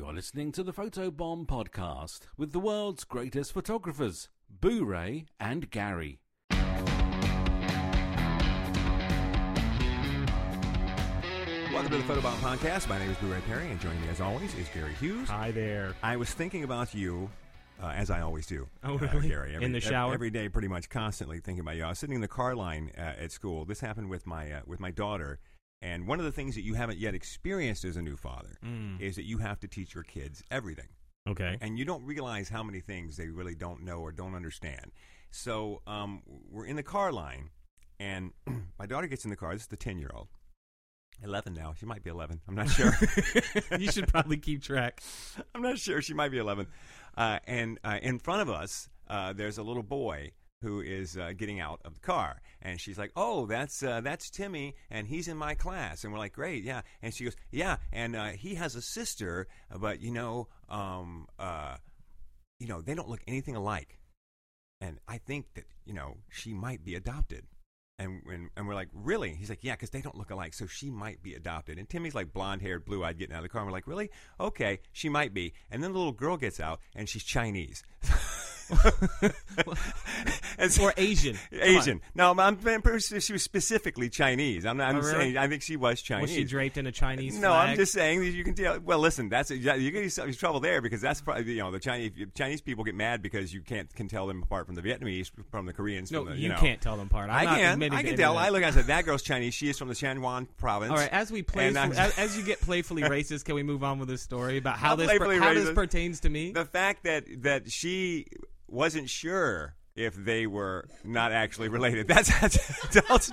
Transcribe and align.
You're 0.00 0.14
listening 0.14 0.50
to 0.52 0.62
the 0.62 0.72
Photobomb 0.72 1.46
podcast 1.46 2.20
with 2.38 2.52
the 2.52 2.58
world's 2.58 3.04
greatest 3.04 3.52
photographers, 3.52 4.30
Boo 4.48 4.82
Ray 4.82 5.26
and 5.38 5.70
Gary. 5.70 6.20
Welcome 11.70 11.90
to 11.90 11.98
the 11.98 12.04
Photobomb 12.04 12.38
Podcast. 12.38 12.88
My 12.88 12.98
name 12.98 13.10
is 13.10 13.18
Boo 13.18 13.30
Ray 13.30 13.42
Perry, 13.46 13.70
and 13.70 13.78
joining 13.78 14.00
me 14.00 14.08
as 14.08 14.22
always 14.22 14.54
is 14.54 14.70
Gary 14.72 14.94
Hughes. 14.94 15.28
Hi 15.28 15.50
there. 15.50 15.94
I 16.02 16.16
was 16.16 16.32
thinking 16.32 16.64
about 16.64 16.94
you, 16.94 17.28
uh, 17.82 17.88
as 17.88 18.10
I 18.10 18.22
always 18.22 18.46
do. 18.46 18.66
Oh, 18.82 18.94
uh, 18.94 19.06
really? 19.12 19.28
Gary, 19.28 19.54
every, 19.54 19.66
In 19.66 19.72
the 19.72 19.80
shower? 19.80 20.14
every 20.14 20.30
day, 20.30 20.48
pretty 20.48 20.68
much 20.68 20.88
constantly 20.88 21.40
thinking 21.40 21.60
about 21.60 21.76
you. 21.76 21.84
I 21.84 21.90
was 21.90 21.98
sitting 21.98 22.14
in 22.14 22.22
the 22.22 22.28
car 22.28 22.54
line 22.54 22.90
uh, 22.96 23.02
at 23.22 23.32
school. 23.32 23.66
This 23.66 23.80
happened 23.80 24.08
with 24.08 24.26
my 24.26 24.50
uh, 24.50 24.60
with 24.66 24.80
my 24.80 24.92
daughter, 24.92 25.40
and 25.82 26.06
one 26.06 26.18
of 26.18 26.24
the 26.24 26.32
things 26.32 26.54
that 26.54 26.62
you 26.62 26.74
haven't 26.74 26.98
yet 26.98 27.14
experienced 27.14 27.84
as 27.84 27.96
a 27.96 28.02
new 28.02 28.16
father 28.16 28.58
Mm. 28.64 29.00
is 29.00 29.16
that 29.16 29.24
you 29.24 29.38
have 29.38 29.58
to 29.60 29.68
teach 29.68 29.94
your 29.94 30.04
kids 30.04 30.42
everything. 30.50 30.88
Okay. 31.28 31.58
and 31.60 31.78
you 31.78 31.84
don't 31.84 32.02
realize 32.04 32.48
how 32.48 32.62
many 32.62 32.80
things 32.80 33.16
they 33.16 33.28
really 33.28 33.54
don't 33.54 33.82
know 33.84 33.98
or 34.00 34.10
don't 34.10 34.34
understand. 34.34 34.90
So 35.30 35.82
um, 35.86 36.22
we're 36.50 36.64
in 36.66 36.76
the 36.76 36.82
car 36.82 37.12
line, 37.12 37.50
and 38.00 38.32
my 38.78 38.86
daughter 38.86 39.06
gets 39.06 39.24
in 39.24 39.30
the 39.30 39.36
car. 39.36 39.52
This 39.52 39.62
is 39.62 39.68
the 39.68 39.76
ten 39.76 39.98
year 39.98 40.10
old, 40.14 40.28
eleven 41.22 41.52
now. 41.54 41.74
She 41.78 41.86
might 41.86 42.02
be 42.02 42.10
eleven. 42.10 42.40
I'm 42.48 42.54
not 42.54 42.70
sure. 42.70 42.92
you 43.78 43.92
should 43.92 44.08
probably 44.08 44.38
keep 44.38 44.62
track. 44.62 45.02
I'm 45.54 45.62
not 45.62 45.78
sure. 45.78 46.00
She 46.02 46.14
might 46.14 46.30
be 46.30 46.38
11. 46.38 46.66
Uh, 47.16 47.38
and 47.46 47.78
uh, 47.84 47.98
in 48.02 48.18
front 48.18 48.40
of 48.42 48.48
us, 48.50 48.88
uh, 49.08 49.32
there's 49.34 49.58
a 49.58 49.62
little 49.62 49.82
boy 49.82 50.30
who 50.62 50.80
is 50.80 51.16
uh, 51.16 51.32
getting 51.36 51.60
out 51.60 51.80
of 51.84 51.94
the 51.94 52.00
car, 52.00 52.40
and 52.62 52.80
she's 52.80 52.98
like, 52.98 53.12
"Oh, 53.16 53.46
that's 53.46 53.82
uh, 53.82 54.00
that's 54.00 54.30
Timmy, 54.30 54.74
and 54.90 55.06
he's 55.06 55.28
in 55.28 55.36
my 55.36 55.54
class." 55.54 56.04
And 56.04 56.12
we're 56.12 56.18
like, 56.18 56.34
"Great, 56.34 56.64
yeah." 56.64 56.82
And 57.02 57.14
she 57.14 57.24
goes, 57.24 57.36
"Yeah, 57.50 57.76
and 57.92 58.14
uh, 58.14 58.28
he 58.28 58.54
has 58.56 58.74
a 58.74 58.82
sister, 58.82 59.48
but 59.74 60.00
you 60.00 60.10
know, 60.10 60.48
um, 60.68 61.26
uh, 61.38 61.76
you 62.58 62.66
know, 62.66 62.80
they 62.80 62.94
don't 62.94 63.08
look 63.08 63.22
anything 63.26 63.56
alike." 63.56 63.98
And 64.80 64.98
I 65.08 65.18
think 65.18 65.46
that 65.54 65.64
you 65.84 65.94
know 65.94 66.18
she 66.28 66.52
might 66.52 66.84
be 66.84 66.94
adopted. 66.94 67.46
And, 67.98 68.22
and, 68.32 68.48
and 68.56 68.66
we're 68.66 68.74
like, 68.74 68.88
really? 68.94 69.34
He's 69.34 69.50
like, 69.50 69.62
yeah, 69.62 69.74
because 69.74 69.90
they 69.90 70.00
don't 70.00 70.16
look 70.16 70.30
alike, 70.30 70.54
so 70.54 70.66
she 70.66 70.88
might 70.88 71.22
be 71.22 71.34
adopted. 71.34 71.76
And 71.78 71.86
Timmy's 71.86 72.14
like 72.14 72.32
blonde 72.32 72.62
haired, 72.62 72.86
blue 72.86 73.04
eyed, 73.04 73.18
getting 73.18 73.34
out 73.34 73.40
of 73.40 73.42
the 73.42 73.50
car. 73.50 73.60
And 73.60 73.68
we're 73.68 73.76
like, 73.76 73.86
really? 73.86 74.10
Okay, 74.40 74.80
she 74.90 75.10
might 75.10 75.34
be. 75.34 75.52
And 75.70 75.84
then 75.84 75.92
the 75.92 75.98
little 75.98 76.14
girl 76.14 76.38
gets 76.38 76.60
out, 76.60 76.80
and 76.96 77.06
she's 77.10 77.24
Chinese. 77.24 77.82
Or 80.80 80.92
Asian. 80.96 81.36
Come 81.50 81.60
on. 81.60 81.68
Asian. 81.68 82.00
No, 82.14 82.30
I'm, 82.30 82.40
I'm 82.40 82.82
pretty 82.82 83.00
sure 83.00 83.20
she 83.20 83.32
was 83.32 83.42
specifically 83.42 84.10
Chinese. 84.10 84.66
I'm, 84.66 84.76
not, 84.76 84.90
I'm 84.90 84.96
Oh, 84.96 85.00
really? 85.00 85.12
saying 85.12 85.38
I 85.38 85.48
think 85.48 85.62
she 85.62 85.76
was 85.76 86.02
Chinese. 86.02 86.28
Was 86.28 86.32
she 86.32 86.44
draped 86.44 86.76
in 86.76 86.86
a 86.86 86.92
Chinese 86.92 87.38
no, 87.38 87.48
flag? 87.48 87.70
I'm 87.70 87.76
just 87.76 87.92
saying 87.92 88.20
that 88.20 88.30
you 88.30 88.44
can 88.44 88.54
tell. 88.54 88.78
Well, 88.78 88.98
listen, 88.98 89.30
that's 89.30 89.50
you're 89.50 89.76
getting 89.76 90.02
yourself 90.02 90.28
in 90.28 90.34
trouble 90.34 90.60
there 90.60 90.82
because 90.82 91.00
that's 91.00 91.22
probably 91.22 91.52
you 91.52 91.58
know 91.58 91.70
the 91.70 91.78
Chinese 91.78 92.12
Chinese 92.34 92.60
people 92.60 92.84
get 92.84 92.94
mad 92.94 93.22
because 93.22 93.54
you 93.54 93.62
can't 93.62 93.92
can 93.94 94.08
tell 94.08 94.26
them 94.26 94.42
apart 94.42 94.66
from 94.66 94.74
the 94.74 94.82
Vietnamese 94.82 95.30
from 95.50 95.66
the 95.66 95.72
Koreans. 95.72 96.12
No, 96.12 96.24
the, 96.24 96.36
you, 96.36 96.50
know. 96.50 96.56
can't 96.56 96.80
tell 96.80 96.96
them 96.96 97.06
apart. 97.06 97.30
I'm 97.30 97.48
I 97.48 97.56
can. 97.56 97.82
I 97.92 98.02
can 98.02 98.16
tell. 98.16 98.36
I 98.36 98.50
look. 98.50 98.62
I 98.62 98.70
said 98.70 98.86
that 98.86 99.04
girl's 99.06 99.22
Chinese. 99.22 99.54
She 99.54 99.70
is 99.70 99.78
from 99.78 99.88
the 99.88 99.94
Shanwan 99.94 100.46
province. 100.58 100.90
All 100.90 100.98
right, 100.98 101.10
as 101.10 101.32
we 101.32 101.42
play, 101.42 101.68
as, 101.68 101.76
as 102.18 102.36
you 102.36 102.44
get 102.44 102.60
playfully 102.60 103.02
racist, 103.02 103.44
can 103.44 103.54
we 103.54 103.62
move 103.62 103.82
on 103.82 103.98
with 103.98 104.08
this 104.08 104.22
story 104.22 104.58
about 104.58 104.76
how 104.76 104.94
this 104.94 105.10
per- 105.16 105.38
how 105.38 105.54
this 105.54 105.72
pertains 105.72 106.20
to 106.20 106.28
me? 106.28 106.52
the 106.52 106.64
fact 106.64 107.04
that 107.04 107.24
that 107.42 107.70
she 107.70 108.26
wasn't 108.70 109.10
sure 109.10 109.74
if 109.96 110.14
they 110.14 110.46
were 110.46 110.86
not 111.04 111.32
actually 111.32 111.68
related. 111.68 112.08
That's, 112.10 112.28
that's, 112.40 112.90
don't, 112.90 113.30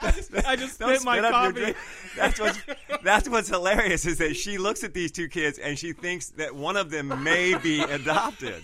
that's 0.00 0.46
I 0.46 0.56
just 0.56 0.78
don't 0.78 0.94
spit 0.94 1.04
my 1.04 1.18
spit 1.18 1.24
up 1.24 1.32
coffee. 1.32 1.74
That's 2.16 2.40
what's 2.40 2.58
that's 3.02 3.28
what's 3.28 3.48
hilarious 3.48 4.06
is 4.06 4.18
that 4.18 4.36
she 4.36 4.58
looks 4.58 4.82
at 4.84 4.94
these 4.94 5.12
two 5.12 5.28
kids 5.28 5.58
and 5.58 5.78
she 5.78 5.92
thinks 5.92 6.30
that 6.30 6.54
one 6.54 6.76
of 6.76 6.90
them 6.90 7.22
may 7.22 7.56
be 7.58 7.80
adopted. 7.82 8.62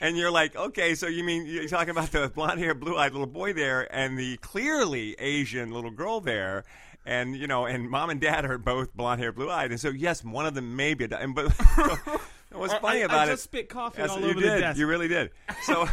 And 0.00 0.16
you're 0.16 0.30
like, 0.30 0.56
okay, 0.56 0.94
so 0.94 1.06
you 1.06 1.24
mean 1.24 1.46
you're 1.46 1.68
talking 1.68 1.90
about 1.90 2.12
the 2.12 2.28
blonde 2.28 2.60
haired, 2.60 2.80
blue 2.80 2.96
eyed 2.96 3.12
little 3.12 3.26
boy 3.26 3.52
there 3.52 3.92
and 3.94 4.18
the 4.18 4.36
clearly 4.38 5.14
Asian 5.18 5.72
little 5.72 5.90
girl 5.90 6.20
there. 6.20 6.64
And 7.06 7.36
you 7.36 7.46
know, 7.46 7.66
and 7.66 7.88
mom 7.88 8.10
and 8.10 8.20
dad 8.20 8.44
are 8.44 8.58
both 8.58 8.94
blonde 8.94 9.20
haired, 9.20 9.34
blue 9.34 9.50
eyed, 9.50 9.70
and 9.70 9.80
so 9.80 9.88
yes, 9.88 10.22
one 10.22 10.46
of 10.46 10.54
them 10.54 10.76
may 10.76 10.94
be 10.94 11.04
adopted. 11.04 11.34
But 11.34 12.20
what's 12.52 12.74
funny 12.74 13.02
I, 13.02 13.04
about 13.04 13.18
I 13.18 13.24
it? 13.24 13.34
just 13.34 13.44
spit 13.44 13.68
coffee 13.68 14.02
all 14.02 14.24
over 14.24 14.34
did. 14.34 14.42
the 14.42 14.60
desk. 14.60 14.78
You 14.78 14.86
really 14.86 15.08
did. 15.08 15.30
So, 15.62 15.86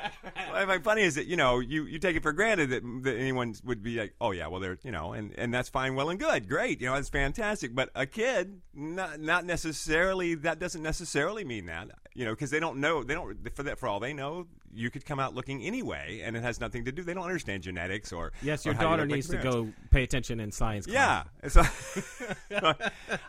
what's 0.50 0.84
funny 0.84 1.02
is 1.02 1.16
that 1.16 1.26
you 1.26 1.36
know 1.36 1.58
you, 1.60 1.84
you 1.84 1.98
take 1.98 2.16
it 2.16 2.22
for 2.22 2.32
granted 2.32 2.70
that, 2.70 2.82
that 3.04 3.16
anyone 3.16 3.54
would 3.64 3.82
be 3.82 3.98
like, 3.98 4.14
oh 4.20 4.30
yeah, 4.30 4.46
well 4.46 4.60
they're 4.60 4.78
you 4.82 4.92
know, 4.92 5.12
and, 5.12 5.32
and 5.36 5.52
that's 5.52 5.68
fine, 5.68 5.94
well 5.94 6.10
and 6.10 6.20
good, 6.20 6.48
great, 6.48 6.80
you 6.80 6.86
know, 6.86 6.94
that's 6.94 7.08
fantastic. 7.08 7.74
But 7.74 7.90
a 7.94 8.06
kid, 8.06 8.60
not 8.74 9.20
not 9.20 9.44
necessarily. 9.44 10.34
That 10.34 10.58
doesn't 10.58 10.82
necessarily 10.82 11.44
mean 11.44 11.66
that, 11.66 11.88
you 12.14 12.24
know, 12.24 12.30
because 12.32 12.50
they 12.50 12.60
don't 12.60 12.78
know. 12.78 13.02
They 13.02 13.14
don't 13.14 13.36
for 13.54 13.64
that 13.64 13.78
for 13.78 13.88
all 13.88 13.98
they 13.98 14.12
know, 14.12 14.46
you 14.72 14.90
could 14.90 15.04
come 15.04 15.18
out 15.18 15.34
looking 15.34 15.62
anyway, 15.62 16.22
and 16.24 16.36
it 16.36 16.42
has 16.42 16.60
nothing 16.60 16.84
to 16.84 16.92
do. 16.92 17.02
They 17.02 17.14
don't 17.14 17.24
understand 17.24 17.62
genetics 17.62 18.12
or 18.12 18.32
yes, 18.40 18.64
your 18.64 18.74
you 18.74 18.80
daughter 18.80 19.02
like 19.02 19.10
needs 19.16 19.32
your 19.32 19.42
to 19.42 19.50
go 19.50 19.68
pay 19.90 20.04
attention 20.04 20.38
in 20.40 20.52
science 20.52 20.86
class. 20.86 21.26
Yeah. 21.42 21.48
So, 21.48 21.62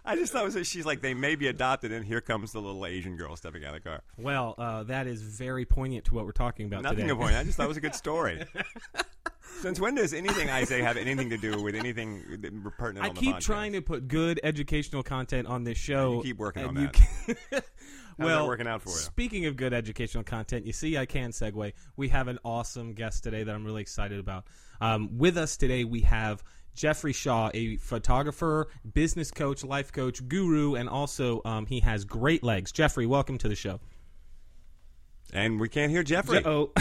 I 0.05 0.15
just 0.15 0.33
thought 0.33 0.45
it 0.45 0.55
was 0.55 0.67
she's 0.67 0.85
like 0.85 1.01
they 1.01 1.13
may 1.13 1.35
be 1.35 1.47
adopted, 1.47 1.91
and 1.91 2.05
here 2.05 2.21
comes 2.21 2.51
the 2.51 2.61
little 2.61 2.85
Asian 2.85 3.15
girl 3.17 3.35
stepping 3.35 3.65
out 3.65 3.75
of 3.75 3.83
the 3.83 3.89
car. 3.89 4.01
Well, 4.17 4.55
uh, 4.57 4.83
that 4.83 5.07
is 5.07 5.21
very 5.21 5.65
poignant 5.65 6.05
to 6.05 6.15
what 6.15 6.25
we're 6.25 6.31
talking 6.31 6.67
about 6.67 6.83
Nothing 6.83 7.07
to 7.07 7.15
point. 7.15 7.35
I 7.35 7.43
just 7.43 7.57
thought 7.57 7.65
it 7.65 7.69
was 7.69 7.77
a 7.77 7.81
good 7.81 7.95
story. 7.95 8.43
Since 9.61 9.79
when 9.79 9.95
does 9.95 10.13
anything 10.13 10.49
I 10.49 10.63
say 10.63 10.81
have 10.81 10.97
anything 10.97 11.29
to 11.29 11.37
do 11.37 11.61
with 11.61 11.75
anything 11.75 12.23
pertinent 12.77 13.05
I 13.05 13.09
on 13.09 13.15
keep 13.15 13.35
podcast? 13.35 13.41
trying 13.41 13.73
to 13.73 13.81
put 13.81 14.07
good 14.07 14.39
educational 14.43 15.01
content 15.01 15.47
on 15.47 15.63
this 15.63 15.77
show. 15.77 16.17
You 16.17 16.21
keep 16.21 16.37
working 16.37 16.65
on 16.65 16.75
you 16.75 16.89
that. 17.51 17.65
can- 18.17 18.25
How's 18.25 18.25
well, 18.27 18.43
that 18.43 18.47
working 18.47 18.67
out 18.67 18.81
for 18.81 18.89
you? 18.89 18.95
Speaking 18.95 19.45
of 19.45 19.55
good 19.55 19.73
educational 19.73 20.23
content, 20.23 20.65
you 20.65 20.73
see, 20.73 20.97
I 20.97 21.05
can 21.05 21.31
segue. 21.31 21.73
We 21.97 22.09
have 22.09 22.27
an 22.27 22.39
awesome 22.45 22.93
guest 22.93 23.23
today 23.23 23.43
that 23.43 23.53
I'm 23.53 23.65
really 23.65 23.81
excited 23.81 24.19
about. 24.19 24.45
Um, 24.81 25.17
with 25.17 25.37
us 25.37 25.57
today, 25.57 25.83
we 25.83 26.01
have 26.01 26.43
Jeffrey 26.73 27.13
Shaw, 27.13 27.49
a 27.53 27.77
photographer, 27.77 28.67
business 28.93 29.31
coach, 29.31 29.63
life 29.63 29.91
coach, 29.93 30.27
guru, 30.27 30.75
and 30.75 30.89
also 30.89 31.41
um, 31.45 31.65
he 31.65 31.79
has 31.81 32.03
great 32.05 32.43
legs. 32.43 32.71
Jeffrey, 32.71 33.05
welcome 33.05 33.37
to 33.37 33.47
the 33.47 33.55
show. 33.55 33.79
And 35.33 35.59
we 35.59 35.67
can't 35.69 35.91
hear 35.91 36.03
Jeffrey. 36.03 36.41
Oh, 36.45 36.71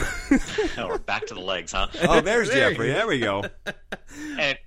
Oh, 0.79 0.89
we're 0.89 0.99
back 0.99 1.27
to 1.27 1.35
the 1.35 1.41
legs, 1.41 1.73
huh? 1.73 1.89
Oh, 2.09 2.21
there's 2.21 2.49
There 2.53 2.71
Jeffrey. 2.71 2.89
you 2.89 2.93
There 2.95 3.07
we 3.07 3.19
go. 3.19 3.45
And, 4.39 4.59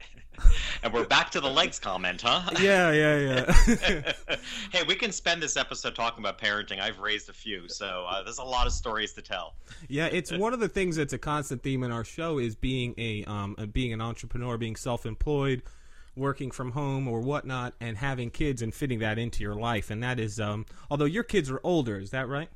and 0.83 0.93
we're 0.93 1.05
back 1.05 1.31
to 1.31 1.41
the 1.41 1.49
legs 1.49 1.79
comment, 1.79 2.21
huh? 2.21 2.49
yeah, 2.61 2.91
yeah, 2.91 3.45
yeah. 3.67 4.13
hey, 4.71 4.83
we 4.87 4.95
can 4.95 5.11
spend 5.11 5.41
this 5.41 5.57
episode 5.57 5.95
talking 5.95 6.23
about 6.23 6.39
parenting. 6.39 6.79
I've 6.79 6.99
raised 6.99 7.29
a 7.29 7.33
few, 7.33 7.67
so 7.67 8.05
uh, 8.07 8.23
there's 8.23 8.37
a 8.37 8.43
lot 8.43 8.67
of 8.67 8.73
stories 8.73 9.13
to 9.13 9.21
tell. 9.21 9.55
Yeah, 9.87 10.07
it's 10.07 10.31
one 10.31 10.53
of 10.53 10.59
the 10.59 10.69
things 10.69 10.95
that's 10.95 11.13
a 11.13 11.17
constant 11.17 11.63
theme 11.63 11.83
in 11.83 11.91
our 11.91 12.03
show 12.03 12.37
is 12.37 12.55
being 12.55 12.93
a 12.97 13.23
um, 13.25 13.55
being 13.71 13.93
an 13.93 14.01
entrepreneur, 14.01 14.57
being 14.57 14.75
self-employed, 14.75 15.63
working 16.15 16.51
from 16.51 16.71
home 16.71 17.07
or 17.07 17.21
whatnot, 17.21 17.73
and 17.79 17.97
having 17.97 18.29
kids 18.29 18.61
and 18.61 18.73
fitting 18.73 18.99
that 18.99 19.17
into 19.17 19.43
your 19.43 19.55
life. 19.55 19.89
And 19.89 20.03
that 20.03 20.19
is, 20.19 20.39
um, 20.39 20.65
although 20.89 21.05
your 21.05 21.23
kids 21.23 21.49
are 21.49 21.61
older, 21.63 21.99
is 21.99 22.11
that 22.11 22.27
right? 22.27 22.49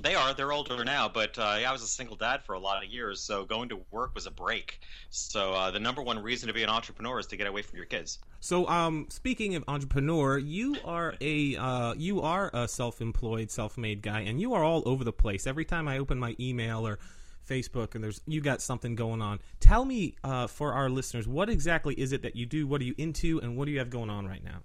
They 0.00 0.14
are. 0.14 0.32
They're 0.32 0.52
older 0.52 0.84
now, 0.84 1.08
but 1.08 1.38
uh, 1.38 1.42
I 1.42 1.72
was 1.72 1.82
a 1.82 1.86
single 1.86 2.16
dad 2.16 2.42
for 2.44 2.54
a 2.54 2.58
lot 2.58 2.84
of 2.84 2.90
years, 2.90 3.20
so 3.20 3.44
going 3.44 3.68
to 3.70 3.80
work 3.90 4.14
was 4.14 4.26
a 4.26 4.30
break. 4.30 4.80
So 5.10 5.52
uh, 5.52 5.70
the 5.70 5.80
number 5.80 6.02
one 6.02 6.22
reason 6.22 6.46
to 6.46 6.54
be 6.54 6.62
an 6.62 6.68
entrepreneur 6.68 7.18
is 7.18 7.26
to 7.26 7.36
get 7.36 7.46
away 7.46 7.62
from 7.62 7.76
your 7.76 7.86
kids. 7.86 8.18
So, 8.40 8.68
um, 8.68 9.06
speaking 9.10 9.56
of 9.56 9.64
entrepreneur, 9.66 10.38
you 10.38 10.76
are 10.84 11.14
a 11.20 11.56
uh, 11.56 11.94
you 11.94 12.22
are 12.22 12.50
a 12.54 12.68
self-employed, 12.68 13.50
self-made 13.50 14.02
guy, 14.02 14.20
and 14.20 14.40
you 14.40 14.54
are 14.54 14.62
all 14.62 14.82
over 14.86 15.02
the 15.02 15.12
place. 15.12 15.46
Every 15.46 15.64
time 15.64 15.88
I 15.88 15.98
open 15.98 16.18
my 16.18 16.36
email 16.38 16.86
or 16.86 17.00
Facebook, 17.48 17.94
and 17.96 18.04
there's 18.04 18.20
you 18.26 18.40
got 18.40 18.62
something 18.62 18.94
going 18.94 19.20
on. 19.20 19.40
Tell 19.58 19.84
me, 19.84 20.14
uh, 20.22 20.46
for 20.46 20.72
our 20.74 20.88
listeners, 20.88 21.26
what 21.26 21.50
exactly 21.50 21.94
is 21.94 22.12
it 22.12 22.22
that 22.22 22.36
you 22.36 22.46
do? 22.46 22.68
What 22.68 22.80
are 22.80 22.84
you 22.84 22.94
into, 22.98 23.40
and 23.40 23.56
what 23.56 23.64
do 23.64 23.72
you 23.72 23.80
have 23.80 23.90
going 23.90 24.10
on 24.10 24.26
right 24.26 24.44
now? 24.44 24.60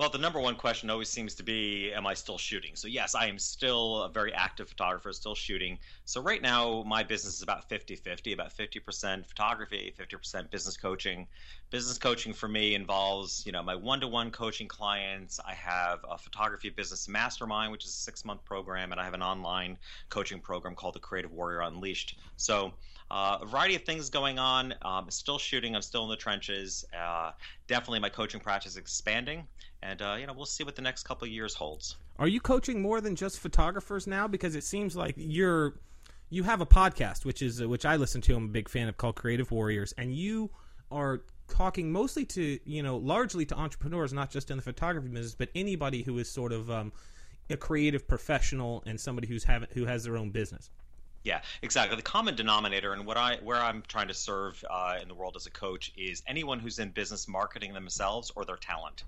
Well, 0.00 0.08
the 0.08 0.16
number 0.16 0.40
one 0.40 0.56
question 0.56 0.88
always 0.88 1.10
seems 1.10 1.34
to 1.34 1.42
be, 1.42 1.92
am 1.92 2.06
I 2.06 2.14
still 2.14 2.38
shooting? 2.38 2.74
So, 2.74 2.88
yes, 2.88 3.14
I 3.14 3.26
am 3.26 3.38
still 3.38 4.04
a 4.04 4.08
very 4.08 4.32
active 4.32 4.66
photographer, 4.66 5.12
still 5.12 5.34
shooting. 5.34 5.78
So, 6.06 6.22
right 6.22 6.40
now, 6.40 6.82
my 6.86 7.02
business 7.02 7.36
is 7.36 7.42
about 7.42 7.68
50 7.68 7.96
50, 7.96 8.32
about 8.32 8.56
50% 8.56 9.26
photography, 9.26 9.92
50% 9.98 10.50
business 10.50 10.78
coaching. 10.78 11.26
Business 11.68 11.98
coaching 11.98 12.32
for 12.32 12.48
me 12.48 12.74
involves, 12.74 13.44
you 13.44 13.52
know, 13.52 13.62
my 13.62 13.74
one 13.74 14.00
to 14.00 14.08
one 14.08 14.30
coaching 14.30 14.68
clients. 14.68 15.38
I 15.46 15.52
have 15.52 15.98
a 16.10 16.16
photography 16.16 16.70
business 16.70 17.06
mastermind, 17.06 17.70
which 17.70 17.84
is 17.84 17.90
a 17.90 17.92
six 17.92 18.24
month 18.24 18.42
program, 18.46 18.92
and 18.92 19.00
I 19.02 19.04
have 19.04 19.12
an 19.12 19.22
online 19.22 19.76
coaching 20.08 20.40
program 20.40 20.74
called 20.74 20.94
the 20.94 21.00
Creative 21.00 21.30
Warrior 21.30 21.60
Unleashed. 21.60 22.18
So, 22.38 22.72
uh, 23.10 23.38
a 23.42 23.46
variety 23.46 23.74
of 23.74 23.82
things 23.82 24.08
going 24.08 24.38
on. 24.38 24.72
Um, 24.82 25.10
still 25.10 25.38
shooting. 25.38 25.74
I'm 25.74 25.82
still 25.82 26.04
in 26.04 26.10
the 26.10 26.16
trenches. 26.16 26.84
Uh, 26.96 27.32
definitely, 27.66 27.98
my 27.98 28.08
coaching 28.08 28.40
practice 28.40 28.72
is 28.72 28.78
expanding, 28.78 29.46
and 29.82 30.02
uh, 30.02 30.16
you 30.18 30.26
know 30.26 30.32
we'll 30.32 30.46
see 30.46 30.64
what 30.64 30.76
the 30.76 30.82
next 30.82 31.04
couple 31.04 31.26
years 31.26 31.54
holds. 31.54 31.96
Are 32.18 32.28
you 32.28 32.40
coaching 32.40 32.82
more 32.82 33.00
than 33.00 33.16
just 33.16 33.38
photographers 33.40 34.06
now? 34.06 34.28
Because 34.28 34.54
it 34.54 34.64
seems 34.64 34.96
like 34.96 35.14
you're 35.16 35.74
you 36.28 36.44
have 36.44 36.60
a 36.60 36.66
podcast, 36.66 37.24
which 37.24 37.42
is 37.42 37.62
which 37.62 37.84
I 37.84 37.96
listen 37.96 38.20
to. 38.22 38.36
I'm 38.36 38.44
a 38.44 38.48
big 38.48 38.68
fan 38.68 38.88
of 38.88 38.96
called 38.96 39.16
Creative 39.16 39.50
Warriors, 39.50 39.92
and 39.98 40.14
you 40.14 40.50
are 40.90 41.22
talking 41.48 41.90
mostly 41.90 42.24
to 42.24 42.58
you 42.64 42.82
know 42.82 42.96
largely 42.96 43.44
to 43.46 43.56
entrepreneurs, 43.56 44.12
not 44.12 44.30
just 44.30 44.50
in 44.50 44.56
the 44.56 44.62
photography 44.62 45.08
business, 45.08 45.34
but 45.34 45.48
anybody 45.54 46.02
who 46.02 46.18
is 46.18 46.30
sort 46.30 46.52
of 46.52 46.70
um, 46.70 46.92
a 47.50 47.56
creative 47.56 48.06
professional 48.06 48.82
and 48.86 48.98
somebody 49.00 49.26
who's 49.26 49.44
have, 49.44 49.66
who 49.72 49.86
has 49.86 50.04
their 50.04 50.16
own 50.16 50.30
business. 50.30 50.70
Yeah, 51.22 51.42
exactly. 51.60 51.96
The 51.96 52.02
common 52.02 52.34
denominator 52.34 52.94
and 52.94 53.04
what 53.04 53.18
I 53.18 53.36
where 53.42 53.58
I'm 53.58 53.82
trying 53.82 54.08
to 54.08 54.14
serve 54.14 54.64
uh, 54.70 54.98
in 55.02 55.06
the 55.06 55.14
world 55.14 55.36
as 55.36 55.44
a 55.44 55.50
coach 55.50 55.92
is 55.94 56.22
anyone 56.26 56.58
who's 56.58 56.78
in 56.78 56.92
business 56.92 57.28
marketing 57.28 57.74
themselves 57.74 58.32
or 58.36 58.46
their 58.46 58.56
talent, 58.56 59.04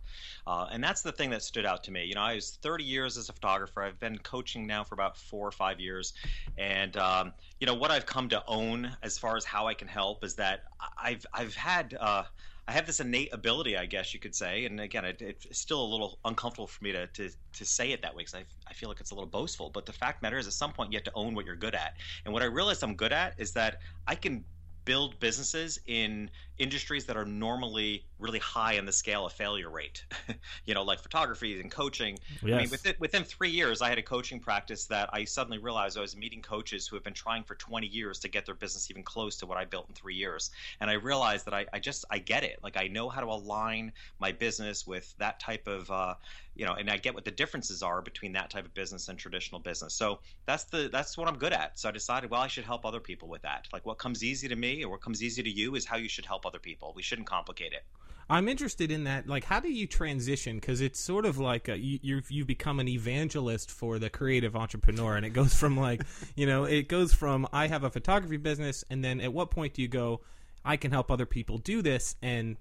uh, 0.47 0.69
and 0.71 0.85
that's 0.85 1.01
the 1.01 1.13
thing 1.13 1.31
that 1.31 1.43
stood 1.43 1.65
out 1.65 1.83
to 1.85 1.91
me. 1.91 2.05
You 2.05 2.15
know, 2.15 2.21
I 2.21 2.35
was 2.35 2.59
30 2.61 2.85
years 2.85 3.17
as 3.17 3.31
a 3.31 3.33
photographer. 3.33 3.83
I've 3.83 3.99
been 3.99 4.19
coaching 4.19 4.67
now 4.67 4.85
for 4.85 4.95
about 4.95 5.17
four 5.17 5.49
or 5.49 5.53
five 5.53 5.81
years, 5.81 6.13
and 6.59 6.95
um, 6.99 7.33
you 7.61 7.67
know 7.67 7.75
what 7.75 7.91
I've 7.91 8.05
come 8.05 8.29
to 8.29 8.45
own 8.47 8.95
as 9.03 9.19
far 9.19 9.39
as 9.39 9.47
how 9.47 9.67
I 9.67 9.73
can 9.73 9.89
help 9.89 10.23
is 10.23 10.35
that 10.35 10.65
I've 11.03 11.25
I've 11.33 11.55
had. 11.55 11.97
Uh, 11.99 12.25
I 12.69 12.73
have 12.73 12.87
this 12.87 13.01
innate 13.01 13.33
ability, 13.33 13.77
I 13.77 13.87
guess 13.87 14.15
you 14.15 14.21
could 14.21 14.35
say. 14.35 14.67
And 14.67 14.81
again, 14.81 15.05
it, 15.05 15.21
it's 15.21 15.59
still 15.59 15.83
a 15.83 15.85
little 15.85 16.19
uncomfortable 16.25 16.69
for 16.69 16.83
me 16.85 16.93
to, 16.93 17.07
to, 17.09 17.31
to 17.55 17.65
say 17.65 17.91
it 17.91 18.03
that 18.03 18.15
way 18.15 18.23
because 18.23 18.35
I, 18.35 18.45
I 18.69 18.73
feel 18.73 18.89
like 18.89 19.01
it's 19.01 19.11
a 19.11 19.15
little 19.15 19.29
boastful. 19.29 19.71
But 19.71 19.85
the 19.85 19.93
fact 19.93 20.23
matter 20.23 20.39
is, 20.39 20.47
at 20.47 20.53
some 20.53 20.73
point, 20.73 20.93
you 20.93 20.97
have 20.97 21.05
to 21.05 21.13
own 21.15 21.35
what 21.35 21.45
you're 21.45 21.57
good 21.57 21.75
at. 21.75 21.95
And 22.25 22.33
what 22.33 22.43
I 22.43 22.47
realized 22.47 22.85
I'm 22.85 22.95
good 22.95 23.13
at 23.13 23.35
is 23.39 23.53
that 23.53 23.81
I 24.07 24.15
can 24.15 24.45
build 24.85 25.19
businesses 25.21 25.79
in 25.87 26.31
industries 26.63 27.07
that 27.07 27.17
are 27.17 27.25
normally 27.25 28.05
really 28.21 28.39
high 28.39 28.75
in 28.75 28.87
the 28.87 28.93
scale 28.93 29.27
of 29.27 29.33
failure 29.33 29.69
rate. 29.69 30.05
you 30.65 30.75
know, 30.75 30.85
like 30.85 31.01
photography 31.01 31.61
and 31.61 31.73
coaching. 31.73 32.17
Yes. 32.41 32.55
I 32.55 32.59
mean, 32.63 32.71
within, 32.71 32.95
within 33.01 33.25
three 33.25 33.51
years, 33.51 33.83
I 33.83 33.89
had 33.89 33.99
a 33.99 34.03
coaching 34.03 34.39
practice 34.39 34.87
that 34.87 35.11
I 35.13 35.25
suddenly 35.25 35.59
realized 35.59 35.99
I 35.99 36.01
was 36.01 36.17
meeting 36.17 36.41
coaches 36.41 36.87
who 36.87 36.95
have 36.95 37.03
been 37.03 37.15
trying 37.15 37.43
for 37.43 37.57
20 37.57 37.89
years 37.89 38.21
to 38.21 38.29
get 38.29 38.47
their 38.47 38.55
business 38.55 38.91
even 38.91 39.03
close 39.03 39.37
to 39.39 39.47
what 39.47 39.59
I 39.59 39.65
built 39.65 39.89
in 39.89 39.95
three 39.95 40.15
years. 40.15 40.53
And 40.81 40.89
I 40.89 40.95
realized 40.95 41.47
that 41.47 41.55
I, 41.55 41.67
I 41.73 41.81
just, 41.81 42.05
I 42.11 42.19
get 42.19 42.45
it. 42.45 42.61
Like 42.63 42.77
I 42.77 42.87
know 42.87 43.09
how 43.09 43.21
to 43.21 43.27
align 43.27 43.93
my 44.21 44.31
business 44.31 44.87
with 44.87 45.13
that 45.19 45.41
type 45.41 45.67
of, 45.67 45.91
uh, 45.91 46.15
you 46.55 46.65
know, 46.65 46.75
and 46.75 46.89
I 46.91 46.99
get 46.99 47.15
what 47.15 47.25
the 47.25 47.31
differences 47.31 47.83
are 47.83 48.03
between 48.03 48.33
that 48.35 48.51
type 48.51 48.67
of 48.67 48.75
business 48.75 49.09
and 49.09 49.19
traditional 49.19 49.61
business. 49.61 49.95
So 49.95 50.21
that's 50.47 50.65
the, 50.65 50.89
that's 50.93 51.19
what 51.19 51.27
I'm 51.27 51.39
good 51.39 51.53
at. 51.53 51.79
So 51.79 51.89
I 51.89 51.93
decided, 51.93 52.31
well, 52.31 52.43
I 52.43 52.47
should 52.47 52.65
help 52.65 52.85
other 52.85 53.01
people 53.01 53.29
with 53.29 53.43
that. 53.43 53.67
Like 53.73 53.85
what 53.85 53.99
comes 53.99 54.23
easy 54.23 54.49
to 54.49 54.57
me 54.57 54.85
or 54.85 54.91
what 54.91 55.01
comes 55.01 55.23
easy 55.23 55.43
to 55.43 55.51
you 55.51 55.75
is 55.75 55.87
how 55.87 55.97
you 55.97 56.09
should 56.09 56.27
help 56.27 56.47
other 56.53 56.59
people. 56.59 56.93
We 56.95 57.03
shouldn't 57.03 57.27
complicate 57.27 57.73
it. 57.73 57.85
I'm 58.29 58.49
interested 58.49 58.91
in 58.91 59.05
that. 59.05 59.27
Like, 59.27 59.45
how 59.45 59.61
do 59.61 59.71
you 59.71 59.87
transition? 59.87 60.57
Because 60.57 60.81
it's 60.81 61.01
sort 61.01 61.27
of 61.27 61.39
like 61.39 61.69
a, 61.69 61.77
you, 61.77 61.99
you've 62.03 62.31
you've 62.31 62.47
become 62.47 62.79
an 62.79 62.89
evangelist 62.89 63.71
for 63.71 63.99
the 63.99 64.11
creative 64.11 64.55
entrepreneur, 64.55 65.17
and 65.17 65.27
it 65.27 65.31
goes 65.31 65.55
from 65.55 65.77
like, 65.77 66.03
you 66.37 66.47
know, 66.47 66.65
it 66.65 66.89
goes 66.89 67.13
from 67.13 67.49
I 67.53 67.67
have 67.67 67.85
a 67.85 67.91
photography 67.91 68.37
business, 68.37 68.85
and 68.91 69.05
then 69.05 69.21
at 69.21 69.33
what 69.33 69.51
point 69.51 69.75
do 69.75 69.83
you 69.83 69.89
go, 69.89 70.21
I 70.65 70.77
can 70.77 70.91
help 70.91 71.11
other 71.11 71.27
people 71.27 71.59
do 71.59 71.83
this, 71.83 72.17
and 72.23 72.57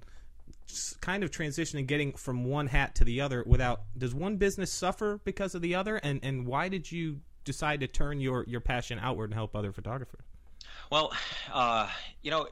kind 1.00 1.24
of 1.24 1.32
transitioning, 1.32 1.86
getting 1.86 2.14
from 2.14 2.46
one 2.46 2.68
hat 2.68 2.96
to 2.96 3.04
the 3.04 3.22
other 3.22 3.44
without. 3.46 3.84
Does 3.98 4.14
one 4.14 4.38
business 4.38 4.72
suffer 4.72 5.20
because 5.24 5.54
of 5.56 5.62
the 5.62 5.76
other, 5.76 5.98
and 5.98 6.20
and 6.24 6.48
why 6.48 6.70
did 6.70 6.92
you 6.92 7.22
decide 7.44 7.80
to 7.82 7.88
turn 7.88 8.20
your 8.20 8.46
your 8.48 8.62
passion 8.62 9.00
outward 9.02 9.26
and 9.26 9.36
help 9.36 9.56
other 9.56 9.72
photographers? 9.72 10.26
Well, 10.92 11.14
uh, 11.54 11.88
you 12.22 12.32
know, 12.32 12.48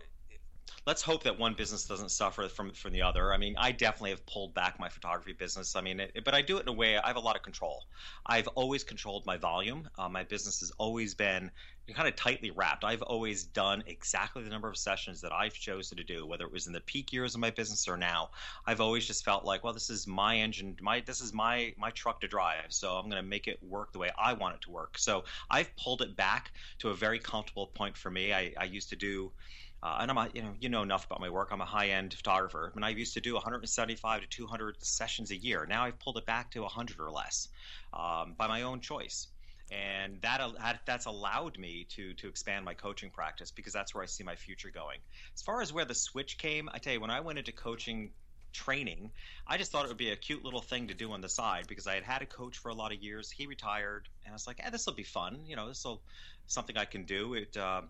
let's 0.89 1.03
hope 1.03 1.21
that 1.21 1.37
one 1.37 1.53
business 1.53 1.85
doesn't 1.85 2.09
suffer 2.09 2.47
from 2.47 2.71
from 2.71 2.91
the 2.91 3.03
other. 3.03 3.31
I 3.31 3.37
mean, 3.37 3.53
I 3.59 3.71
definitely 3.71 4.09
have 4.09 4.25
pulled 4.25 4.55
back 4.55 4.79
my 4.79 4.89
photography 4.89 5.33
business. 5.33 5.75
I 5.75 5.81
mean, 5.81 5.99
it, 5.99 6.23
but 6.25 6.33
I 6.33 6.41
do 6.41 6.57
it 6.57 6.63
in 6.63 6.67
a 6.67 6.73
way 6.73 6.97
I 6.97 7.05
have 7.05 7.15
a 7.15 7.19
lot 7.19 7.35
of 7.35 7.43
control. 7.43 7.83
I've 8.25 8.47
always 8.47 8.83
controlled 8.83 9.23
my 9.27 9.37
volume. 9.37 9.87
Uh, 9.99 10.09
my 10.09 10.23
business 10.23 10.61
has 10.61 10.71
always 10.79 11.13
been 11.13 11.51
kind 11.93 12.07
of 12.07 12.15
tightly 12.15 12.49
wrapped. 12.49 12.83
I've 12.83 13.03
always 13.03 13.43
done 13.43 13.83
exactly 13.85 14.41
the 14.41 14.49
number 14.49 14.67
of 14.67 14.77
sessions 14.77 15.21
that 15.21 15.31
I've 15.31 15.53
chosen 15.53 15.95
to 15.97 16.03
do, 16.03 16.25
whether 16.25 16.45
it 16.45 16.51
was 16.51 16.65
in 16.65 16.73
the 16.73 16.81
peak 16.81 17.13
years 17.13 17.35
of 17.35 17.41
my 17.41 17.51
business 17.51 17.87
or 17.87 17.95
now. 17.95 18.31
I've 18.65 18.81
always 18.81 19.05
just 19.05 19.23
felt 19.23 19.45
like, 19.45 19.63
well, 19.63 19.73
this 19.73 19.91
is 19.91 20.07
my 20.07 20.37
engine, 20.37 20.75
my 20.81 21.03
this 21.05 21.21
is 21.21 21.33
my 21.33 21.71
my 21.77 21.91
truck 21.91 22.19
to 22.21 22.27
drive, 22.27 22.69
so 22.69 22.93
I'm 22.93 23.09
going 23.11 23.21
to 23.21 23.29
make 23.29 23.47
it 23.47 23.59
work 23.61 23.93
the 23.93 23.99
way 23.99 24.09
I 24.17 24.33
want 24.33 24.55
it 24.55 24.61
to 24.61 24.71
work. 24.71 24.97
So 24.97 25.23
I've 25.51 25.75
pulled 25.75 26.01
it 26.01 26.15
back 26.15 26.51
to 26.79 26.89
a 26.89 26.95
very 26.95 27.19
comfortable 27.19 27.67
point 27.67 27.95
for 27.95 28.09
me. 28.09 28.33
I, 28.33 28.53
I 28.57 28.63
used 28.63 28.89
to 28.89 28.95
do 28.95 29.31
uh, 29.81 29.97
and 30.01 30.11
I'm 30.11 30.17
a, 30.17 30.29
you 30.33 30.41
know 30.41 30.53
you 30.59 30.69
know 30.69 30.81
enough 30.81 31.05
about 31.05 31.21
my 31.21 31.29
work. 31.29 31.49
I'm 31.51 31.61
a 31.61 31.65
high 31.65 31.89
end 31.89 32.13
photographer. 32.13 32.71
I 32.73 32.77
mean, 32.77 32.83
I 32.83 32.89
used 32.89 33.13
to 33.13 33.21
do 33.21 33.33
175 33.33 34.21
to 34.21 34.27
200 34.27 34.75
sessions 34.83 35.31
a 35.31 35.37
year. 35.37 35.65
Now 35.65 35.85
I've 35.85 35.99
pulled 35.99 36.17
it 36.17 36.25
back 36.25 36.51
to 36.51 36.61
100 36.61 36.99
or 36.99 37.11
less 37.11 37.47
um, 37.93 38.35
by 38.37 38.47
my 38.47 38.63
own 38.63 38.81
choice, 38.81 39.27
and 39.71 40.21
that 40.21 40.41
that's 40.85 41.05
allowed 41.05 41.57
me 41.57 41.85
to 41.91 42.13
to 42.15 42.27
expand 42.27 42.65
my 42.65 42.73
coaching 42.73 43.09
practice 43.09 43.51
because 43.51 43.71
that's 43.71 43.95
where 43.95 44.03
I 44.03 44.07
see 44.07 44.23
my 44.23 44.35
future 44.35 44.69
going. 44.69 44.99
As 45.35 45.41
far 45.41 45.61
as 45.61 45.71
where 45.71 45.85
the 45.85 45.95
switch 45.95 46.37
came, 46.37 46.69
I 46.73 46.79
tell 46.79 46.93
you, 46.93 46.99
when 46.99 47.11
I 47.11 47.21
went 47.21 47.39
into 47.39 47.53
coaching 47.53 48.11
training, 48.51 49.11
I 49.47 49.57
just 49.57 49.71
thought 49.71 49.85
it 49.85 49.89
would 49.89 49.97
be 49.97 50.09
a 50.09 50.15
cute 50.15 50.43
little 50.43 50.61
thing 50.61 50.87
to 50.87 50.93
do 50.93 51.11
on 51.11 51.21
the 51.21 51.29
side 51.29 51.67
because 51.67 51.87
I 51.87 51.93
had 51.93 52.03
had 52.03 52.21
a 52.21 52.25
coach 52.25 52.57
for 52.57 52.69
a 52.69 52.73
lot 52.73 52.91
of 52.91 53.01
years. 53.01 53.31
He 53.31 53.47
retired, 53.47 54.09
and 54.25 54.33
I 54.33 54.35
was 54.35 54.47
like, 54.47 54.59
"Eh, 54.61 54.69
this 54.69 54.85
will 54.85 54.93
be 54.93 55.03
fun. 55.03 55.45
You 55.45 55.55
know, 55.55 55.67
this 55.67 55.85
will 55.85 56.01
something 56.47 56.77
I 56.77 56.85
can 56.85 57.05
do." 57.05 57.35
It 57.35 57.55
uh, 57.55 57.83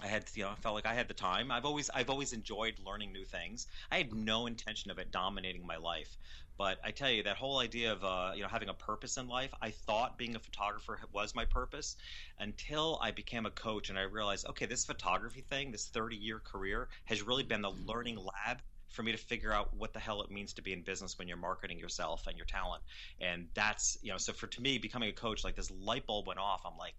I 0.00 0.06
had, 0.06 0.24
you 0.34 0.44
know, 0.44 0.50
I 0.50 0.54
felt 0.54 0.76
like 0.76 0.86
I 0.86 0.94
had 0.94 1.08
the 1.08 1.14
time. 1.14 1.50
I've 1.50 1.64
always, 1.64 1.90
I've 1.90 2.08
always 2.08 2.32
enjoyed 2.32 2.74
learning 2.84 3.12
new 3.12 3.24
things. 3.24 3.66
I 3.90 3.98
had 3.98 4.12
no 4.14 4.46
intention 4.46 4.90
of 4.92 4.98
it 4.98 5.10
dominating 5.10 5.66
my 5.66 5.76
life, 5.76 6.16
but 6.56 6.78
I 6.84 6.92
tell 6.92 7.10
you 7.10 7.24
that 7.24 7.36
whole 7.36 7.58
idea 7.58 7.92
of, 7.92 8.04
uh, 8.04 8.32
you 8.34 8.42
know, 8.42 8.48
having 8.48 8.68
a 8.68 8.74
purpose 8.74 9.16
in 9.16 9.26
life. 9.26 9.52
I 9.60 9.70
thought 9.70 10.16
being 10.16 10.36
a 10.36 10.38
photographer 10.38 11.00
was 11.12 11.34
my 11.34 11.44
purpose 11.44 11.96
until 12.38 12.98
I 13.02 13.10
became 13.10 13.44
a 13.46 13.50
coach 13.50 13.90
and 13.90 13.98
I 13.98 14.02
realized, 14.02 14.46
okay, 14.50 14.66
this 14.66 14.84
photography 14.84 15.40
thing, 15.40 15.72
this 15.72 15.88
30 15.88 16.16
year 16.16 16.38
career, 16.38 16.88
has 17.06 17.22
really 17.22 17.42
been 17.42 17.62
the 17.62 17.72
learning 17.86 18.18
lab 18.18 18.62
for 18.90 19.02
me 19.02 19.12
to 19.12 19.18
figure 19.18 19.52
out 19.52 19.74
what 19.76 19.92
the 19.92 19.98
hell 19.98 20.22
it 20.22 20.30
means 20.30 20.52
to 20.54 20.62
be 20.62 20.72
in 20.72 20.82
business 20.82 21.18
when 21.18 21.28
you're 21.28 21.36
marketing 21.36 21.78
yourself 21.78 22.26
and 22.26 22.36
your 22.36 22.46
talent. 22.46 22.82
And 23.20 23.48
that's, 23.54 23.98
you 24.02 24.10
know, 24.10 24.18
so 24.18 24.32
for 24.32 24.46
to 24.46 24.62
me, 24.62 24.78
becoming 24.78 25.08
a 25.08 25.12
coach, 25.12 25.44
like 25.44 25.56
this 25.56 25.70
light 25.70 26.06
bulb 26.06 26.26
went 26.26 26.38
off. 26.38 26.62
I'm 26.64 26.78
like, 26.78 26.94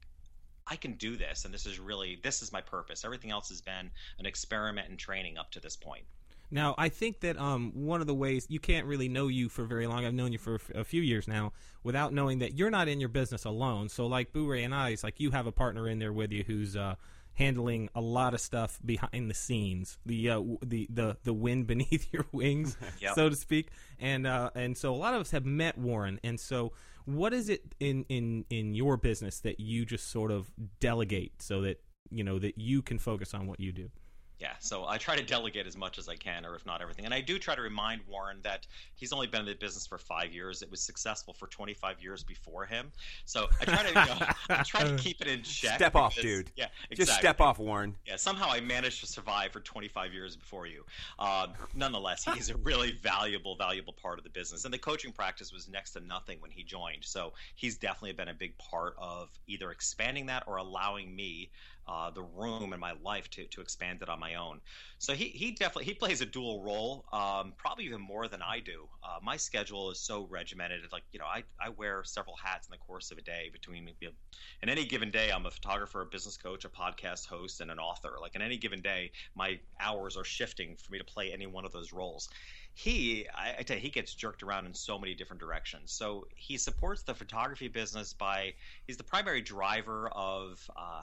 I 0.69 0.75
can 0.75 0.93
do 0.93 1.15
this, 1.17 1.45
and 1.45 1.53
this 1.53 1.65
is 1.65 1.79
really 1.79 2.19
this 2.23 2.41
is 2.41 2.51
my 2.51 2.61
purpose. 2.61 3.03
Everything 3.03 3.31
else 3.31 3.49
has 3.49 3.61
been 3.61 3.89
an 4.19 4.25
experiment 4.25 4.89
and 4.89 4.97
training 4.97 5.37
up 5.37 5.51
to 5.51 5.59
this 5.59 5.75
point. 5.75 6.03
Now, 6.51 6.73
I 6.77 6.89
think 6.89 7.19
that 7.19 7.37
um, 7.39 7.71
one 7.75 8.01
of 8.01 8.07
the 8.07 8.15
ways 8.15 8.47
you 8.49 8.59
can't 8.59 8.87
really 8.87 9.07
know 9.07 9.27
you 9.27 9.49
for 9.49 9.65
very 9.65 9.85
long. 9.85 10.05
I've 10.05 10.15
known 10.15 10.31
you 10.31 10.39
for 10.39 10.59
a 10.73 10.83
few 10.83 11.01
years 11.01 11.27
now, 11.27 11.53
without 11.83 12.11
knowing 12.11 12.39
that 12.39 12.55
you're 12.55 12.71
not 12.71 12.87
in 12.87 12.99
your 12.99 13.09
business 13.09 13.45
alone. 13.45 13.89
So, 13.89 14.07
like 14.07 14.33
Boo 14.33 14.47
Ray 14.47 14.63
and 14.63 14.73
I, 14.73 14.89
it's 14.89 15.03
like 15.03 15.19
you 15.19 15.31
have 15.31 15.45
a 15.45 15.51
partner 15.51 15.87
in 15.87 15.99
there 15.99 16.13
with 16.13 16.31
you 16.31 16.43
who's 16.43 16.75
uh, 16.75 16.95
handling 17.39 17.89
a 17.95 18.01
lot 18.01 18.33
of 18.33 18.41
stuff 18.41 18.79
behind 18.85 19.29
the 19.29 19.33
scenes, 19.33 19.97
the 20.05 20.29
uh, 20.29 20.41
the 20.63 20.87
the 20.91 21.17
the 21.23 21.33
wind 21.33 21.65
beneath 21.73 22.13
your 22.13 22.25
wings, 22.31 22.77
yep. 22.99 23.15
so 23.15 23.29
to 23.29 23.35
speak. 23.35 23.69
And 23.99 24.27
uh, 24.27 24.51
and 24.53 24.77
so 24.77 24.93
a 24.93 24.97
lot 24.97 25.13
of 25.15 25.21
us 25.21 25.31
have 25.31 25.45
met 25.45 25.77
Warren, 25.77 26.19
and 26.23 26.39
so 26.39 26.73
what 27.05 27.33
is 27.33 27.49
it 27.49 27.63
in 27.79 28.05
in 28.09 28.45
in 28.49 28.75
your 28.75 28.97
business 28.97 29.39
that 29.39 29.59
you 29.59 29.85
just 29.85 30.11
sort 30.11 30.31
of 30.31 30.51
delegate 30.79 31.41
so 31.41 31.61
that 31.61 31.81
you 32.11 32.23
know 32.23 32.37
that 32.37 32.57
you 32.57 32.81
can 32.81 32.99
focus 32.99 33.33
on 33.33 33.47
what 33.47 33.59
you 33.59 33.71
do? 33.71 33.89
Yeah, 34.39 34.53
so 34.59 34.85
I 34.87 34.97
try 34.97 35.17
to 35.17 35.23
delegate 35.23 35.67
as 35.67 35.75
much 35.75 35.99
as 35.99 36.07
I 36.07 36.15
can, 36.15 36.45
or 36.45 36.55
if 36.55 36.65
not 36.65 36.81
everything. 36.81 37.03
And 37.03 37.13
I 37.13 37.19
do 37.19 37.37
try 37.37 37.55
to 37.55 37.61
remind 37.61 38.01
Warren 38.07 38.37
that 38.43 38.65
he's 38.95 39.11
only 39.11 39.27
been 39.27 39.41
in 39.41 39.47
the 39.47 39.53
business 39.53 39.85
for 39.85 39.97
five 39.97 40.31
years. 40.31 40.61
It 40.61 40.71
was 40.71 40.79
successful 40.79 41.33
for 41.33 41.47
25 41.47 42.01
years 42.01 42.23
before 42.23 42.65
him. 42.65 42.93
So 43.25 43.47
I 43.59 43.65
try 43.65 43.83
to, 43.83 43.89
you 43.89 43.93
know, 43.93 44.27
I 44.49 44.63
try 44.63 44.83
to 44.83 44.95
keep 44.95 45.19
it 45.19 45.27
in 45.27 45.43
check. 45.43 45.75
Step 45.75 45.91
because, 45.91 46.01
off, 46.01 46.15
dude. 46.15 46.51
Yeah, 46.55 46.67
exactly. 46.89 47.05
Just 47.05 47.19
step 47.19 47.41
off, 47.41 47.59
Warren. 47.59 47.95
Yeah, 48.05 48.15
somehow 48.15 48.49
I 48.49 48.61
managed 48.61 49.01
to 49.01 49.07
survive 49.07 49.51
for 49.51 49.59
25 49.59 50.13
years 50.13 50.37
before 50.37 50.67
you. 50.67 50.85
Uh, 51.17 51.47
nonetheless, 51.75 52.23
he's 52.33 52.49
a 52.49 52.55
really 52.57 52.93
valuable, 52.93 53.57
valuable 53.57 53.93
part 53.93 54.19
of 54.19 54.23
the 54.23 54.29
business. 54.29 54.63
And 54.63 54.73
the 54.73 54.77
coaching 54.77 55.11
practice 55.11 55.51
was 55.51 55.67
next 55.67 55.91
to 55.91 55.99
nothing 55.99 56.39
when 56.39 56.51
he 56.51 56.63
joined. 56.63 57.03
So 57.03 57.33
he's 57.55 57.77
definitely 57.77 58.13
been 58.13 58.29
a 58.29 58.33
big 58.33 58.57
part 58.57 58.95
of 58.97 59.29
either 59.47 59.71
expanding 59.71 60.27
that 60.27 60.43
or 60.47 60.55
allowing 60.55 61.13
me 61.13 61.49
uh, 61.89 62.11
the 62.11 62.21
room 62.21 62.71
in 62.71 62.79
my 62.79 62.93
life 63.03 63.29
to, 63.31 63.45
to 63.45 63.61
expand 63.61 64.01
it 64.03 64.09
on 64.09 64.19
my 64.19 64.35
own. 64.35 64.61
So 64.99 65.13
he, 65.13 65.25
he 65.25 65.51
definitely 65.51 65.85
he 65.85 65.93
plays 65.95 66.21
a 66.21 66.25
dual 66.25 66.61
role, 66.61 67.05
um, 67.11 67.53
probably 67.57 67.85
even 67.85 67.99
more 67.99 68.27
than 68.27 68.41
I 68.43 68.59
do. 68.59 68.87
Uh, 69.03 69.17
my 69.23 69.37
schedule 69.37 69.89
is 69.89 69.99
so 69.99 70.27
regimented. 70.29 70.81
Like 70.91 71.03
you 71.11 71.19
know, 71.19 71.25
I, 71.25 71.43
I 71.59 71.69
wear 71.69 72.03
several 72.03 72.35
hats 72.35 72.67
in 72.67 72.71
the 72.71 72.77
course 72.77 73.09
of 73.09 73.17
a 73.17 73.21
day. 73.21 73.49
Between 73.51 73.89
you 73.99 74.09
know, 74.09 74.13
in 74.61 74.69
any 74.69 74.85
given 74.85 75.09
day, 75.09 75.31
I'm 75.31 75.47
a 75.47 75.51
photographer, 75.51 76.01
a 76.01 76.05
business 76.05 76.37
coach, 76.37 76.63
a 76.63 76.69
podcast 76.69 77.25
host, 77.25 77.59
and 77.59 77.71
an 77.71 77.79
author. 77.79 78.17
Like 78.21 78.35
in 78.35 78.43
any 78.43 78.57
given 78.57 78.81
day, 78.81 79.11
my 79.35 79.59
hours 79.79 80.15
are 80.15 80.23
shifting 80.25 80.77
for 80.77 80.91
me 80.91 80.99
to 80.99 81.05
play 81.05 81.31
any 81.33 81.47
one 81.47 81.65
of 81.65 81.71
those 81.71 81.91
roles 81.91 82.29
he 82.75 83.27
I, 83.35 83.55
I, 83.59 83.63
tell 83.63 83.75
you 83.75 83.81
he 83.81 83.89
gets 83.89 84.13
jerked 84.13 84.41
around 84.41 84.65
in 84.65 84.73
so 84.73 84.97
many 84.97 85.13
different 85.13 85.41
directions 85.41 85.91
so 85.91 86.27
he 86.35 86.57
supports 86.57 87.03
the 87.03 87.13
photography 87.13 87.67
business 87.67 88.13
by 88.13 88.53
he's 88.87 88.95
the 88.95 89.03
primary 89.03 89.41
driver 89.41 90.07
of 90.09 90.59
uh, 90.77 91.01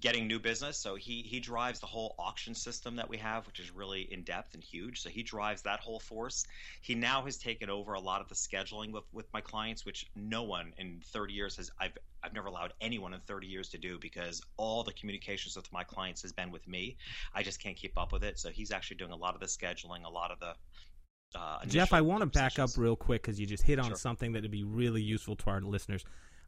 getting 0.00 0.26
new 0.26 0.38
business. 0.38 0.78
So 0.78 0.96
he 0.96 1.22
he 1.22 1.38
drives 1.40 1.78
the 1.80 1.86
whole 1.86 2.14
auction 2.18 2.54
system 2.54 2.96
that 2.96 3.08
we 3.08 3.16
have, 3.18 3.46
which 3.46 3.60
is 3.60 3.70
really 3.70 4.12
in 4.12 4.22
depth 4.22 4.54
and 4.54 4.62
huge. 4.62 5.00
So 5.00 5.08
he 5.08 5.22
drives 5.22 5.62
that 5.62 5.80
whole 5.80 6.00
force. 6.00 6.44
He 6.80 6.94
now 6.94 7.22
has 7.24 7.36
taken 7.38 7.70
over 7.70 7.92
a 7.94 8.00
lot 8.00 8.20
of 8.20 8.28
the 8.28 8.34
scheduling 8.34 8.92
with, 8.92 9.04
with 9.12 9.32
my 9.32 9.40
clients, 9.40 9.84
which 9.84 10.06
no 10.16 10.42
one 10.42 10.72
in 10.78 11.00
30 11.12 11.32
years 11.32 11.56
has 11.56 11.70
I've 11.80 11.96
I've 12.22 12.32
never 12.34 12.48
allowed 12.48 12.72
anyone 12.80 13.14
in 13.14 13.20
30 13.20 13.46
years 13.46 13.68
to 13.70 13.78
do 13.78 13.98
because 13.98 14.42
all 14.56 14.82
the 14.82 14.92
communications 14.92 15.56
with 15.56 15.70
my 15.72 15.84
clients 15.84 16.22
has 16.22 16.32
been 16.32 16.50
with 16.50 16.66
me. 16.66 16.96
I 17.34 17.42
just 17.42 17.60
can't 17.60 17.76
keep 17.76 17.96
up 17.98 18.12
with 18.12 18.24
it. 18.24 18.38
So 18.38 18.50
he's 18.50 18.70
actually 18.72 18.96
doing 18.96 19.12
a 19.12 19.16
lot 19.16 19.34
of 19.34 19.40
the 19.40 19.46
scheduling, 19.46 20.04
a 20.04 20.10
lot 20.10 20.30
of 20.30 20.38
the 20.40 20.54
Uh, 21.34 21.64
Jeff, 21.64 21.94
I 21.94 22.02
want 22.02 22.20
to 22.20 22.26
back 22.26 22.58
up 22.58 22.68
real 22.76 22.94
quick 22.94 23.22
because 23.22 23.40
you 23.40 23.46
just 23.46 23.62
hit 23.62 23.78
on 23.78 23.86
Sure. 23.86 23.96
something 23.96 24.32
that 24.32 24.42
would 24.42 24.50
be 24.50 24.64
really 24.64 25.00
useful 25.00 25.34
to 25.36 25.48
our 25.48 25.62
listeners. 25.62 26.04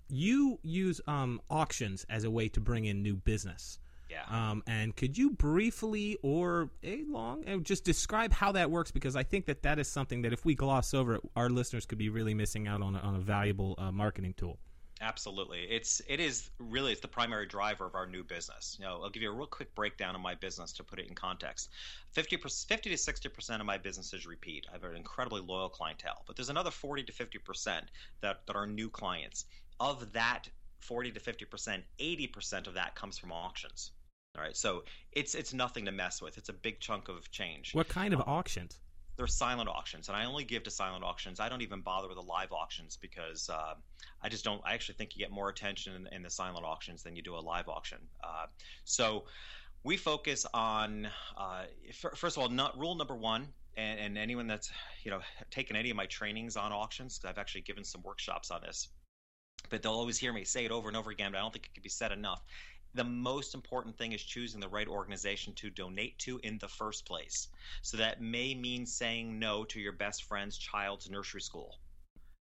You 0.09 0.59
use 0.63 1.01
um, 1.07 1.41
auctions 1.51 2.05
as 2.09 2.25
a 2.25 2.31
way 2.31 2.49
to 2.49 2.61
bring 2.61 2.85
in 2.85 3.03
new 3.03 3.17
business. 3.17 3.79
Yeah. 4.11 4.51
Um, 4.51 4.63
and 4.67 4.95
could 4.95 5.19
you 5.19 5.31
briefly 5.31 6.19
or 6.23 6.71
a 6.83 7.03
long 7.05 7.49
uh, 7.49 7.57
just 7.59 7.85
describe 7.85 8.33
how 8.33 8.53
that 8.53 8.71
works? 8.71 8.91
Because 8.91 9.17
I 9.17 9.23
think 9.23 9.47
that 9.47 9.63
that 9.63 9.79
is 9.79 9.89
something 9.89 10.23
that 10.23 10.33
if 10.33 10.45
we 10.45 10.55
gloss 10.55 10.95
over 10.95 11.17
it, 11.17 11.23
our 11.35 11.51
listeners 11.51 11.87
could 11.87 11.99
be 11.99 12.11
really 12.11 12.35
missing 12.35 12.69
out 12.69 12.83
on 12.83 12.95
a, 12.95 12.99
on 13.01 13.17
a 13.17 13.19
valuable 13.19 13.75
uh, 13.79 13.91
marketing 13.91 14.35
tool. 14.37 14.59
Absolutely. 15.01 15.63
It's 15.65 16.01
it 16.09 16.21
is 16.21 16.51
really 16.59 16.93
it's 16.93 17.01
the 17.01 17.09
primary 17.09 17.47
driver 17.47 17.85
of 17.85 17.95
our 17.95 18.07
new 18.07 18.23
business. 18.23 18.77
You 18.79 18.87
know, 18.87 19.01
I'll 19.03 19.11
give 19.11 19.23
you 19.23 19.31
a 19.31 19.35
real 19.35 19.47
quick 19.47 19.75
breakdown 19.75 20.15
of 20.15 20.21
my 20.21 20.35
business 20.35 20.73
to 20.75 20.85
put 20.85 20.99
it 20.99 21.09
in 21.09 21.15
context. 21.15 21.71
50 22.13 22.37
50 22.37 22.91
to 22.91 22.97
60% 22.97 23.61
of 23.61 23.67
my 23.67 23.77
business 23.77 24.15
is 24.15 24.25
repeat. 24.25 24.67
I 24.71 24.73
have 24.73 24.85
an 24.85 24.97
incredibly 24.97 25.41
loyal 25.41 25.69
clientele, 25.69 26.23
but 26.27 26.37
there's 26.37 26.49
another 26.49 26.71
40 26.71 27.03
to 27.05 27.13
50% 27.13 27.81
that 28.21 28.47
that 28.47 28.57
are 28.57 28.67
new 28.67 28.89
clients. 28.89 29.47
Of 29.81 30.13
that 30.13 30.49
40 30.81 31.13
to 31.13 31.21
50%, 31.21 31.83
80% 31.99 32.67
of 32.67 32.75
that 32.75 32.95
comes 32.95 33.19
from 33.19 33.33
auctions. 33.33 33.93
All 34.37 34.43
right. 34.43 34.57
So 34.57 34.85
it's 35.13 35.35
it's 35.35 35.55
nothing 35.55 35.85
to 35.85 35.93
mess 35.93 36.21
with. 36.21 36.39
It's 36.39 36.49
a 36.49 36.53
big 36.53 36.81
chunk 36.81 37.09
of 37.09 37.31
change 37.31 37.75
What 37.75 37.89
kind 37.89 38.13
of 38.13 38.21
auctions? 38.21 38.79
they're 39.17 39.29
silent 39.29 39.69
auctions, 39.69 40.09
and 40.09 40.17
I 40.17 40.25
only 40.25 40.43
give 40.43 40.65
to 40.65 40.71
silent 40.71 41.05
auctions. 41.05 41.39
I 41.39 41.49
don't 41.49 41.63
even 41.63 41.83
bother 41.83 42.09
with 42.09 42.17
the 42.17 42.23
live 42.25 42.51
auctions 42.51 42.97
because 43.01 43.49
uh, 43.49 43.75
I 44.23 44.29
just 44.29 44.45
don't. 44.45 44.61
I 44.65 44.75
actually 44.75 44.97
think 44.97 45.15
you 45.15 45.21
get 45.21 45.31
more 45.31 45.49
attention 45.49 45.95
in, 45.95 46.09
in 46.13 46.23
the 46.23 46.31
silent 46.31 46.65
auctions 46.65 47.05
than 47.05 47.15
you 47.15 47.23
do 47.23 47.37
a 47.37 47.39
live 47.39 47.69
auction. 47.69 47.99
Uh, 48.23 48.47
so 48.85 49.25
we 49.85 49.97
focus 49.97 50.47
on 50.53 51.09
uh, 51.39 51.63
f- 51.89 52.17
first 52.19 52.37
of 52.37 52.43
all, 52.43 52.49
not, 52.49 52.77
rule 52.77 52.97
number 52.97 53.15
one. 53.15 53.49
And, 53.77 53.99
and 53.99 54.19
anyone 54.19 54.47
that's 54.47 54.71
you 55.05 55.11
know 55.13 55.21
taken 55.51 55.77
any 55.77 55.91
of 55.91 55.97
my 55.97 56.07
trainings 56.07 56.57
on 56.57 56.73
auctions, 56.73 57.19
because 57.19 57.31
I've 57.31 57.39
actually 57.39 57.63
given 57.63 57.85
some 57.85 58.03
workshops 58.03 58.51
on 58.51 58.63
this, 58.63 58.89
but 59.75 59.83
they'll 59.83 59.93
always 59.93 60.19
hear 60.19 60.33
me 60.33 60.45
say 60.45 60.65
it 60.65 60.71
over 60.71 60.87
and 60.89 60.97
over 60.97 61.11
again. 61.11 61.33
But 61.33 61.39
I 61.39 61.41
don't 61.41 61.53
think 61.53 61.67
it 61.67 61.75
can 61.75 61.83
be 61.83 61.89
said 61.89 62.13
enough 62.13 62.43
the 62.95 63.05
most 63.05 63.55
important 63.55 63.97
thing 63.99 64.13
is 64.13 64.23
choosing 64.23 64.61
the 64.61 64.69
right 64.69 64.87
organization 64.87 65.53
to 65.55 65.69
donate 65.69 66.17
to 66.21 66.39
in 66.45 66.59
the 66.59 66.69
first 66.69 67.05
place. 67.05 67.49
So 67.83 67.97
that 67.97 68.23
may 68.23 68.55
mean 68.55 68.87
saying 68.87 69.37
no 69.39 69.65
to 69.65 69.81
your 69.81 69.93
best 69.93 70.23
friend's 70.25 70.57
child's 70.57 71.11
nursery 71.11 71.41
school. 71.41 71.81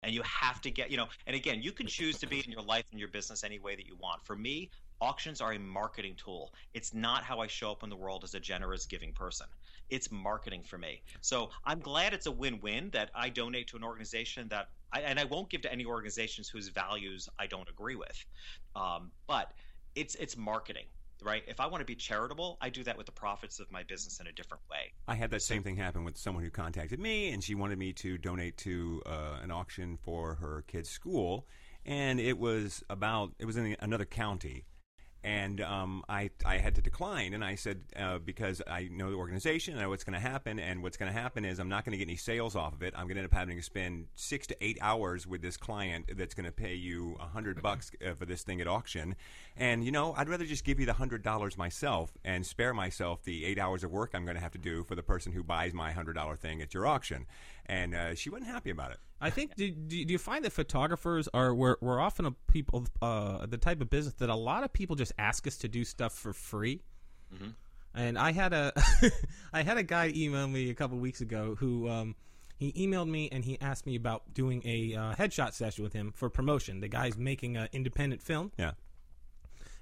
And 0.03 0.13
you 0.13 0.21
have 0.23 0.59
to 0.61 0.71
get, 0.71 0.91
you 0.91 0.97
know, 0.97 1.07
and 1.25 1.35
again, 1.35 1.61
you 1.61 1.71
can 1.71 1.87
choose 1.87 2.17
to 2.19 2.27
be 2.27 2.39
in 2.39 2.51
your 2.51 2.63
life 2.63 2.85
and 2.91 2.99
your 2.99 3.07
business 3.09 3.43
any 3.43 3.59
way 3.59 3.75
that 3.75 3.85
you 3.85 3.95
want. 3.95 4.25
For 4.25 4.35
me, 4.35 4.69
auctions 5.01 5.41
are 5.41 5.53
a 5.53 5.59
marketing 5.59 6.15
tool. 6.15 6.53
It's 6.73 6.93
not 6.93 7.23
how 7.23 7.39
I 7.39 7.47
show 7.47 7.71
up 7.71 7.83
in 7.83 7.89
the 7.89 7.95
world 7.95 8.23
as 8.23 8.33
a 8.33 8.39
generous, 8.39 8.85
giving 8.85 9.11
person. 9.11 9.47
It's 9.89 10.11
marketing 10.11 10.63
for 10.63 10.77
me. 10.77 11.01
So 11.19 11.49
I'm 11.65 11.79
glad 11.79 12.13
it's 12.13 12.27
a 12.27 12.31
win 12.31 12.59
win 12.61 12.89
that 12.91 13.09
I 13.13 13.29
donate 13.29 13.67
to 13.69 13.77
an 13.77 13.83
organization 13.83 14.47
that 14.49 14.69
I, 14.93 15.01
and 15.01 15.19
I 15.19 15.25
won't 15.25 15.49
give 15.49 15.61
to 15.61 15.71
any 15.71 15.85
organizations 15.85 16.47
whose 16.47 16.69
values 16.69 17.27
I 17.39 17.47
don't 17.47 17.67
agree 17.69 17.95
with. 17.95 18.25
Um, 18.75 19.11
but 19.27 19.51
it's 19.95 20.15
it's 20.15 20.37
marketing 20.37 20.85
right 21.21 21.43
if 21.47 21.59
i 21.59 21.67
want 21.67 21.81
to 21.81 21.85
be 21.85 21.93
charitable 21.93 22.57
i 22.61 22.69
do 22.69 22.81
that 22.81 22.95
with 22.95 23.05
the 23.05 23.11
profits 23.11 23.59
of 23.59 23.69
my 23.71 23.83
business 23.83 24.21
in 24.21 24.27
a 24.27 24.31
different 24.31 24.63
way 24.71 24.91
I 25.11 25.15
had 25.15 25.31
that 25.31 25.41
same 25.41 25.61
thing 25.61 25.75
happen 25.75 26.05
with 26.05 26.17
someone 26.17 26.41
who 26.41 26.49
contacted 26.49 26.97
me, 26.97 27.31
and 27.31 27.43
she 27.43 27.53
wanted 27.53 27.77
me 27.77 27.91
to 27.93 28.17
donate 28.17 28.55
to 28.59 29.01
uh, 29.05 29.39
an 29.43 29.51
auction 29.51 29.97
for 30.01 30.35
her 30.35 30.63
kid's 30.67 30.89
school, 30.89 31.47
and 31.85 32.17
it 32.19 32.37
was 32.37 32.81
about 32.89 33.33
it 33.39 33.45
was 33.45 33.57
in 33.57 33.75
another 33.81 34.05
county, 34.05 34.63
and 35.23 35.61
um, 35.61 36.03
I 36.09 36.31
I 36.45 36.57
had 36.57 36.75
to 36.75 36.81
decline, 36.81 37.33
and 37.33 37.43
I 37.43 37.55
said 37.55 37.81
uh, 37.95 38.17
because 38.17 38.61
I 38.67 38.89
know 38.91 39.11
the 39.11 39.17
organization, 39.17 39.77
I 39.77 39.81
know 39.81 39.89
what's 39.89 40.03
going 40.03 40.19
to 40.19 40.27
happen, 40.27 40.59
and 40.59 40.81
what's 40.81 40.97
going 40.97 41.11
to 41.11 41.17
happen 41.17 41.45
is 41.45 41.59
I'm 41.59 41.69
not 41.69 41.85
going 41.85 41.91
to 41.91 41.97
get 41.97 42.07
any 42.07 42.17
sales 42.17 42.55
off 42.55 42.73
of 42.73 42.81
it. 42.81 42.93
I'm 42.95 43.05
going 43.05 43.15
to 43.15 43.21
end 43.21 43.31
up 43.31 43.37
having 43.37 43.55
to 43.55 43.63
spend 43.63 44.07
six 44.15 44.47
to 44.47 44.63
eight 44.63 44.79
hours 44.81 45.27
with 45.27 45.41
this 45.41 45.57
client 45.57 46.11
that's 46.17 46.33
going 46.33 46.45
to 46.45 46.51
pay 46.51 46.73
you 46.73 47.17
a 47.19 47.27
hundred 47.27 47.61
bucks 47.61 47.91
uh, 48.05 48.13
for 48.13 48.25
this 48.25 48.41
thing 48.41 48.61
at 48.61 48.67
auction, 48.67 49.15
and 49.55 49.83
you 49.83 49.91
know 49.91 50.13
I'd 50.17 50.29
rather 50.29 50.45
just 50.45 50.63
give 50.63 50.79
you 50.79 50.85
the 50.85 50.93
hundred 50.93 51.23
dollars 51.23 51.57
myself 51.57 52.17
and 52.23 52.45
spare 52.45 52.73
myself 52.73 53.23
the 53.23 53.45
eight 53.45 53.59
hours 53.59 53.83
of 53.83 53.91
work 53.91 54.11
I'm 54.13 54.25
going 54.25 54.37
to 54.37 54.41
have 54.41 54.53
to 54.53 54.57
do 54.57 54.83
for 54.83 54.95
the 54.95 55.03
person 55.03 55.31
who 55.33 55.43
buys 55.43 55.73
my 55.73 55.91
hundred 55.91 56.13
dollar 56.13 56.35
thing 56.35 56.61
at 56.61 56.73
your 56.73 56.87
auction, 56.87 57.27
and 57.71 57.95
uh, 57.95 58.13
she 58.15 58.29
wasn't 58.29 58.49
happy 58.49 58.69
about 58.69 58.91
it. 58.91 58.97
I 59.19 59.29
think. 59.29 59.55
Do, 59.55 59.69
do, 59.71 60.03
do 60.05 60.11
you 60.11 60.17
find 60.19 60.43
that 60.45 60.51
photographers 60.51 61.29
are 61.33 61.53
we're, 61.55 61.77
we're 61.79 61.99
often 61.99 62.25
a 62.25 62.31
people 62.51 62.85
uh, 63.01 63.45
the 63.45 63.57
type 63.57 63.79
of 63.81 63.89
business 63.89 64.13
that 64.15 64.29
a 64.29 64.35
lot 64.35 64.63
of 64.63 64.73
people 64.73 64.95
just 64.95 65.13
ask 65.17 65.47
us 65.47 65.57
to 65.57 65.67
do 65.67 65.83
stuff 65.85 66.13
for 66.13 66.33
free. 66.33 66.81
And 67.93 68.17
I 68.17 68.31
had 68.31 68.51
a 68.53 68.73
I 69.53 69.63
had 69.63 69.77
a 69.77 69.83
guy 69.83 70.11
email 70.15 70.47
me 70.47 70.69
a 70.69 70.73
couple 70.73 70.97
weeks 70.97 71.21
ago 71.21 71.55
who 71.59 71.87
um, 71.89 72.15
he 72.57 72.71
emailed 72.73 73.09
me 73.09 73.29
and 73.31 73.43
he 73.45 73.59
asked 73.61 73.85
me 73.85 73.95
about 73.95 74.33
doing 74.33 74.61
a 74.65 74.95
uh, 74.95 75.13
headshot 75.15 75.53
session 75.53 75.83
with 75.83 75.93
him 75.93 76.11
for 76.15 76.29
promotion. 76.29 76.79
The 76.81 76.87
guy's 76.89 77.17
making 77.17 77.57
an 77.57 77.69
independent 77.73 78.21
film, 78.21 78.51
Yeah. 78.57 78.71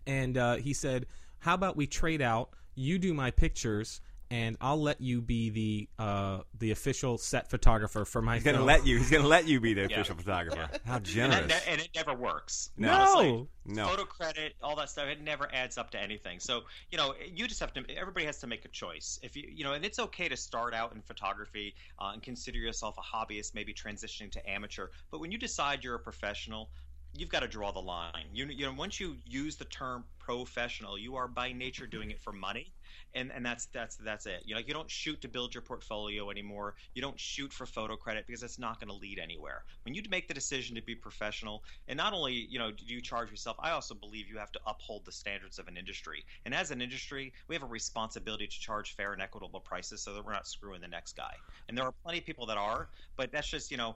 and 0.06 0.38
uh, 0.38 0.56
he 0.58 0.74
said, 0.74 1.06
"How 1.40 1.54
about 1.54 1.76
we 1.76 1.88
trade 1.88 2.22
out? 2.22 2.50
You 2.76 3.00
do 3.00 3.14
my 3.14 3.32
pictures." 3.32 4.02
And 4.32 4.58
I'll 4.62 4.80
let 4.80 5.02
you 5.02 5.22
be 5.22 5.50
the 5.50 5.90
uh, 5.98 6.42
the 6.60 6.70
official 6.70 7.18
set 7.18 7.50
photographer 7.50 8.06
for 8.06 8.22
my 8.22 8.36
He's 8.36 8.44
going 8.44 8.54
to 8.54 8.60
film. 8.60 8.68
let 8.68 8.86
you. 8.86 8.98
He's 9.00 9.10
going 9.10 9.24
to 9.24 9.28
let 9.28 9.48
you 9.48 9.60
be 9.60 9.74
the 9.74 9.82
Yeah. 9.90 9.96
official 9.96 10.16
photographer. 10.18 10.70
How 10.86 10.98
and, 10.98 11.06
generous. 11.06 11.48
that, 11.48 11.66
ne- 11.66 11.72
and 11.72 11.82
it 11.82 11.90
never 11.96 12.14
works 12.14 12.70
No. 12.78 12.92
honestly. 12.94 13.48
No. 13.66 13.88
photo 13.88 14.04
credit 14.06 14.56
all 14.64 14.76
that 14.78 14.90
stuff 14.90 15.08
it 15.08 15.22
never 15.22 15.48
adds 15.54 15.78
up 15.78 15.92
to 15.92 16.00
anything 16.02 16.40
so 16.40 16.62
you 16.92 16.98
know 16.98 17.14
you 17.32 17.48
just 17.48 17.60
have 17.60 17.72
to 17.74 17.84
everybody 17.96 18.26
has 18.26 18.40
to 18.40 18.48
make 18.48 18.66
a 18.66 18.68
choice 18.70 19.20
if 19.22 19.36
you 19.36 19.44
you 19.48 19.64
know 19.64 19.74
and 19.74 19.86
it's 19.86 20.00
okay 20.00 20.28
to 20.28 20.36
start 20.36 20.74
out 20.74 20.94
in 20.96 21.02
photography 21.04 21.76
uh, 22.00 22.10
and 22.14 22.24
consider 22.24 22.58
yourself 22.58 22.96
a 22.98 23.02
hobbyist 23.02 23.54
maybe 23.54 23.72
transitioning 23.72 24.32
to 24.32 24.50
amateur 24.50 24.88
but 25.12 25.20
when 25.20 25.32
you 25.32 25.38
decide 25.38 25.84
you're 25.84 25.94
a 25.96 26.00
professional 26.00 26.72
you've 27.14 27.30
got 27.30 27.42
to 27.42 27.48
draw 27.48 27.72
the 27.72 27.80
line 27.80 28.26
you, 28.34 28.46
you 28.48 28.66
know 28.66 28.74
once 28.74 29.00
you 29.00 29.18
use 29.28 29.56
the 29.56 29.66
term 29.66 30.04
professional 30.18 30.98
you 30.98 31.16
are 31.16 31.28
by 31.28 31.52
nature 31.52 31.86
doing 31.86 32.10
it 32.10 32.20
for 32.20 32.32
money 32.34 32.72
and 33.14 33.32
and 33.32 33.46
that's 33.46 33.68
that's 33.68 33.98
that's 33.98 34.26
it. 34.26 34.44
You 34.46 34.56
know, 34.56 34.62
you 34.66 34.74
don't 34.74 34.90
shoot 34.90 35.22
to 35.22 35.28
build 35.28 35.54
your 35.54 35.62
portfolio 35.62 36.30
anymore. 36.30 36.76
You 36.94 37.02
don't 37.02 37.20
shoot 37.20 37.52
for 37.54 37.66
photo 37.66 37.96
credit 37.96 38.26
because 38.28 38.44
it's 38.44 38.60
not 38.60 38.80
going 38.80 38.90
to 38.90 38.96
lead 38.96 39.20
anywhere. 39.20 39.64
When 39.84 39.94
you 39.94 40.02
make 40.10 40.28
the 40.28 40.34
decision 40.34 40.76
to 40.76 40.82
be 40.82 40.96
professional, 40.96 41.64
and 41.88 41.98
not 41.98 42.14
only 42.14 42.34
you 42.34 42.60
know 42.60 42.72
do 42.72 42.84
you 42.86 43.02
charge 43.02 43.30
yourself, 43.30 43.58
I 43.60 43.72
also 43.72 43.96
believe 43.96 44.28
you 44.28 44.38
have 44.38 44.52
to 44.54 44.60
uphold 44.66 45.06
the 45.06 45.12
standards 45.12 45.60
of 45.60 45.68
an 45.68 45.78
industry. 45.78 46.26
And 46.46 46.54
as 46.54 46.72
an 46.72 46.82
industry, 46.82 47.34
we 47.48 47.56
have 47.56 47.64
a 47.64 47.68
responsibility 47.68 48.48
to 48.48 48.60
charge 48.60 48.96
fair 48.96 49.14
and 49.14 49.22
equitable 49.22 49.60
prices 49.60 50.02
so 50.02 50.14
that 50.14 50.26
we're 50.26 50.34
not 50.34 50.48
screwing 50.48 50.82
the 50.82 50.88
next 50.88 51.16
guy. 51.16 51.34
And 51.68 51.78
there 51.78 51.86
are 51.86 51.94
plenty 52.04 52.20
of 52.20 52.26
people 52.26 52.46
that 52.48 52.58
are, 52.58 52.90
but 53.18 53.32
that's 53.32 53.50
just 53.50 53.72
you 53.72 53.78
know 53.78 53.96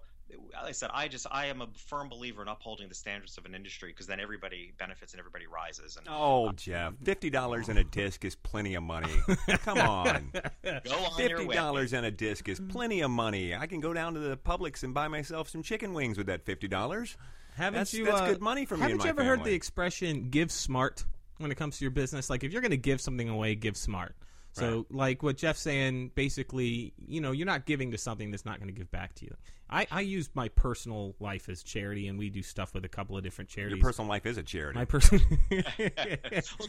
like 0.53 0.69
I 0.69 0.71
said, 0.71 0.89
I 0.93 1.07
just 1.07 1.27
I 1.29 1.47
am 1.47 1.61
a 1.61 1.67
firm 1.87 2.09
believer 2.09 2.41
in 2.41 2.47
upholding 2.47 2.89
the 2.89 2.95
standards 2.95 3.37
of 3.37 3.45
an 3.45 3.53
industry 3.55 3.89
because 3.91 4.07
then 4.07 4.19
everybody 4.19 4.73
benefits 4.77 5.13
and 5.13 5.19
everybody 5.19 5.45
rises. 5.47 5.97
And 5.97 6.07
Oh, 6.09 6.51
Jeff, 6.53 6.93
fifty 7.03 7.29
dollars 7.29 7.69
in 7.69 7.77
a 7.77 7.83
disc 7.83 8.23
is 8.25 8.35
plenty 8.35 8.75
of 8.75 8.83
money. 8.83 9.13
Come 9.63 9.77
on, 9.79 10.31
go 10.33 10.69
on 10.95 11.19
your 11.19 11.37
fifty 11.39 11.47
dollars 11.53 11.93
in 11.93 12.05
a 12.05 12.11
disc 12.11 12.47
is 12.49 12.59
plenty 12.59 13.01
of 13.01 13.11
money. 13.11 13.55
I 13.55 13.67
can 13.67 13.79
go 13.79 13.93
down 13.93 14.13
to 14.13 14.19
the 14.19 14.37
Publix 14.37 14.83
and 14.83 14.93
buy 14.93 15.07
myself 15.07 15.49
some 15.49 15.63
chicken 15.63 15.93
wings 15.93 16.17
with 16.17 16.27
that 16.27 16.45
fifty 16.45 16.67
dollars. 16.67 17.17
Haven't 17.55 17.73
That's- 17.73 17.93
you? 17.93 18.05
that's 18.05 18.21
uh, 18.21 18.27
good 18.27 18.41
money 18.41 18.65
for 18.65 18.75
me 18.75 18.81
Haven't 18.81 18.93
and 18.95 19.01
you 19.03 19.05
my 19.13 19.21
ever 19.21 19.23
heard 19.23 19.43
the 19.43 19.53
expression 19.53 20.29
"give 20.29 20.51
smart" 20.51 21.03
when 21.37 21.51
it 21.51 21.55
comes 21.55 21.77
to 21.77 21.83
your 21.83 21.91
business? 21.91 22.29
Like, 22.29 22.43
if 22.43 22.51
you're 22.51 22.61
going 22.61 22.71
to 22.71 22.77
give 22.77 22.99
something 23.01 23.29
away, 23.29 23.55
give 23.55 23.77
smart. 23.77 24.15
So, 24.55 24.85
like 24.91 25.23
what 25.23 25.37
Jeff's 25.37 25.61
saying, 25.61 26.11
basically, 26.13 26.93
you 27.07 27.21
know, 27.21 27.31
you're 27.31 27.47
not 27.47 27.65
giving 27.65 27.89
to 27.89 27.97
something 27.97 28.29
that's 28.29 28.45
not 28.45 28.59
going 28.59 28.67
to 28.67 28.73
give 28.73 28.91
back 28.91 29.15
to 29.15 29.25
you. 29.25 29.35
I, 29.73 29.87
I 29.89 30.01
use 30.01 30.29
my 30.35 30.49
personal 30.49 31.15
life 31.19 31.49
as 31.49 31.63
charity, 31.63 32.07
and 32.07 32.19
we 32.19 32.29
do 32.29 32.43
stuff 32.43 32.75
with 32.75 32.85
a 32.85 32.89
couple 32.89 33.17
of 33.17 33.23
different 33.23 33.49
charities. 33.49 33.77
Your 33.77 33.83
personal 33.83 34.07
life 34.07 34.27
is 34.27 34.37
a 34.37 34.43
charity. 34.43 34.77
my 34.77 34.85
person. 34.85 35.19
well, 35.49 35.63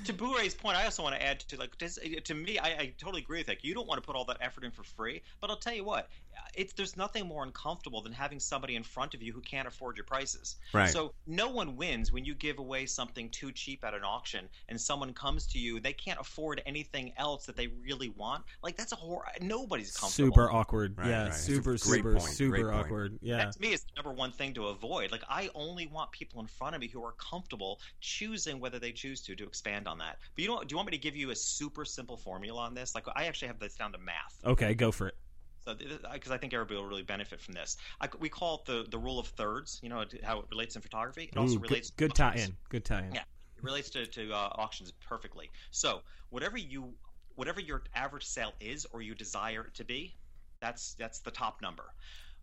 to 0.04 0.12
Bourre's 0.14 0.54
point, 0.54 0.78
I 0.78 0.86
also 0.86 1.02
want 1.02 1.14
to 1.14 1.22
add 1.22 1.40
to 1.40 1.58
like 1.58 1.76
does, 1.76 1.98
to 2.24 2.34
me, 2.34 2.58
I, 2.58 2.68
I 2.68 2.94
totally 2.98 3.20
agree 3.20 3.40
with 3.40 3.48
that. 3.48 3.62
You 3.62 3.74
don't 3.74 3.86
want 3.86 4.02
to 4.02 4.06
put 4.06 4.16
all 4.16 4.24
that 4.24 4.38
effort 4.40 4.64
in 4.64 4.70
for 4.70 4.84
free, 4.84 5.20
but 5.42 5.50
I'll 5.50 5.56
tell 5.56 5.74
you 5.74 5.84
what, 5.84 6.08
it's 6.54 6.72
there's 6.72 6.96
nothing 6.96 7.26
more 7.26 7.42
uncomfortable 7.42 8.00
than 8.00 8.12
having 8.12 8.40
somebody 8.40 8.74
in 8.74 8.82
front 8.82 9.12
of 9.12 9.22
you 9.22 9.32
who 9.32 9.40
can't 9.42 9.68
afford 9.68 9.98
your 9.98 10.04
prices. 10.04 10.56
Right. 10.72 10.88
So 10.88 11.12
no 11.26 11.50
one 11.50 11.76
wins 11.76 12.10
when 12.10 12.24
you 12.24 12.34
give 12.34 12.58
away 12.58 12.86
something 12.86 13.28
too 13.28 13.52
cheap 13.52 13.84
at 13.84 13.92
an 13.92 14.02
auction, 14.02 14.48
and 14.70 14.80
someone 14.80 15.12
comes 15.12 15.46
to 15.48 15.58
you, 15.58 15.78
they 15.78 15.92
can't 15.92 16.20
afford 16.20 16.62
anything 16.64 17.12
else 17.18 17.44
that 17.46 17.56
they 17.56 17.66
really 17.66 18.08
want. 18.10 18.44
Like 18.62 18.76
that's 18.76 18.92
a 18.92 18.96
hor- 18.96 19.26
nobody's 19.42 19.94
comfortable. 19.94 20.30
super 20.30 20.50
awkward. 20.50 20.96
Right, 20.96 21.08
yeah, 21.08 21.24
right. 21.24 21.34
Super, 21.34 21.76
super, 21.76 22.14
point, 22.14 22.32
super 22.32 22.62
great 22.62 22.72
point. 22.72 22.93
Awkward. 22.94 23.18
Yeah. 23.22 23.36
That 23.38 23.52
to 23.52 23.60
me 23.60 23.72
is 23.72 23.82
the 23.82 24.02
number 24.02 24.12
one 24.12 24.32
thing 24.32 24.54
to 24.54 24.66
avoid. 24.66 25.12
Like 25.12 25.22
I 25.28 25.50
only 25.54 25.86
want 25.86 26.10
people 26.12 26.40
in 26.40 26.46
front 26.46 26.74
of 26.74 26.80
me 26.80 26.88
who 26.88 27.04
are 27.04 27.12
comfortable 27.12 27.80
choosing 28.00 28.60
whether 28.60 28.78
they 28.78 28.92
choose 28.92 29.20
to 29.22 29.34
to 29.36 29.44
expand 29.44 29.88
on 29.88 29.98
that. 29.98 30.18
But 30.34 30.42
you 30.42 30.48
don't. 30.48 30.66
Do 30.66 30.72
you 30.72 30.76
want 30.76 30.90
me 30.90 30.96
to 30.96 31.02
give 31.02 31.16
you 31.16 31.30
a 31.30 31.36
super 31.36 31.84
simple 31.84 32.16
formula 32.16 32.60
on 32.60 32.74
this? 32.74 32.94
Like 32.94 33.06
I 33.14 33.24
actually 33.24 33.48
have 33.48 33.58
this 33.58 33.74
down 33.74 33.92
to 33.92 33.98
math. 33.98 34.38
Okay, 34.44 34.74
go 34.74 34.90
for 34.90 35.08
it. 35.08 35.16
So 35.64 35.74
because 36.12 36.30
I 36.30 36.36
think 36.36 36.52
everybody 36.52 36.78
will 36.78 36.86
really 36.86 37.02
benefit 37.02 37.40
from 37.40 37.54
this. 37.54 37.78
I, 38.00 38.08
we 38.20 38.28
call 38.28 38.56
it 38.56 38.64
the 38.66 38.86
the 38.90 38.98
rule 38.98 39.18
of 39.18 39.26
thirds. 39.28 39.80
You 39.82 39.88
know 39.88 40.04
how 40.22 40.40
it 40.40 40.46
relates 40.50 40.76
in 40.76 40.82
photography. 40.82 41.30
It 41.32 41.38
also 41.38 41.58
relates. 41.58 41.90
good, 41.90 42.08
good 42.08 42.14
to 42.14 42.22
tie-in. 42.22 42.56
Good 42.68 42.84
tie 42.84 43.06
in. 43.06 43.14
Yeah, 43.14 43.22
it 43.56 43.62
relates 43.62 43.88
to, 43.90 44.06
to 44.06 44.32
uh, 44.32 44.50
auctions 44.56 44.92
perfectly. 45.08 45.50
So 45.70 46.02
whatever 46.30 46.58
you 46.58 46.92
whatever 47.36 47.60
your 47.60 47.82
average 47.94 48.24
sale 48.24 48.52
is 48.60 48.86
or 48.92 49.02
you 49.02 49.14
desire 49.14 49.64
it 49.64 49.74
to 49.74 49.84
be, 49.84 50.14
That's 50.60 50.94
that's 50.94 51.20
the 51.20 51.30
top 51.30 51.62
number. 51.62 51.94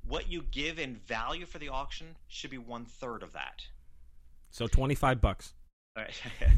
What 0.07 0.31
you 0.31 0.43
give 0.51 0.79
in 0.79 0.95
value 0.95 1.45
for 1.45 1.59
the 1.59 1.69
auction 1.69 2.15
should 2.27 2.49
be 2.51 2.57
one 2.57 2.85
third 2.85 3.23
of 3.23 3.33
that. 3.33 3.61
So 4.49 4.67
twenty 4.67 4.95
five 4.95 5.21
bucks. 5.21 5.53
All 5.95 6.03
right. 6.03 6.21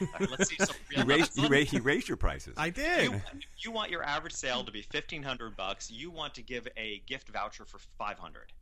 All 0.00 0.08
right, 0.18 0.30
let's 0.30 0.48
see 0.48 0.56
some 0.58 0.74
He 0.90 0.96
real 1.02 1.06
raised, 1.18 1.38
he, 1.38 1.46
raised, 1.46 1.70
he 1.70 1.78
raised 1.78 2.08
your 2.08 2.16
prices. 2.16 2.54
I 2.56 2.70
did. 2.70 3.12
you, 3.12 3.20
you 3.58 3.70
want 3.70 3.90
your 3.90 4.02
average 4.02 4.32
sale 4.32 4.64
to 4.64 4.72
be 4.72 4.82
fifteen 4.82 5.22
hundred 5.22 5.56
bucks. 5.56 5.90
You 5.90 6.10
want 6.10 6.34
to 6.34 6.42
give 6.42 6.66
a 6.76 7.02
gift 7.06 7.28
voucher 7.28 7.64
for 7.64 7.78
five 7.98 8.18
hundred. 8.18 8.52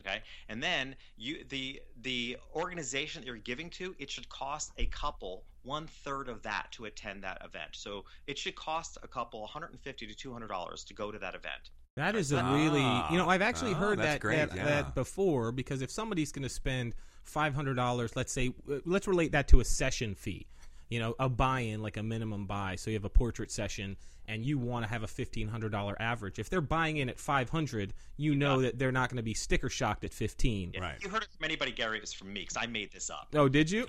Okay, 0.00 0.22
and 0.48 0.62
then 0.62 0.94
you 1.16 1.44
the 1.48 1.80
the 2.02 2.36
organization 2.54 3.22
that 3.22 3.26
you're 3.26 3.36
giving 3.36 3.70
to, 3.70 3.94
it 3.98 4.10
should 4.10 4.28
cost 4.28 4.72
a 4.78 4.86
couple 4.86 5.44
one 5.62 5.86
third 5.86 6.28
of 6.28 6.42
that 6.42 6.68
to 6.72 6.84
attend 6.84 7.22
that 7.24 7.38
event. 7.44 7.70
So 7.72 8.04
it 8.26 8.38
should 8.38 8.54
cost 8.54 8.96
a 9.02 9.08
couple 9.08 9.40
150 9.40 10.06
to 10.06 10.14
200 10.14 10.46
dollars 10.46 10.84
to 10.84 10.94
go 10.94 11.10
to 11.10 11.18
that 11.18 11.34
event. 11.34 11.70
That 11.98 12.14
is 12.16 12.30
a 12.32 12.40
Ah. 12.40 12.54
really, 12.54 12.80
you 13.12 13.18
know, 13.18 13.28
I've 13.28 13.42
actually 13.42 13.72
Oh, 13.72 13.78
heard 13.82 13.98
that's 13.98 14.14
that 14.14 14.20
great, 14.20 14.36
that, 14.36 14.56
yeah. 14.56 14.64
that 14.64 14.94
before 14.94 15.50
because 15.52 15.82
if 15.82 15.90
somebody's 15.90 16.30
going 16.32 16.44
to 16.44 16.48
spend 16.48 16.94
five 17.24 17.54
hundred 17.54 17.74
dollars, 17.74 18.14
let's 18.16 18.32
say, 18.32 18.54
uh, 18.70 18.76
let's 18.86 19.06
relate 19.08 19.32
that 19.32 19.48
to 19.48 19.60
a 19.60 19.64
session 19.64 20.14
fee. 20.14 20.46
You 20.90 21.00
know, 21.00 21.14
a 21.18 21.28
buy-in 21.28 21.82
like 21.82 21.96
a 21.96 22.02
minimum 22.02 22.46
buy. 22.46 22.76
So 22.76 22.90
you 22.90 22.94
have 22.96 23.04
a 23.04 23.10
portrait 23.10 23.50
session, 23.50 23.96
and 24.28 24.44
you 24.44 24.58
want 24.58 24.84
to 24.84 24.88
have 24.90 25.02
a 25.02 25.06
fifteen 25.08 25.48
hundred 25.48 25.72
dollar 25.72 25.96
average. 26.00 26.38
If 26.38 26.48
they're 26.50 26.60
buying 26.60 26.98
in 26.98 27.08
at 27.08 27.18
five 27.18 27.50
hundred, 27.50 27.94
you 28.16 28.34
know 28.34 28.60
that 28.62 28.78
they're 28.78 28.92
not 28.92 29.08
going 29.10 29.16
to 29.16 29.22
be 29.22 29.34
sticker 29.34 29.68
shocked 29.68 30.04
at 30.04 30.12
fifteen. 30.12 30.70
If 30.74 30.82
Right. 30.82 30.96
you 31.02 31.08
heard 31.08 31.22
it 31.22 31.28
from 31.36 31.44
anybody, 31.44 31.72
Gary, 31.72 31.96
it 31.98 32.02
was 32.02 32.12
from 32.12 32.32
me 32.32 32.40
because 32.42 32.56
I 32.56 32.66
made 32.66 32.92
this 32.92 33.10
up. 33.10 33.28
Oh, 33.34 33.48
did 33.48 33.70
you? 33.70 33.86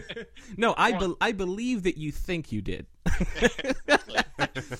no, 0.56 0.74
I 0.78 0.92
be- 0.98 1.14
I 1.20 1.32
believe 1.32 1.82
that 1.82 1.98
you 1.98 2.12
think 2.12 2.52
you 2.52 2.62
did. 2.62 2.86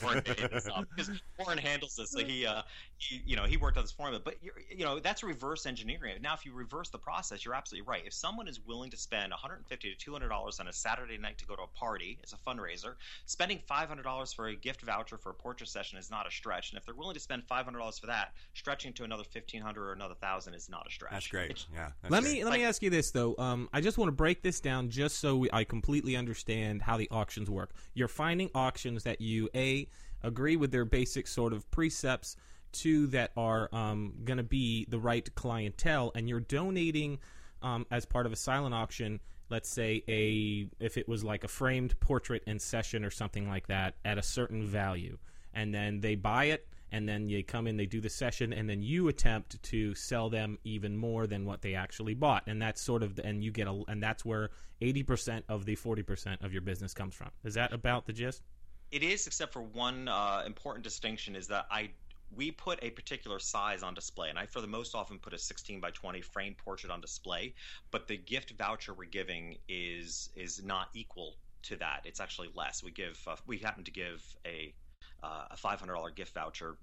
Warren 0.03 0.23
made 0.27 0.49
this 0.51 0.69
up 0.69 0.87
because 0.95 1.11
Warren 1.39 1.59
handles 1.59 1.97
this. 1.97 2.11
So 2.11 2.25
he, 2.25 2.47
uh, 2.47 2.63
he, 2.99 3.23
you 3.27 3.37
know, 3.37 3.45
he 3.45 3.57
worked 3.57 3.77
on 3.77 3.85
this 3.85 3.93
formula. 3.93 4.21
But 4.25 4.37
you're, 4.43 4.55
you 4.71 4.85
know, 4.85 4.99
that's 4.99 5.23
reverse 5.23 5.67
engineering. 5.67 6.17
Now, 6.23 6.35
if 6.35 6.45
you 6.47 6.53
reverse 6.53 6.89
the 6.89 6.99
process, 6.99 7.45
you're 7.45 7.55
absolutely 7.55 7.89
right. 7.89 8.03
If 8.07 8.13
someone 8.13 8.49
is 8.49 8.61
willing 8.61 8.91
to 8.91 8.97
spend 8.97 9.31
150 9.31 9.91
to 9.91 9.97
200 9.97 10.29
dollars 10.29 10.61
on 10.61 10.69
a 10.69 10.73
Saturday 10.73 11.19
night 11.19 11.39
to 11.39 11.47
go 11.47 11.57
to 11.57 11.63
a 11.63 11.67
party 11.69 12.19
as 12.25 12.33
a 12.33 12.37
fundraiser, 12.37 12.95
spending 13.27 13.61
500 13.67 14.03
dollars 14.03 14.33
for 14.33 14.49
a 14.49 14.55
gift 14.57 14.83
voucher 14.93 15.17
for 15.17 15.31
a 15.31 15.35
portrait 15.35 15.69
session 15.69 15.99
is 15.99 16.11
not 16.11 16.27
a 16.27 16.31
stretch. 16.31 16.71
And 16.71 16.79
if 16.79 16.85
they're 16.85 16.95
willing 16.95 17.15
to 17.15 17.21
spend 17.21 17.45
500 17.45 17.79
dollars 17.79 17.99
for 17.99 18.07
that, 18.09 18.33
stretching 18.55 18.93
to 18.95 19.05
another 19.05 19.25
1500 19.33 19.83
or 19.83 19.93
another 19.93 20.15
thousand 20.15 20.55
is 20.55 20.69
not 20.69 20.87
a 20.87 20.91
stretch. 20.91 21.13
That's 21.13 21.27
great. 21.29 21.51
It's- 21.51 21.67
Yeah. 21.73 21.91
that's 22.03 22.11
let 22.13 22.23
great. 22.23 22.35
me 22.35 22.45
let 22.45 22.53
me 22.55 22.65
ask 22.65 22.83
you 22.83 22.91
this 22.91 23.11
though. 23.11 23.35
Um, 23.39 23.69
I 23.73 23.81
just 23.81 23.99
want 23.99 24.09
to 24.09 24.13
break 24.13 24.43
this 24.43 24.61
down 24.61 24.91
just 24.91 25.19
so 25.19 25.37
we, 25.37 25.49
I 25.53 25.65
completely 25.65 26.17
understand 26.17 26.83
how 26.83 26.97
the 26.97 27.09
auctions 27.11 27.49
work. 27.51 27.71
You're 27.95 28.09
finding 28.09 28.51
auctions 28.55 29.05
that 29.05 29.21
you 29.21 29.49
a 29.55 29.89
agree 30.23 30.57
with 30.57 30.71
their 30.71 30.85
basic 30.85 31.27
sort 31.27 31.53
of 31.53 31.69
precepts, 31.71 32.37
two 32.73 33.07
that 33.09 33.33
are 33.37 33.69
um, 33.75 34.15
going 34.25 34.37
to 34.37 34.43
be 34.45 34.87
the 34.89 34.99
right 34.99 35.35
clientele, 35.35 36.13
and 36.15 36.29
you're 36.29 36.41
donating 36.41 37.19
um, 37.63 37.87
as 37.91 38.05
part 38.05 38.27
of 38.27 38.33
a 38.33 38.37
silent 38.37 38.75
auction. 38.75 39.21
Let's 39.51 39.69
say 39.69 40.03
a 40.09 40.69
if 40.83 40.97
it 40.97 41.09
was 41.09 41.23
like 41.23 41.45
a 41.45 41.49
framed 41.49 41.99
portrait 42.01 42.43
in 42.47 42.59
session 42.59 43.05
or 43.05 43.11
something 43.11 43.49
like 43.49 43.67
that 43.67 43.95
at 44.05 44.19
a 44.19 44.23
certain 44.23 44.67
value, 44.67 45.19
and 45.53 45.75
then 45.75 46.01
they 46.01 46.15
buy 46.15 46.45
it 46.45 46.67
and 46.93 47.09
then 47.09 47.27
they 47.27 47.43
come 47.43 47.67
in, 47.67 47.79
they 47.79 47.87
do 47.87 48.01
the 48.03 48.11
session, 48.11 48.53
and 48.53 48.69
then 48.69 48.83
you 48.83 49.09
attempt 49.09 49.61
to 49.63 49.95
sell 49.95 50.29
them 50.29 50.59
even 50.63 50.95
more 50.95 51.27
than 51.27 51.47
what 51.47 51.63
they 51.63 51.75
actually 51.75 52.15
bought, 52.15 52.43
and 52.47 52.61
that's 52.61 52.83
sort 52.83 53.03
of, 53.03 53.19
and 53.19 53.43
you 53.43 53.51
get 53.51 53.67
a, 53.67 53.83
and 53.89 54.03
that's 54.03 54.25
where 54.27 54.51
eighty 54.83 55.03
percent 55.03 55.45
of 55.49 55.65
the 55.65 55.75
forty 55.75 56.03
percent 56.03 56.43
of 56.43 56.53
your 56.53 56.61
business 56.61 56.93
comes 56.93 57.15
from. 57.15 57.31
Is 57.45 57.55
that 57.55 57.73
about 57.73 58.07
the 58.07 58.13
gist? 58.13 58.43
It 58.91 59.03
is, 59.03 59.27
except 59.27 59.55
for 59.55 59.63
one 59.63 60.07
uh, 60.07 60.43
important 60.45 60.85
distinction 60.85 61.35
is 61.35 61.49
that 61.49 61.67
I 61.71 61.93
we 62.35 62.51
put 62.51 62.79
a 62.83 62.91
particular 62.91 63.39
size 63.39 63.83
on 63.83 63.95
display, 63.95 64.31
and 64.31 64.39
I 64.39 64.47
for 64.47 64.61
the 64.61 64.67
most 64.67 64.95
often 64.95 65.19
put 65.19 65.35
a 65.35 65.39
16 65.39 65.81
by 65.81 65.91
20 65.91 66.21
framed 66.21 66.59
portrait 66.59 66.91
on 66.91 67.01
display. 67.01 67.55
But 67.91 68.07
the 68.07 68.17
gift 68.17 68.53
voucher 68.53 68.95
we're 68.95 69.05
giving 69.05 69.59
is 69.69 70.31
is 70.35 70.63
not 70.63 70.89
equal 70.95 71.37
to 71.65 71.77
that. 71.77 72.03
It's 72.05 72.21
actually 72.21 72.49
less. 72.55 72.83
We 72.83 72.91
give 72.91 73.19
uh, 73.27 73.37
we 73.47 73.59
happen 73.59 73.85
to 73.85 73.91
give 73.91 74.23
a 74.47 74.75
uh, 75.23 75.47
a 75.51 75.57
$500 75.57 76.15
gift 76.17 76.35
voucher. 76.35 76.77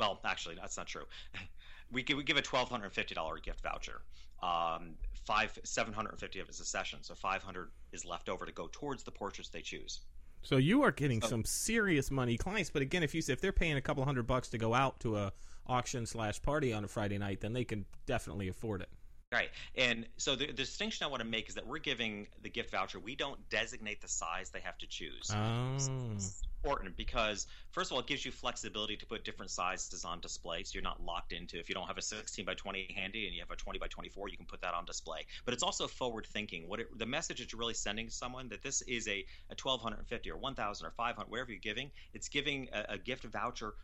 Well, 0.00 0.20
actually, 0.24 0.56
that's 0.56 0.76
not 0.76 0.86
true. 0.86 1.04
we 1.92 2.02
give 2.02 2.16
we 2.16 2.24
give 2.24 2.36
a 2.36 2.42
$1,250 2.42 3.42
gift 3.42 3.62
voucher. 3.62 4.02
Um, 4.42 4.94
five 5.26 5.58
750 5.64 6.40
of 6.40 6.48
it 6.48 6.50
is 6.50 6.60
a 6.60 6.64
session, 6.64 6.98
so 7.02 7.14
500 7.14 7.70
is 7.92 8.04
left 8.04 8.28
over 8.28 8.44
to 8.44 8.52
go 8.52 8.68
towards 8.72 9.04
the 9.04 9.10
portraits 9.10 9.48
they 9.48 9.62
choose. 9.62 10.00
So 10.44 10.56
you 10.58 10.82
are 10.82 10.92
getting 10.92 11.20
So- 11.22 11.28
some 11.28 11.44
serious 11.44 12.10
money 12.10 12.36
clients, 12.36 12.70
but 12.70 12.82
again, 12.82 13.02
if 13.02 13.14
you 13.14 13.22
if 13.26 13.40
they're 13.40 13.52
paying 13.52 13.76
a 13.76 13.80
couple 13.80 14.04
hundred 14.04 14.26
bucks 14.26 14.48
to 14.50 14.58
go 14.58 14.74
out 14.74 15.00
to 15.00 15.16
a 15.16 15.32
auction 15.66 16.06
slash 16.06 16.40
party 16.42 16.72
on 16.72 16.84
a 16.84 16.88
Friday 16.88 17.18
night, 17.18 17.40
then 17.40 17.54
they 17.54 17.64
can 17.64 17.86
definitely 18.06 18.48
afford 18.48 18.82
it. 18.82 18.90
Right. 19.34 19.50
And 19.74 20.06
so 20.16 20.36
the, 20.36 20.46
the 20.46 20.52
distinction 20.52 21.04
I 21.04 21.08
want 21.08 21.20
to 21.20 21.28
make 21.28 21.48
is 21.48 21.56
that 21.56 21.66
we're 21.66 21.78
giving 21.78 22.28
the 22.42 22.48
gift 22.48 22.70
voucher, 22.70 23.00
we 23.00 23.16
don't 23.16 23.40
designate 23.50 24.00
the 24.00 24.08
size 24.08 24.50
they 24.50 24.60
have 24.60 24.78
to 24.78 24.86
choose. 24.86 25.28
Oh, 25.34 25.72
It's 25.74 26.42
important 26.62 26.96
because, 26.96 27.48
first 27.72 27.90
of 27.90 27.94
all, 27.94 28.00
it 28.00 28.06
gives 28.06 28.24
you 28.24 28.30
flexibility 28.30 28.96
to 28.96 29.04
put 29.06 29.24
different 29.24 29.50
sizes 29.50 30.04
on 30.04 30.20
display. 30.20 30.62
So 30.62 30.74
you're 30.74 30.84
not 30.84 31.04
locked 31.04 31.32
into, 31.32 31.58
if 31.58 31.68
you 31.68 31.74
don't 31.74 31.88
have 31.88 31.98
a 31.98 32.02
16 32.02 32.44
by 32.44 32.54
20 32.54 32.94
handy 32.96 33.26
and 33.26 33.34
you 33.34 33.40
have 33.40 33.50
a 33.50 33.56
20 33.56 33.78
by 33.78 33.88
24, 33.88 34.28
you 34.28 34.36
can 34.36 34.46
put 34.46 34.60
that 34.60 34.72
on 34.72 34.84
display. 34.84 35.26
But 35.44 35.52
it's 35.52 35.64
also 35.64 35.88
forward 35.88 36.26
thinking. 36.26 36.68
What 36.68 36.78
it, 36.78 36.96
the 36.96 37.06
message 37.06 37.40
that 37.40 37.52
you're 37.52 37.58
really 37.58 37.74
sending 37.74 38.06
to 38.06 38.12
someone 38.12 38.48
that 38.50 38.62
this 38.62 38.82
is 38.82 39.08
a, 39.08 39.24
a 39.50 39.56
1250 39.60 40.30
or 40.30 40.36
1000 40.36 40.86
or 40.86 40.90
500, 40.90 41.28
wherever 41.28 41.50
you're 41.50 41.58
giving, 41.58 41.90
it's 42.12 42.28
giving 42.28 42.68
a, 42.72 42.94
a 42.94 42.98
gift 42.98 43.24
voucher 43.24 43.74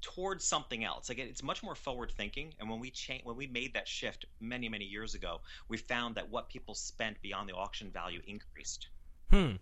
towards 0.00 0.44
something 0.44 0.84
else. 0.84 1.10
Again, 1.10 1.26
it's 1.28 1.42
much 1.42 1.62
more 1.62 1.74
forward 1.74 2.12
thinking. 2.16 2.52
And 2.60 2.68
when 2.70 2.80
we 2.80 2.90
cha- 2.90 3.20
when 3.24 3.36
we 3.36 3.46
made 3.46 3.74
that 3.74 3.88
shift 3.88 4.24
many 4.40 4.68
many 4.68 4.84
years 4.84 5.14
ago, 5.14 5.40
we 5.68 5.76
found 5.76 6.14
that 6.16 6.30
what 6.30 6.48
people 6.48 6.74
spent 6.74 7.20
beyond 7.22 7.48
the 7.48 7.54
auction 7.54 7.90
value 7.90 8.20
increased. 8.26 8.88
hmm. 9.30 9.52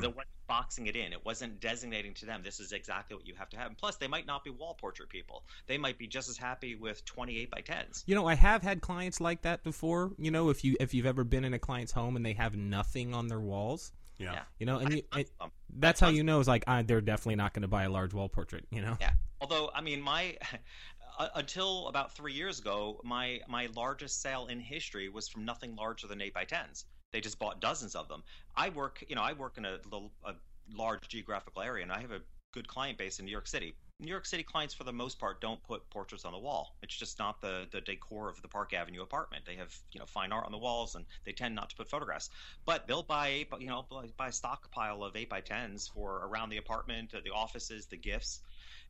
They 0.00 0.06
weren't 0.06 0.28
boxing 0.46 0.86
it 0.86 0.96
in. 0.96 1.12
It 1.12 1.22
wasn't 1.26 1.60
designating 1.60 2.14
to 2.14 2.24
them 2.24 2.40
this 2.42 2.58
is 2.58 2.72
exactly 2.72 3.14
what 3.16 3.26
you 3.26 3.34
have 3.34 3.50
to 3.50 3.58
have. 3.58 3.66
And 3.66 3.76
plus, 3.76 3.96
they 3.96 4.08
might 4.08 4.26
not 4.26 4.42
be 4.42 4.48
wall 4.48 4.72
portrait 4.72 5.10
people. 5.10 5.44
They 5.66 5.76
might 5.76 5.98
be 5.98 6.06
just 6.06 6.30
as 6.30 6.38
happy 6.38 6.74
with 6.74 7.04
28 7.04 7.50
by 7.50 7.60
10s. 7.60 8.02
You 8.06 8.14
know, 8.14 8.26
I 8.26 8.34
have 8.34 8.62
had 8.62 8.80
clients 8.80 9.20
like 9.20 9.42
that 9.42 9.62
before. 9.62 10.12
You 10.16 10.30
know, 10.30 10.48
if 10.48 10.64
you 10.64 10.74
if 10.80 10.94
you've 10.94 11.04
ever 11.04 11.22
been 11.22 11.44
in 11.44 11.52
a 11.52 11.58
client's 11.58 11.92
home 11.92 12.16
and 12.16 12.24
they 12.24 12.32
have 12.32 12.56
nothing 12.56 13.12
on 13.12 13.28
their 13.28 13.40
walls, 13.40 13.92
Yeah. 14.16 14.32
Yeah. 14.32 14.42
you 14.58 14.64
know, 14.64 14.78
and 14.78 14.94
you, 14.94 15.02
I- 15.12 15.20
it, 15.20 15.30
um, 15.38 15.50
that's 15.76 16.00
how 16.00 16.08
you 16.08 16.22
know 16.24 16.40
is 16.40 16.48
like 16.48 16.64
ah, 16.66 16.80
they're 16.82 17.02
definitely 17.02 17.36
not 17.36 17.52
going 17.52 17.62
to 17.62 17.68
buy 17.68 17.82
a 17.82 17.90
large 17.90 18.14
wall 18.14 18.30
portrait. 18.30 18.64
You 18.70 18.80
know. 18.80 18.96
Yeah. 19.02 19.10
Although, 19.44 19.70
I 19.74 19.82
mean, 19.82 20.00
my 20.00 20.38
until 21.34 21.88
about 21.88 22.16
three 22.16 22.32
years 22.32 22.58
ago, 22.58 22.98
my 23.04 23.40
my 23.46 23.68
largest 23.76 24.22
sale 24.22 24.46
in 24.46 24.58
history 24.58 25.10
was 25.10 25.28
from 25.28 25.44
nothing 25.44 25.76
larger 25.76 26.06
than 26.06 26.22
eight 26.22 26.32
by 26.32 26.44
tens. 26.44 26.86
They 27.12 27.20
just 27.20 27.38
bought 27.38 27.60
dozens 27.60 27.94
of 27.94 28.08
them. 28.08 28.22
I 28.56 28.70
work, 28.70 29.04
you 29.06 29.14
know, 29.14 29.22
I 29.22 29.34
work 29.34 29.58
in 29.58 29.66
a, 29.66 29.78
a 30.24 30.34
large 30.74 31.08
geographical 31.08 31.60
area, 31.60 31.82
and 31.82 31.92
I 31.92 32.00
have 32.00 32.10
a 32.10 32.22
good 32.52 32.66
client 32.66 32.96
base 32.96 33.18
in 33.18 33.26
New 33.26 33.32
York 33.32 33.46
City. 33.46 33.74
New 34.00 34.08
York 34.08 34.24
City 34.24 34.42
clients, 34.42 34.72
for 34.72 34.84
the 34.84 34.92
most 34.92 35.18
part, 35.18 35.42
don't 35.42 35.62
put 35.62 35.88
portraits 35.90 36.24
on 36.24 36.32
the 36.32 36.38
wall. 36.38 36.76
It's 36.82 36.96
just 36.96 37.18
not 37.18 37.40
the, 37.42 37.68
the 37.70 37.82
decor 37.82 38.30
of 38.30 38.40
the 38.40 38.48
Park 38.48 38.72
Avenue 38.72 39.02
apartment. 39.02 39.44
They 39.44 39.56
have 39.56 39.76
you 39.92 40.00
know 40.00 40.06
fine 40.06 40.32
art 40.32 40.46
on 40.46 40.52
the 40.52 40.58
walls, 40.58 40.94
and 40.94 41.04
they 41.24 41.32
tend 41.32 41.54
not 41.54 41.68
to 41.68 41.76
put 41.76 41.90
photographs. 41.90 42.30
But 42.64 42.88
they'll 42.88 43.02
buy 43.02 43.46
you 43.60 43.68
know 43.68 43.84
buy- 44.16 44.28
a 44.28 44.32
stockpile 44.32 45.04
of 45.04 45.14
eight 45.14 45.28
by 45.28 45.42
tens 45.42 45.86
for 45.86 46.26
around 46.26 46.48
the 46.48 46.56
apartment, 46.56 47.12
the 47.12 47.30
offices, 47.30 47.86
the 47.86 47.98
gifts. 47.98 48.40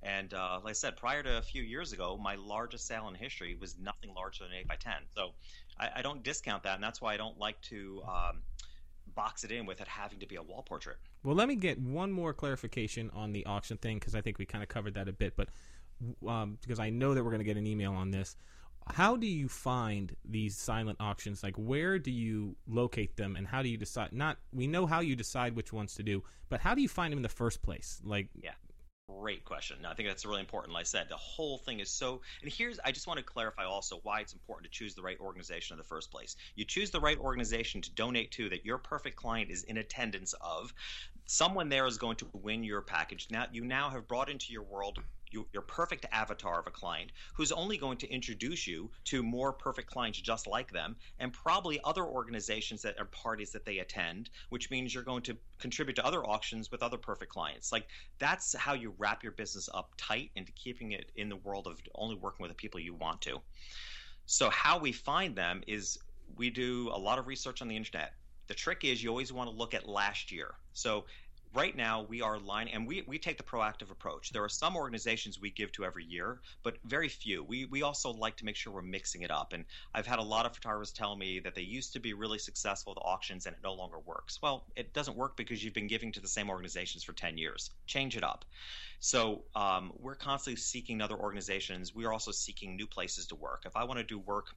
And 0.04 0.34
uh, 0.34 0.60
like 0.62 0.70
I 0.70 0.74
said, 0.74 0.96
prior 0.96 1.22
to 1.22 1.38
a 1.38 1.42
few 1.42 1.62
years 1.62 1.92
ago, 1.92 2.18
my 2.22 2.34
largest 2.34 2.86
sale 2.86 3.08
in 3.08 3.14
history 3.14 3.56
was 3.58 3.76
nothing 3.78 4.12
larger 4.14 4.44
than 4.44 4.52
eight 4.52 4.68
by 4.68 4.76
ten. 4.76 5.00
So 5.16 5.30
I, 5.80 5.88
I 5.96 6.02
don't 6.02 6.22
discount 6.22 6.62
that, 6.64 6.74
and 6.74 6.84
that's 6.84 7.00
why 7.00 7.14
I 7.14 7.16
don't 7.16 7.38
like 7.38 7.60
to 7.62 8.02
um, 8.06 8.42
box 9.14 9.44
it 9.44 9.50
in 9.50 9.64
with 9.64 9.80
it 9.80 9.88
having 9.88 10.18
to 10.20 10.26
be 10.26 10.36
a 10.36 10.42
wall 10.42 10.62
portrait. 10.62 10.98
Well, 11.22 11.34
let 11.34 11.48
me 11.48 11.56
get 11.56 11.80
one 11.80 12.12
more 12.12 12.34
clarification 12.34 13.10
on 13.14 13.32
the 13.32 13.46
auction 13.46 13.78
thing 13.78 13.98
because 13.98 14.14
I 14.14 14.20
think 14.20 14.38
we 14.38 14.44
kind 14.44 14.62
of 14.62 14.68
covered 14.68 14.94
that 14.94 15.08
a 15.08 15.12
bit, 15.12 15.34
but 15.36 15.48
um, 16.28 16.58
because 16.60 16.78
I 16.78 16.90
know 16.90 17.14
that 17.14 17.24
we're 17.24 17.30
going 17.30 17.40
to 17.40 17.44
get 17.44 17.56
an 17.56 17.66
email 17.66 17.92
on 17.92 18.10
this. 18.10 18.36
How 18.92 19.16
do 19.16 19.26
you 19.26 19.48
find 19.48 20.14
these 20.26 20.58
silent 20.58 20.98
auctions? 21.00 21.42
Like, 21.42 21.54
where 21.56 21.98
do 21.98 22.10
you 22.10 22.56
locate 22.68 23.16
them, 23.16 23.36
and 23.36 23.46
how 23.46 23.62
do 23.62 23.70
you 23.70 23.78
decide? 23.78 24.12
Not 24.12 24.36
we 24.52 24.66
know 24.66 24.84
how 24.84 25.00
you 25.00 25.16
decide 25.16 25.56
which 25.56 25.72
ones 25.72 25.94
to 25.94 26.02
do, 26.02 26.22
but 26.50 26.60
how 26.60 26.74
do 26.74 26.82
you 26.82 26.88
find 26.88 27.10
them 27.10 27.18
in 27.18 27.22
the 27.22 27.30
first 27.30 27.62
place? 27.62 28.02
Like, 28.04 28.28
Great 29.06 29.44
question. 29.44 29.84
I 29.84 29.92
think 29.92 30.08
that's 30.08 30.24
really 30.24 30.40
important. 30.40 30.72
Like 30.72 30.82
I 30.82 30.84
said, 30.84 31.08
the 31.10 31.16
whole 31.16 31.58
thing 31.58 31.80
is 31.80 31.90
so. 31.90 32.22
And 32.42 32.50
here's, 32.50 32.80
I 32.84 32.90
just 32.90 33.06
want 33.06 33.18
to 33.18 33.24
clarify 33.24 33.64
also 33.64 34.00
why 34.02 34.20
it's 34.20 34.32
important 34.32 34.70
to 34.70 34.78
choose 34.78 34.94
the 34.94 35.02
right 35.02 35.20
organization 35.20 35.74
in 35.74 35.78
the 35.78 35.84
first 35.84 36.10
place. 36.10 36.36
You 36.56 36.64
choose 36.64 36.90
the 36.90 37.00
right 37.00 37.18
organization 37.18 37.82
to 37.82 37.90
donate 37.92 38.30
to 38.32 38.48
that 38.48 38.64
your 38.64 38.78
perfect 38.78 39.16
client 39.16 39.50
is 39.50 39.64
in 39.64 39.76
attendance 39.76 40.34
of. 40.40 40.72
Someone 41.26 41.68
there 41.68 41.86
is 41.86 41.98
going 41.98 42.16
to 42.16 42.28
win 42.32 42.64
your 42.64 42.80
package. 42.80 43.28
Now, 43.30 43.46
you 43.52 43.64
now 43.64 43.90
have 43.90 44.08
brought 44.08 44.30
into 44.30 44.52
your 44.52 44.62
world 44.62 44.98
you, 45.35 45.47
your 45.53 45.62
perfect 45.62 46.07
avatar 46.12 46.61
of 46.61 46.66
a 46.66 46.70
client 46.70 47.11
who's 47.35 47.53
only 47.53 47.77
going 47.77 47.99
to 47.99 48.11
introduce 48.11 48.66
you 48.66 48.90
to 49.05 49.23
more 49.23 49.53
perfect 49.53 49.90
clients 49.90 50.20
just 50.20 50.47
like 50.47 50.73
them 50.73 50.97
and 51.18 51.33
probably 51.33 51.81
other 51.85 52.05
organizations 52.05 52.81
that 52.83 52.99
are 52.99 53.07
parties 53.07 53.51
that 53.51 53.64
they 53.64 53.79
attend 53.81 54.31
which 54.49 54.70
means 54.70 54.94
you're 54.94 55.03
going 55.03 55.23
to 55.23 55.37
contribute 55.59 55.97
to 55.97 56.07
other 56.07 56.25
auctions 56.25 56.70
with 56.70 56.83
other 56.83 56.99
perfect 56.99 57.33
clients. 57.33 57.73
Like 57.73 57.87
that's 58.18 58.55
how 58.57 58.75
you 58.75 58.94
wrap 58.99 59.23
your 59.23 59.33
business 59.33 59.68
up 59.73 59.92
tight 59.97 60.31
into 60.37 60.53
keeping 60.53 60.92
it 60.92 61.11
in 61.16 61.29
the 61.29 61.37
world 61.37 61.66
of 61.66 61.81
only 61.94 62.16
working 62.16 62.42
with 62.42 62.51
the 62.51 62.57
people 62.57 62.81
you 62.81 62.94
want 62.94 63.20
to. 63.23 63.40
So 64.27 64.51
how 64.51 64.79
we 64.79 64.92
find 64.92 65.37
them 65.37 65.62
is 65.66 65.99
we 66.37 66.51
do 66.51 66.90
a 66.92 66.99
lot 66.99 67.18
of 67.18 67.27
research 67.27 67.62
on 67.62 67.68
the 67.68 67.77
internet. 67.77 68.12
The 68.47 68.55
trick 68.55 68.85
is 68.85 69.03
you 69.03 69.11
always 69.11 69.33
want 69.33 69.51
to 69.51 69.57
look 69.57 69.75
at 69.75 69.88
last 69.88 70.31
year. 70.31 70.55
So 70.73 71.07
right 71.54 71.76
now 71.76 72.04
we 72.08 72.20
are 72.20 72.38
lining 72.38 72.74
and 72.74 72.86
we, 72.86 73.02
we 73.06 73.18
take 73.18 73.36
the 73.36 73.42
proactive 73.44 73.90
approach. 73.90 74.30
There 74.30 74.42
are 74.42 74.48
some 74.48 74.76
organizations 74.76 75.40
we 75.40 75.50
give 75.50 75.72
to 75.72 75.84
every 75.84 76.04
year 76.04 76.40
but 76.62 76.76
very 76.84 77.08
few. 77.08 77.44
We, 77.44 77.66
we 77.66 77.82
also 77.82 78.10
like 78.10 78.36
to 78.38 78.44
make 78.44 78.56
sure 78.56 78.72
we're 78.72 78.82
mixing 78.82 79.22
it 79.22 79.30
up 79.30 79.52
and 79.52 79.64
i've 79.94 80.06
had 80.06 80.18
a 80.18 80.22
lot 80.22 80.46
of 80.46 80.54
photographers 80.54 80.90
tell 80.90 81.16
me 81.16 81.40
that 81.40 81.54
they 81.54 81.62
used 81.62 81.92
to 81.92 82.00
be 82.00 82.12
really 82.12 82.38
successful 82.38 82.92
with 82.92 83.04
auctions 83.04 83.46
and 83.46 83.54
it 83.54 83.60
no 83.62 83.74
longer 83.74 83.98
works. 84.04 84.38
Well 84.42 84.64
it 84.76 84.92
doesn't 84.92 85.16
work 85.16 85.36
because 85.36 85.62
you've 85.62 85.74
been 85.74 85.86
giving 85.86 86.12
to 86.12 86.20
the 86.20 86.28
same 86.28 86.50
organizations 86.50 87.04
for 87.04 87.12
10 87.12 87.38
years. 87.38 87.70
Change 87.86 88.16
it 88.16 88.24
up. 88.24 88.44
So 89.00 89.42
um, 89.54 89.92
we're 89.98 90.14
constantly 90.14 90.60
seeking 90.60 91.00
other 91.00 91.16
organizations. 91.16 91.94
We 91.94 92.04
are 92.04 92.12
also 92.12 92.30
seeking 92.30 92.76
new 92.76 92.86
places 92.86 93.26
to 93.26 93.34
work. 93.34 93.64
If 93.66 93.76
i 93.76 93.84
want 93.84 93.98
to 93.98 94.04
do 94.04 94.18
work 94.18 94.54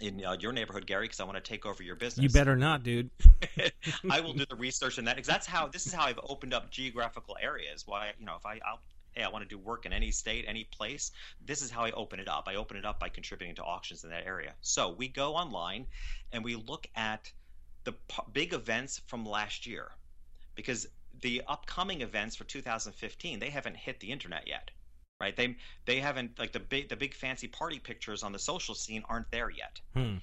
in 0.00 0.24
uh, 0.24 0.36
your 0.40 0.52
neighborhood, 0.52 0.86
Gary, 0.86 1.04
because 1.04 1.20
I 1.20 1.24
want 1.24 1.36
to 1.36 1.42
take 1.42 1.64
over 1.66 1.82
your 1.82 1.94
business. 1.94 2.22
You 2.22 2.28
better 2.28 2.56
not, 2.56 2.82
dude. 2.82 3.10
I 4.10 4.20
will 4.20 4.32
do 4.32 4.44
the 4.44 4.56
research 4.56 4.98
in 4.98 5.04
that 5.04 5.16
because 5.16 5.28
that's 5.28 5.46
how 5.46 5.68
this 5.68 5.86
is 5.86 5.92
how 5.92 6.04
I've 6.04 6.18
opened 6.24 6.52
up 6.52 6.70
geographical 6.70 7.36
areas. 7.40 7.84
Why 7.86 8.12
you 8.18 8.26
know 8.26 8.34
if 8.36 8.44
I 8.44 8.60
I'll, 8.66 8.80
hey 9.12 9.22
I 9.22 9.28
want 9.28 9.48
to 9.48 9.48
do 9.48 9.58
work 9.58 9.86
in 9.86 9.92
any 9.92 10.10
state, 10.10 10.44
any 10.48 10.64
place. 10.64 11.12
This 11.44 11.62
is 11.62 11.70
how 11.70 11.84
I 11.84 11.92
open 11.92 12.18
it 12.18 12.28
up. 12.28 12.44
I 12.48 12.56
open 12.56 12.76
it 12.76 12.84
up 12.84 12.98
by 12.98 13.08
contributing 13.08 13.54
to 13.56 13.62
auctions 13.62 14.02
in 14.02 14.10
that 14.10 14.26
area. 14.26 14.54
So 14.62 14.94
we 14.98 15.06
go 15.08 15.34
online 15.34 15.86
and 16.32 16.42
we 16.42 16.56
look 16.56 16.88
at 16.96 17.30
the 17.84 17.92
p- 17.92 18.22
big 18.32 18.52
events 18.52 19.00
from 19.06 19.24
last 19.24 19.66
year 19.66 19.92
because 20.56 20.88
the 21.20 21.42
upcoming 21.46 22.00
events 22.00 22.34
for 22.34 22.44
2015 22.44 23.38
they 23.38 23.50
haven't 23.50 23.76
hit 23.76 24.00
the 24.00 24.10
internet 24.10 24.48
yet 24.48 24.70
right? 25.20 25.36
They 25.36 25.56
they 25.86 26.00
haven't 26.00 26.38
like 26.38 26.52
the 26.52 26.60
big 26.60 26.88
the 26.88 26.96
big 26.96 27.14
fancy 27.14 27.48
party 27.48 27.78
pictures 27.78 28.22
on 28.22 28.32
the 28.32 28.38
social 28.38 28.74
scene 28.74 29.02
aren't 29.08 29.30
there 29.30 29.50
yet. 29.50 29.80
Hmm. 29.94 30.16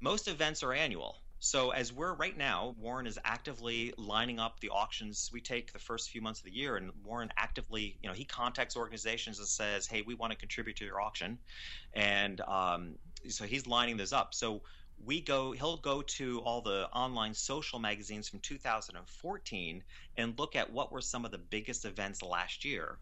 Most 0.00 0.28
events 0.28 0.62
are 0.62 0.72
annual. 0.72 1.18
So 1.40 1.70
as 1.70 1.92
we're 1.92 2.14
right 2.14 2.36
now, 2.36 2.74
Warren 2.80 3.06
is 3.06 3.16
actively 3.24 3.94
lining 3.96 4.40
up 4.40 4.58
the 4.58 4.70
auctions. 4.70 5.30
We 5.32 5.40
take 5.40 5.72
the 5.72 5.78
first 5.78 6.10
few 6.10 6.20
months 6.20 6.40
of 6.40 6.46
the 6.46 6.50
year, 6.50 6.76
and 6.76 6.90
Warren 7.04 7.30
actively, 7.36 7.96
you 8.02 8.08
know, 8.08 8.14
he 8.14 8.24
contacts 8.24 8.76
organizations 8.76 9.38
and 9.38 9.46
says, 9.46 9.86
"Hey, 9.86 10.02
we 10.02 10.14
want 10.14 10.32
to 10.32 10.38
contribute 10.38 10.76
to 10.78 10.84
your 10.84 11.00
auction," 11.00 11.38
and 11.92 12.40
um, 12.40 12.94
so 13.28 13.44
he's 13.44 13.68
lining 13.68 13.96
those 13.96 14.12
up. 14.12 14.34
So 14.34 14.62
we 15.04 15.20
go 15.20 15.52
he'll 15.52 15.76
go 15.76 16.02
to 16.02 16.40
all 16.40 16.60
the 16.60 16.88
online 16.92 17.32
social 17.32 17.78
magazines 17.78 18.28
from 18.28 18.40
2014 18.40 19.84
and 20.16 20.38
look 20.40 20.56
at 20.56 20.72
what 20.72 20.90
were 20.90 21.00
some 21.00 21.24
of 21.24 21.30
the 21.30 21.38
biggest 21.38 21.84
events 21.84 22.20
last 22.20 22.64
year 22.64 22.98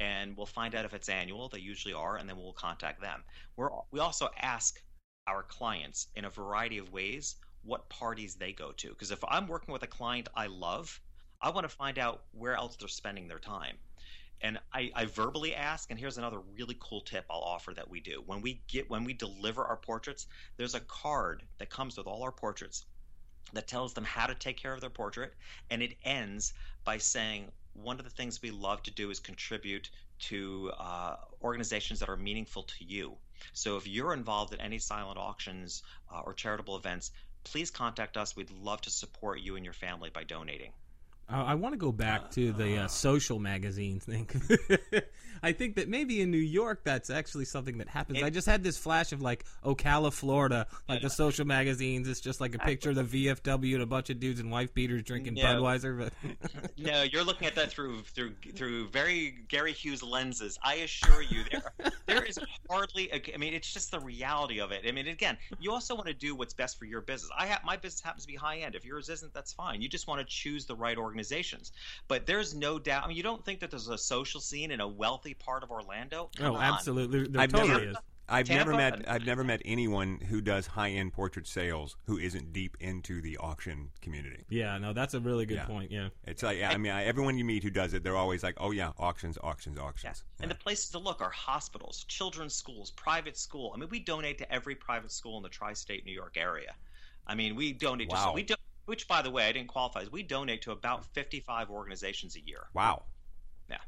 and 0.00 0.34
we'll 0.36 0.46
find 0.46 0.74
out 0.74 0.86
if 0.86 0.94
it's 0.94 1.10
annual. 1.10 1.48
They 1.48 1.60
usually 1.60 1.94
are, 1.94 2.16
and 2.16 2.28
then 2.28 2.36
we'll 2.36 2.54
contact 2.54 3.00
them. 3.00 3.22
We're, 3.56 3.68
we 3.92 4.00
also 4.00 4.30
ask 4.40 4.82
our 5.26 5.42
clients 5.42 6.08
in 6.16 6.24
a 6.24 6.30
variety 6.30 6.78
of 6.78 6.92
ways 6.92 7.36
what 7.62 7.88
parties 7.90 8.34
they 8.34 8.52
go 8.52 8.72
to. 8.72 8.88
Because 8.88 9.10
if 9.10 9.22
I'm 9.28 9.46
working 9.46 9.72
with 9.72 9.82
a 9.82 9.86
client 9.86 10.28
I 10.34 10.46
love, 10.46 10.98
I 11.42 11.50
want 11.50 11.68
to 11.68 11.74
find 11.74 11.98
out 11.98 12.22
where 12.32 12.54
else 12.54 12.76
they're 12.76 12.88
spending 12.88 13.28
their 13.28 13.38
time. 13.38 13.76
And 14.40 14.58
I, 14.72 14.90
I 14.94 15.04
verbally 15.04 15.54
ask, 15.54 15.90
and 15.90 16.00
here's 16.00 16.16
another 16.16 16.40
really 16.56 16.76
cool 16.80 17.02
tip 17.02 17.26
I'll 17.28 17.40
offer 17.40 17.74
that 17.74 17.90
we 17.90 18.00
do. 18.00 18.22
When 18.24 18.40
we 18.40 18.62
get 18.68 18.88
when 18.88 19.04
we 19.04 19.12
deliver 19.12 19.62
our 19.64 19.76
portraits, 19.76 20.26
there's 20.56 20.74
a 20.74 20.80
card 20.80 21.42
that 21.58 21.68
comes 21.68 21.98
with 21.98 22.06
all 22.06 22.22
our 22.22 22.32
portraits 22.32 22.86
that 23.52 23.68
tells 23.68 23.92
them 23.92 24.04
how 24.04 24.26
to 24.26 24.34
take 24.34 24.56
care 24.56 24.72
of 24.72 24.80
their 24.80 24.88
portrait, 24.88 25.34
and 25.70 25.82
it 25.82 25.96
ends 26.04 26.54
by 26.84 26.96
saying 26.96 27.50
one 27.74 27.98
of 27.98 28.04
the 28.04 28.10
things 28.10 28.42
we 28.42 28.50
love 28.50 28.82
to 28.84 28.90
do 28.90 29.10
is 29.10 29.20
contribute 29.20 29.90
to 30.18 30.70
uh, 30.78 31.16
organizations 31.42 32.00
that 32.00 32.08
are 32.08 32.16
meaningful 32.16 32.64
to 32.64 32.84
you. 32.84 33.16
So 33.52 33.76
if 33.76 33.86
you're 33.86 34.12
involved 34.12 34.52
in 34.52 34.60
any 34.60 34.78
silent 34.78 35.18
auctions 35.18 35.82
uh, 36.12 36.20
or 36.20 36.34
charitable 36.34 36.76
events, 36.76 37.10
please 37.44 37.70
contact 37.70 38.16
us. 38.16 38.36
We'd 38.36 38.50
love 38.50 38.82
to 38.82 38.90
support 38.90 39.40
you 39.40 39.56
and 39.56 39.64
your 39.64 39.74
family 39.74 40.10
by 40.10 40.24
donating. 40.24 40.72
Uh, 41.32 41.44
I 41.44 41.54
want 41.54 41.72
to 41.74 41.78
go 41.78 41.92
back 41.92 42.30
to 42.32 42.52
the 42.52 42.78
uh, 42.78 42.86
social 42.88 43.38
magazine 43.38 44.00
thing. 44.00 44.28
I 45.42 45.52
think 45.52 45.76
that 45.76 45.88
maybe 45.88 46.20
in 46.20 46.30
New 46.30 46.36
York 46.36 46.82
that's 46.84 47.08
actually 47.08 47.46
something 47.46 47.78
that 47.78 47.88
happens. 47.88 48.18
It- 48.18 48.24
I 48.24 48.30
just 48.30 48.46
had 48.46 48.62
this 48.62 48.76
flash 48.76 49.12
of 49.12 49.22
like 49.22 49.44
Ocala, 49.64 50.12
Florida, 50.12 50.66
like 50.88 51.00
the 51.00 51.08
social 51.08 51.46
magazines. 51.46 52.08
It's 52.08 52.20
just 52.20 52.40
like 52.42 52.54
a 52.54 52.58
picture 52.58 52.90
of 52.90 52.96
the 52.96 53.04
VFW 53.26 53.74
and 53.74 53.82
a 53.82 53.86
bunch 53.86 54.10
of 54.10 54.20
dudes 54.20 54.40
in 54.40 54.50
wife 54.50 54.74
beaters 54.74 55.02
drinking 55.02 55.36
Yeah. 55.38 55.54
Budweiser. 55.54 55.98
But 55.98 56.72
No, 56.78 57.04
you're 57.04 57.24
looking 57.24 57.46
at 57.46 57.54
that 57.54 57.70
through 57.70 58.02
through 58.02 58.34
through 58.54 58.88
very 58.88 59.34
Gary 59.48 59.72
Hughes 59.72 60.02
lenses. 60.02 60.58
I 60.62 60.74
assure 60.76 61.22
you, 61.22 61.44
there 61.50 61.90
there 62.06 62.24
is 62.24 62.38
hardly. 62.68 63.08
A, 63.10 63.34
I 63.34 63.38
mean, 63.38 63.54
it's 63.54 63.72
just 63.72 63.90
the 63.92 64.00
reality 64.00 64.60
of 64.60 64.72
it. 64.72 64.82
I 64.86 64.92
mean, 64.92 65.08
again, 65.08 65.38
you 65.58 65.72
also 65.72 65.94
want 65.94 66.08
to 66.08 66.14
do 66.14 66.34
what's 66.34 66.52
best 66.52 66.78
for 66.78 66.84
your 66.84 67.00
business. 67.00 67.30
I 67.38 67.46
have 67.46 67.64
my 67.64 67.76
business 67.78 68.02
happens 68.02 68.24
to 68.24 68.28
be 68.28 68.36
high 68.36 68.58
end. 68.58 68.74
If 68.74 68.84
yours 68.84 69.08
isn't, 69.08 69.32
that's 69.32 69.54
fine. 69.54 69.80
You 69.80 69.88
just 69.88 70.06
want 70.06 70.20
to 70.20 70.26
choose 70.26 70.66
the 70.66 70.76
right 70.76 70.98
organizations. 71.20 71.72
But 72.08 72.26
there's 72.26 72.54
no 72.54 72.78
doubt. 72.78 73.04
I 73.04 73.08
mean, 73.08 73.16
you 73.16 73.22
don't 73.22 73.44
think 73.44 73.60
that 73.60 73.70
there's 73.70 73.88
a 73.88 73.98
social 73.98 74.40
scene 74.40 74.70
in 74.70 74.80
a 74.80 74.88
wealthy 74.88 75.34
part 75.34 75.62
of 75.62 75.70
Orlando? 75.70 76.30
Oh, 76.38 76.42
Come 76.42 76.52
oh, 76.54 76.58
on. 76.58 76.62
absolutely, 76.74 77.28
there 77.28 77.42
I've 77.42 77.52
totally 77.52 77.68
never- 77.68 77.84
is. 77.90 77.96
I've 78.32 78.48
never 78.48 78.72
met 78.74 79.08
I've 79.08 79.26
never 79.26 79.42
met 79.42 79.60
anyone 79.64 80.20
who 80.20 80.40
does 80.40 80.68
high 80.68 80.90
end 80.90 81.12
portrait 81.12 81.48
sales 81.48 81.96
who 82.06 82.16
isn't 82.16 82.52
deep 82.52 82.76
into 82.78 83.20
the 83.20 83.36
auction 83.38 83.90
community. 84.02 84.44
Yeah, 84.48 84.78
no, 84.78 84.92
that's 84.92 85.14
a 85.14 85.18
really 85.20 85.46
good 85.46 85.56
Yeah. 85.56 85.64
point. 85.64 85.90
Yeah. 85.90 86.10
It's 86.28 86.44
like 86.44 86.62
I 86.62 86.76
mean 86.76 86.92
I, 86.92 87.02
everyone 87.06 87.36
you 87.38 87.44
meet 87.44 87.64
who 87.64 87.70
does 87.70 87.92
it, 87.92 88.04
they're 88.04 88.16
always 88.16 88.44
like, 88.44 88.54
oh 88.58 88.70
yeah, 88.70 88.92
auctions, 89.00 89.36
auctions, 89.42 89.78
Yeah. 89.78 89.82
auctions. 89.82 90.22
And 90.40 90.48
the 90.48 90.54
places 90.54 90.90
to 90.90 91.00
look 91.00 91.20
are 91.20 91.30
hospitals, 91.30 92.04
children's 92.06 92.54
schools, 92.54 92.92
private 92.92 93.36
school. 93.36 93.72
I 93.74 93.78
mean, 93.80 93.88
we 93.90 93.98
donate 93.98 94.38
to 94.38 94.52
every 94.52 94.76
private 94.76 95.10
school 95.10 95.36
in 95.38 95.42
the 95.42 95.48
tri-state 95.48 96.04
New 96.06 96.12
York 96.14 96.36
area. 96.36 96.76
I 97.26 97.34
mean, 97.34 97.56
we 97.56 97.72
donate 97.72 98.10
Wow. 98.10 98.26
to 98.28 98.32
we 98.32 98.44
do, 98.44 98.54
which 98.86 99.06
by 99.08 99.22
the 99.22 99.30
way, 99.30 99.46
I 99.46 99.52
didn't 99.52 99.68
qualify. 99.68 100.04
We 100.10 100.22
donate 100.22 100.62
to 100.62 100.72
about 100.72 101.04
55 101.14 101.70
organizations 101.70 102.36
a 102.36 102.40
year. 102.40 102.66
wow. 102.74 103.02
Yeah. 103.68 103.78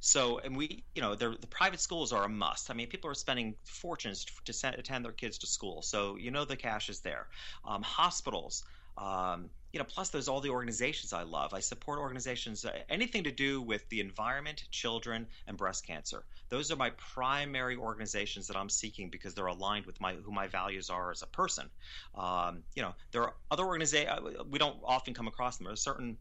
So, 0.00 0.38
and 0.38 0.56
we, 0.56 0.84
you 0.94 1.02
know, 1.02 1.14
the 1.14 1.36
the 1.40 1.46
private 1.46 1.80
schools 1.80 2.12
are 2.12 2.24
a 2.24 2.28
must. 2.28 2.70
I 2.70 2.74
mean, 2.74 2.88
people 2.88 3.10
are 3.10 3.14
spending 3.14 3.54
fortunes 3.64 4.26
to 4.44 4.52
send, 4.52 4.76
attend 4.76 5.04
their 5.04 5.12
kids 5.12 5.38
to 5.38 5.46
school, 5.46 5.82
so 5.82 6.16
you 6.16 6.30
know 6.30 6.44
the 6.44 6.56
cash 6.56 6.88
is 6.88 7.00
there. 7.00 7.26
Um, 7.64 7.82
hospitals, 7.82 8.64
um, 8.96 9.50
you 9.72 9.78
know, 9.78 9.84
plus 9.84 10.08
there's 10.08 10.28
all 10.28 10.40
the 10.40 10.48
organizations 10.48 11.12
I 11.12 11.22
love. 11.22 11.52
I 11.52 11.60
support 11.60 11.98
organizations, 11.98 12.64
uh, 12.64 12.72
anything 12.88 13.24
to 13.24 13.30
do 13.30 13.60
with 13.60 13.86
the 13.90 14.00
environment, 14.00 14.64
children, 14.70 15.26
and 15.46 15.56
breast 15.56 15.86
cancer. 15.86 16.24
Those 16.48 16.72
are 16.72 16.76
my 16.76 16.90
primary 16.90 17.76
organizations 17.76 18.46
that 18.46 18.56
I'm 18.56 18.70
seeking 18.70 19.10
because 19.10 19.34
they're 19.34 19.46
aligned 19.46 19.84
with 19.84 20.00
my 20.00 20.14
who 20.14 20.32
my 20.32 20.46
values 20.46 20.88
are 20.88 21.10
as 21.10 21.22
a 21.22 21.26
person. 21.26 21.68
Um, 22.14 22.62
you 22.74 22.82
know, 22.82 22.94
there 23.12 23.22
are 23.22 23.34
other 23.50 23.64
organizations 23.64 24.36
we 24.50 24.58
don't 24.58 24.78
often 24.84 25.12
come 25.12 25.28
across 25.28 25.58
them. 25.58 25.64
There 25.64 25.74
are 25.74 25.76
certain 25.76 26.16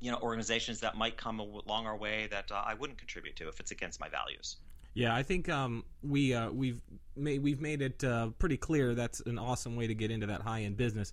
you 0.00 0.10
know 0.10 0.18
organizations 0.18 0.80
that 0.80 0.96
might 0.96 1.16
come 1.16 1.40
along 1.40 1.86
our 1.86 1.96
way 1.96 2.26
that 2.30 2.50
uh, 2.50 2.62
I 2.66 2.74
wouldn't 2.74 2.98
contribute 2.98 3.36
to 3.36 3.48
if 3.48 3.60
it's 3.60 3.70
against 3.70 4.00
my 4.00 4.08
values. 4.08 4.56
Yeah, 4.94 5.14
I 5.14 5.22
think 5.22 5.48
um, 5.48 5.84
we 6.02 6.34
uh, 6.34 6.50
we've 6.50 6.80
made 7.16 7.42
we've 7.42 7.60
made 7.60 7.82
it 7.82 8.04
uh, 8.04 8.28
pretty 8.38 8.56
clear 8.56 8.94
that's 8.94 9.20
an 9.20 9.38
awesome 9.38 9.76
way 9.76 9.86
to 9.86 9.94
get 9.94 10.10
into 10.10 10.26
that 10.26 10.42
high 10.42 10.62
end 10.62 10.76
business. 10.76 11.12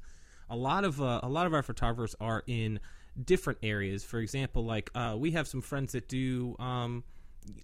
A 0.50 0.56
lot 0.56 0.84
of 0.84 1.02
uh, 1.02 1.20
a 1.24 1.30
lot 1.30 1.46
of 1.46 1.54
our 1.54 1.64
photographers 1.64 2.16
are 2.20 2.44
in 2.48 2.80
different 3.26 3.60
areas. 3.64 4.04
For 4.04 4.20
example, 4.20 4.66
like 4.66 4.90
uh, 4.96 5.16
we 5.18 5.32
have 5.32 5.48
some 5.48 5.62
friends 5.62 5.92
that 5.94 6.08
do 6.08 6.56
um, 6.60 7.04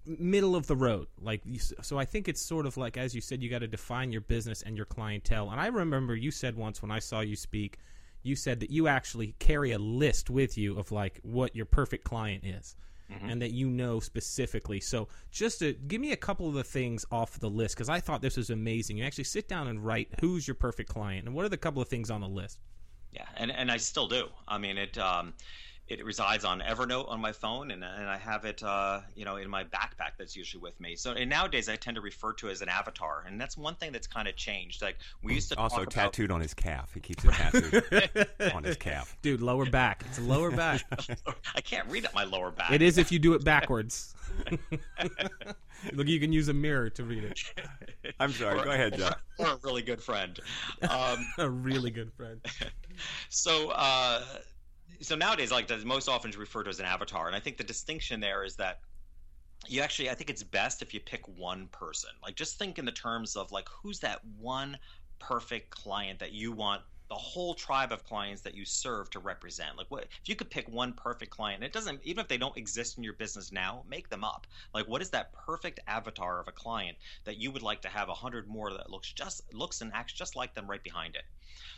middle 0.06 0.56
of 0.56 0.68
the 0.68 0.76
road. 0.76 1.08
Like 1.22 1.42
so, 1.60 1.98
I 1.98 2.06
think 2.06 2.28
it's 2.28 2.42
sort 2.42 2.66
of 2.66 2.78
like 2.78 2.98
as 2.98 3.16
you 3.16 3.22
said, 3.22 3.42
you 3.42 3.50
got 3.50 3.60
to 3.60 3.68
define 3.68 4.12
your 4.12 4.22
business 4.22 4.62
and 4.62 4.76
your 4.76 4.86
clientele. 4.86 5.52
And 5.52 5.60
I 5.60 5.68
remember 5.68 6.16
you 6.16 6.32
said 6.32 6.56
once 6.56 6.82
when 6.82 6.92
I 6.92 7.00
saw 7.00 7.22
you 7.22 7.36
speak, 7.36 7.80
you 8.24 8.36
said 8.36 8.60
that 8.60 8.72
you 8.72 8.88
actually 8.88 9.36
carry 9.40 9.72
a 9.72 9.80
list 9.80 10.30
with 10.30 10.58
you 10.58 10.78
of 10.80 10.92
like 10.92 11.20
what 11.24 11.56
your 11.56 11.66
perfect 11.66 12.04
client 12.04 12.44
is. 12.44 12.76
And 13.30 13.40
that 13.44 13.52
you 13.52 13.70
know 13.70 14.00
specifically. 14.00 14.80
So, 14.80 15.10
just 15.30 15.60
to 15.60 15.74
give 15.74 16.02
me 16.02 16.12
a 16.12 16.18
couple 16.18 16.48
of 16.48 16.56
the 16.56 16.64
things 16.64 17.06
off 17.12 17.40
the 17.40 17.52
list, 17.52 17.76
because 17.76 17.88
I 17.88 18.00
thought 18.00 18.24
this 18.24 18.36
was 18.36 18.50
amazing. 18.50 18.98
You 18.98 19.04
actually 19.04 19.26
sit 19.26 19.48
down 19.48 19.68
and 19.68 19.86
write 19.86 20.10
who's 20.22 20.48
your 20.48 20.56
perfect 20.56 20.90
client 20.90 21.28
and 21.28 21.36
what 21.36 21.46
are 21.46 21.50
the 21.50 21.56
couple 21.56 21.84
of 21.84 21.88
things 21.88 22.10
on 22.10 22.22
the 22.22 22.28
list. 22.28 22.60
Yeah, 23.16 23.26
and 23.38 23.52
and 23.52 23.72
I 23.72 23.78
still 23.78 24.08
do. 24.08 24.28
I 24.48 24.58
mean, 24.58 24.78
it. 24.78 24.98
Um, 24.98 25.34
it 25.88 26.04
resides 26.04 26.44
on 26.44 26.62
Evernote 26.62 27.08
on 27.10 27.22
my 27.22 27.32
phone, 27.32 27.70
and, 27.72 27.84
and 27.84 28.10
I 28.10 28.18
have 28.18 28.44
it, 28.46 28.64
uh, 28.64 29.02
you 29.16 29.24
know, 29.24 29.36
in 29.36 29.50
my 29.50 29.64
backpack 29.66 30.14
that's 30.18 30.36
usually 30.36 30.62
with 30.62 30.80
me. 30.80 30.96
So 30.96 31.12
and 31.12 31.30
nowadays 31.30 31.70
I 31.70 31.76
tend 31.76 31.96
to 31.96 32.02
refer 32.02 32.34
to 32.34 32.48
it 32.48 32.52
as 32.54 32.62
an 32.62 32.70
avatar, 32.70 33.24
and 33.28 33.40
that's 33.40 33.56
one 33.58 33.76
thing 33.76 33.92
that's 33.92 34.08
kind 34.08 34.28
of 34.28 34.36
changed. 34.36 34.82
Like 34.82 34.98
we 35.22 35.36
used 35.36 35.50
to 35.50 35.58
Also 35.60 35.78
talk 35.78 35.84
about- 35.94 35.94
tattooed 36.14 36.32
on 36.32 36.42
his 36.42 36.54
calf. 36.56 36.92
He 36.94 37.00
keeps 37.02 37.24
it 37.24 37.32
tattooed 37.32 38.28
on 38.56 38.64
his 38.64 38.78
calf. 38.78 39.16
Dude, 39.22 39.42
lower 39.42 39.66
back. 39.70 40.04
It's 40.08 40.20
lower 40.20 40.50
back. 40.52 40.82
I 41.56 41.62
can't 41.62 41.88
read 41.88 42.06
at 42.06 42.14
my 42.16 42.24
lower 42.24 42.50
back. 42.52 42.72
it 42.72 42.82
is 42.82 42.98
if 42.98 43.12
you 43.12 43.20
do 43.20 43.34
it 43.34 43.44
backwards. 43.44 44.16
Look, 45.94 46.08
you 46.08 46.20
can 46.20 46.32
use 46.34 46.48
a 46.48 46.54
mirror 46.54 46.90
to 46.90 47.04
read 47.04 47.24
it. 47.26 47.40
I'm 48.20 48.32
sorry. 48.32 48.64
Go 48.64 48.72
ahead, 48.72 48.98
Jeff. 48.98 49.16
Or 49.38 49.48
a 49.50 49.58
really 49.64 49.82
good 49.84 50.02
friend. 50.02 50.40
Um, 50.90 51.28
A 51.38 51.50
really 51.50 51.92
good 51.92 52.12
friend. 52.14 52.42
so 53.30 53.70
uh, 53.70 54.24
so 55.02 55.16
nowadays 55.16 55.52
like 55.52 55.68
that's 55.68 55.84
most 55.84 56.08
often 56.08 56.32
referred 56.32 56.64
to 56.64 56.70
as 56.70 56.80
an 56.80 56.86
avatar 56.86 57.28
and 57.28 57.36
i 57.36 57.40
think 57.40 57.58
the 57.58 57.64
distinction 57.64 58.20
there 58.20 58.44
is 58.44 58.56
that 58.56 58.80
you 59.68 59.82
actually 59.82 60.10
i 60.10 60.14
think 60.14 60.30
it's 60.30 60.44
best 60.44 60.82
if 60.82 60.94
you 60.94 61.00
pick 61.00 61.28
one 61.38 61.68
person. 61.72 62.10
Like 62.24 62.36
just 62.36 62.58
think 62.58 62.78
in 62.78 62.86
the 62.86 62.92
terms 62.92 63.36
of 63.36 63.52
like 63.52 63.68
who's 63.70 64.00
that 64.00 64.22
one 64.40 64.78
perfect 65.20 65.70
client 65.70 66.20
that 66.20 66.32
you 66.32 66.52
want 66.52 66.82
the 67.08 67.16
whole 67.16 67.54
tribe 67.54 67.92
of 67.92 68.04
clients 68.04 68.42
that 68.42 68.56
you 68.56 68.66
serve 68.66 69.10
to 69.12 69.20
represent? 69.20 69.78
Like 69.78 69.88
what 69.90 70.04
if 70.04 70.30
you 70.30 70.36
could 70.36 70.50
pick 70.50 70.68
one 70.70 70.94
perfect 70.94 71.32
client 71.32 71.64
it 71.64 71.74
doesn't 71.74 72.00
even 72.04 72.22
if 72.22 72.28
they 72.28 72.38
don't 72.38 72.58
exist 72.58 72.98
in 72.98 73.04
your 73.04 73.14
business 73.14 73.52
now 73.52 73.84
make 73.90 74.10
them 74.10 74.24
up. 74.24 74.48
Like 74.74 74.88
what 74.88 75.02
is 75.02 75.10
that 75.12 75.34
perfect 75.34 75.80
avatar 75.88 76.40
of 76.40 76.48
a 76.48 76.52
client 76.52 76.98
that 77.24 77.38
you 77.38 77.52
would 77.52 77.64
like 77.64 77.82
to 77.82 77.90
have 77.90 78.10
a 78.10 78.14
hundred 78.14 78.48
more 78.48 78.72
that 78.74 78.90
looks 78.90 79.12
just 79.12 79.54
looks 79.54 79.82
and 79.82 79.92
acts 79.94 80.14
just 80.14 80.36
like 80.36 80.54
them 80.54 80.70
right 80.70 80.84
behind 80.84 81.16
it? 81.16 81.24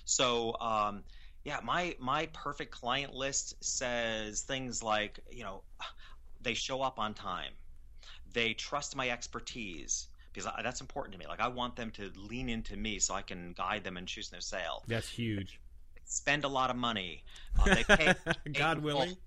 So 0.06 0.56
um, 0.60 1.04
yeah, 1.48 1.60
my 1.64 1.96
my 1.98 2.26
perfect 2.34 2.72
client 2.72 3.14
list 3.14 3.56
says 3.64 4.42
things 4.42 4.84
like 4.84 5.22
you 5.32 5.46
know 5.46 5.62
they 6.42 6.54
show 6.54 6.82
up 6.82 7.00
on 7.00 7.14
time, 7.14 7.54
they 8.34 8.54
trust 8.54 8.98
my 8.98 9.10
expertise 9.10 10.10
because 10.34 10.46
I, 10.46 10.62
that's 10.62 10.82
important 10.82 11.14
to 11.14 11.20
me. 11.20 11.26
Like 11.26 11.40
I 11.40 11.48
want 11.48 11.78
them 11.78 11.90
to 11.92 12.12
lean 12.18 12.50
into 12.50 12.76
me 12.76 13.00
so 13.00 13.14
I 13.14 13.22
can 13.22 13.54
guide 13.54 13.86
them 13.86 13.96
and 13.96 14.06
choose 14.06 14.28
their 14.30 14.42
sale. 14.42 14.84
That's 14.88 15.08
huge. 15.08 15.62
Spend 16.04 16.44
a 16.44 16.50
lot 16.50 16.70
of 16.70 16.76
money. 16.76 17.24
Uh, 17.60 17.74
they 17.74 17.84
pay, 17.84 18.14
God 18.54 18.78
pay- 18.78 18.84
willing. 18.84 19.18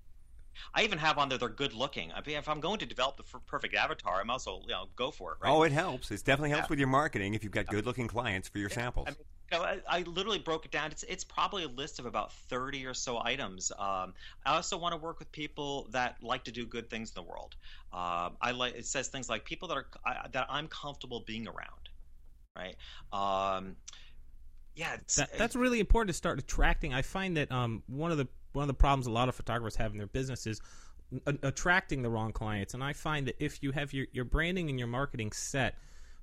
I 0.73 0.85
even 0.85 0.99
have 0.99 1.19
on 1.19 1.29
there 1.31 1.39
they're 1.39 1.49
good 1.49 1.73
looking. 1.73 2.13
I 2.13 2.21
mean, 2.25 2.37
if 2.37 2.49
I'm 2.49 2.61
going 2.61 2.79
to 2.79 2.87
develop 2.87 3.17
the 3.17 3.25
f- 3.25 3.41
perfect 3.47 3.75
avatar, 3.75 4.21
I'm 4.21 4.31
also 4.31 4.61
you 4.63 4.69
know 4.69 4.85
go 4.95 5.11
for 5.11 5.33
it. 5.33 5.39
Right? 5.41 5.51
Oh, 5.51 5.63
it 5.63 5.73
helps. 5.73 6.11
It 6.11 6.23
definitely 6.25 6.51
helps 6.51 6.67
Yeah. 6.67 6.71
with 6.71 6.79
your 6.79 6.89
marketing 6.89 7.33
if 7.35 7.43
you've 7.43 7.53
got 7.53 7.67
good-looking 7.67 8.07
clients 8.09 8.47
for 8.47 8.59
your 8.59 8.69
samples. 8.69 9.09
I 9.09 9.11
mean, 9.11 9.19
you 9.21 9.25
know, 9.51 9.63
I, 9.63 9.79
I 9.89 10.03
literally 10.03 10.39
broke 10.39 10.65
it 10.65 10.71
down. 10.71 10.91
It's 10.91 11.03
it's 11.05 11.25
probably 11.25 11.65
a 11.65 11.69
list 11.69 11.99
of 11.99 12.07
about 12.07 12.33
thirty 12.33 12.87
or 12.87 12.95
so 12.95 13.21
items. 13.23 13.73
Um, 13.79 14.15
I 14.47 14.55
also 14.57 14.79
want 14.79 14.93
to 14.93 14.97
work 14.97 15.19
with 15.19 15.31
people 15.33 15.89
that 15.91 16.17
like 16.23 16.45
to 16.45 16.53
do 16.53 16.67
good 16.67 16.91
things 16.91 17.11
in 17.11 17.23
the 17.23 17.29
world. 17.29 17.57
Um, 17.93 18.37
I 18.41 18.53
like 18.53 18.75
it 18.75 18.87
says 18.87 19.09
things 19.09 19.29
like 19.29 19.45
people 19.45 19.69
that 19.69 19.77
are 19.77 19.87
I, 20.05 20.29
that 20.33 20.47
I'm 20.49 20.69
comfortable 20.69 21.25
being 21.27 21.47
around, 21.49 21.89
right? 22.57 22.77
Um, 23.13 23.77
yeah, 24.75 24.95
it's, 24.95 25.17
That, 25.17 25.37
that's 25.37 25.57
really 25.57 25.81
important 25.81 26.09
to 26.09 26.15
start 26.15 26.39
attracting. 26.39 26.95
I 26.95 27.03
find 27.03 27.37
that 27.37 27.51
um, 27.51 27.83
one 27.87 28.13
of 28.13 28.19
the 28.19 28.29
one 28.53 28.63
of 28.63 28.69
the 28.69 28.75
problems 28.75 29.07
a 29.07 29.11
lot 29.11 29.29
of 29.29 29.35
photographers 29.35 29.77
have 29.77 29.93
in 29.93 29.99
their 29.99 30.07
business 30.07 30.47
is 30.47 30.61
a- 31.27 31.39
attracting 31.43 32.03
the 32.03 32.11
wrong 32.11 32.33
clients. 32.33 32.75
And 32.75 32.83
I 32.83 32.93
find 32.93 33.27
that 33.27 33.37
if 33.39 33.63
you 33.63 33.73
have 33.73 33.93
your, 33.93 34.07
your 34.13 34.25
branding 34.25 34.69
and 34.71 34.79
your 34.79 34.89
marketing 34.89 35.33
set, 35.33 35.77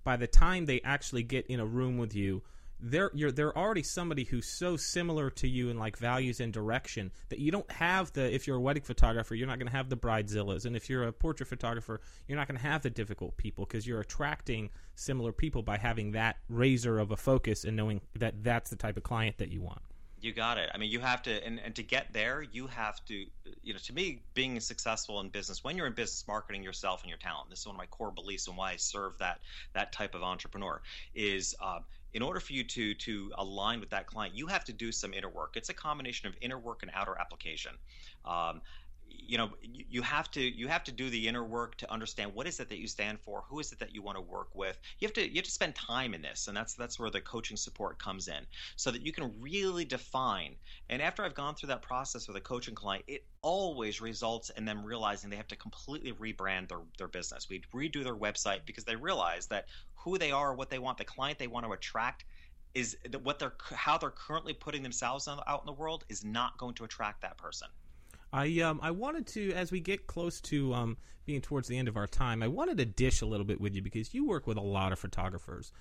by 0.04 0.18
the 0.18 0.28
time 0.28 0.66
they 0.66 0.82
actually 0.82 1.24
get 1.24 1.46
in 1.48 1.60
a 1.60 1.66
room 1.66 1.98
with 1.98 2.16
you, 2.16 2.42
they're 2.80 3.12
you're 3.14 3.32
they're 3.32 3.58
already 3.58 3.82
somebody 3.82 4.24
who's 4.24 4.46
so 4.46 4.78
similar 4.78 5.30
to 5.30 5.48
you 5.48 5.70
in 5.70 5.78
like 5.78 5.98
values 5.98 6.40
and 6.40 6.54
direction 6.54 7.12
that 7.30 7.40
you 7.40 7.52
don't 7.52 7.70
have 7.72 8.12
the 8.14 8.34
if 8.34 8.46
you're 8.46 8.58
a 8.58 8.62
wedding 8.62 8.84
photographer 8.84 9.34
you're 9.34 9.48
not 9.48 9.58
going 9.58 9.68
to 9.68 9.76
have 9.76 9.90
the 9.90 9.98
bridezillas 9.98 10.66
and 10.66 10.76
if 10.76 10.90
you're 10.90 11.04
a 11.04 11.12
portrait 11.12 11.48
photographer 11.48 12.02
you're 12.28 12.38
not 12.38 12.48
going 12.48 12.58
to 12.58 12.64
have 12.64 12.84
the 12.84 12.90
difficult 12.90 13.36
people 13.38 13.66
because 13.66 13.88
you're 13.88 14.02
attracting 14.02 14.70
similar 14.96 15.32
people 15.32 15.64
by 15.64 15.78
having 15.78 16.12
that 16.12 16.38
razor 16.50 17.00
of 17.00 17.12
a 17.12 17.18
focus 17.18 17.64
and 17.64 17.76
knowing 17.76 18.02
that 18.16 18.44
that's 18.44 18.70
the 18.70 18.76
type 18.76 18.98
of 18.98 19.04
client 19.04 19.38
that 19.38 19.52
you 19.52 19.62
want 19.62 19.82
You 20.20 20.34
got 20.34 20.58
it. 20.58 20.70
I 20.74 20.80
mean, 20.80 20.92
you 20.92 21.00
have 21.00 21.22
to, 21.24 21.46
and, 21.46 21.60
and 21.64 21.76
to 21.76 21.84
get 21.84 22.12
there, 22.12 22.42
you 22.42 22.66
have 22.68 23.06
to, 23.06 23.26
you 23.62 23.74
know, 23.74 23.80
to 23.84 23.94
me, 23.94 24.24
being 24.34 24.60
successful 24.60 25.20
in 25.20 25.30
business, 25.30 25.64
when 25.64 25.78
you're 25.78 25.86
in 25.86 25.94
business 25.94 26.26
marketing 26.28 26.64
yourself 26.64 27.04
and 27.04 27.10
your 27.10 27.20
talent, 27.20 27.52
this 27.52 27.60
is 27.60 27.68
one 27.68 27.76
of 27.76 27.78
my 27.78 27.86
core 27.86 28.10
beliefs 28.10 28.48
and 28.48 28.58
why 28.58 28.72
I 28.72 28.78
serve 28.78 29.16
that 29.20 29.40
that 29.74 29.92
type 29.92 30.16
of 30.16 30.24
entrepreneur 30.24 30.82
is. 31.14 31.56
Um, 31.62 31.84
in 32.18 32.24
order 32.24 32.40
for 32.40 32.54
you 32.54 32.64
to 32.64 32.96
to 32.96 33.32
align 33.38 33.80
with 33.80 33.92
that 33.92 34.08
client, 34.08 34.36
you 34.36 34.48
have 34.48 34.66
to 34.66 34.74
do 34.74 34.92
some 34.92 35.14
inner 35.14 35.30
work. 35.30 35.56
It's 35.56 35.70
a 35.70 35.74
combination 35.74 36.28
of 36.28 36.36
inner 36.42 36.58
work 36.58 36.82
and 36.82 36.92
outer 36.96 37.16
application. 37.20 37.74
Um, 38.26 38.64
you 39.18 39.38
know 39.38 39.50
you 39.62 40.02
have 40.02 40.30
to 40.32 40.42
you 40.42 40.68
have 40.68 40.84
to 40.84 40.92
do 40.92 41.10
the 41.10 41.28
inner 41.28 41.44
work 41.44 41.76
to 41.78 41.92
understand 41.92 42.34
what 42.34 42.48
is 42.48 42.60
it 42.60 42.70
that 42.70 42.78
you 42.78 42.88
stand 42.88 43.20
for 43.20 43.44
who 43.50 43.60
is 43.60 43.72
it 43.72 43.80
that 43.80 43.94
you 43.94 44.02
want 44.02 44.18
to 44.18 44.22
work 44.22 44.50
with. 44.54 44.80
You 45.00 45.08
have 45.08 45.14
to 45.14 45.28
you 45.28 45.36
have 45.36 45.46
to 45.46 45.52
spend 45.52 45.76
time 45.76 46.14
in 46.14 46.22
this 46.22 46.48
and 46.48 46.56
that's 46.56 46.76
that's 46.76 47.00
where 47.00 47.10
the 47.10 47.22
coaching 47.22 47.58
support 47.58 48.00
comes 48.00 48.28
in 48.28 48.46
so 48.76 48.92
that 48.92 49.06
you 49.06 49.12
can 49.12 49.32
really 49.40 49.86
define. 49.86 50.56
And 50.90 51.02
after 51.02 51.24
i've 51.24 51.34
gone 51.34 51.56
through 51.56 51.68
that 51.68 51.82
process 51.82 52.28
with 52.28 52.38
a 52.38 52.42
coaching 52.42 52.76
client 52.76 53.06
it 53.08 53.26
always 53.42 54.02
results 54.02 54.50
in 54.52 54.66
them 54.66 54.84
realizing 54.84 55.30
they 55.30 55.36
have 55.36 55.48
to 55.48 55.56
completely 55.56 56.12
rebrand 56.14 56.68
their, 56.68 56.82
their 56.98 57.08
business. 57.08 57.48
We 57.50 57.62
redo 57.74 58.04
their 58.04 58.16
website 58.16 58.62
because 58.66 58.84
they 58.84 58.96
realize 58.96 59.48
that 59.48 59.66
who 59.96 60.18
they 60.18 60.32
are 60.32 60.54
what 60.54 60.70
they 60.70 60.80
want 60.80 60.98
the 60.98 61.06
client 61.06 61.40
they 61.40 61.48
want 61.48 61.66
to 61.66 61.72
attract 61.72 62.26
is 62.74 62.98
what 63.24 63.40
they're 63.40 63.56
how 63.74 63.98
they're 63.98 64.12
currently 64.12 64.54
putting 64.54 64.84
themselves 64.84 65.28
out 65.28 65.62
in 65.62 65.66
the 65.66 65.74
world 65.74 66.06
is 66.10 66.24
not 66.24 66.58
going 66.58 66.76
to 66.76 66.84
attract 66.84 67.22
that 67.22 67.38
person 67.38 67.68
I 68.34 68.62
um 68.62 68.80
I 68.82 68.92
wanted 68.92 69.28
to 69.28 69.52
as 69.54 69.72
we 69.72 69.80
get 69.80 70.08
close 70.08 70.42
to 70.42 70.74
um 70.74 70.98
being 71.26 71.42
towards 71.42 71.68
the 71.68 71.78
end 71.78 71.88
of 71.88 71.98
our 71.98 72.08
time, 72.08 72.42
I 72.42 72.48
wanted 72.48 72.78
to 72.78 72.86
dish 72.86 73.22
a 73.22 73.26
little 73.26 73.46
bit 73.46 73.60
with 73.60 73.76
you 73.76 73.82
because 73.82 74.14
you 74.14 74.26
work 74.26 74.48
with 74.48 74.58
a 74.58 74.62
lot 74.62 74.94
of 74.94 75.00
photographers, 75.00 75.74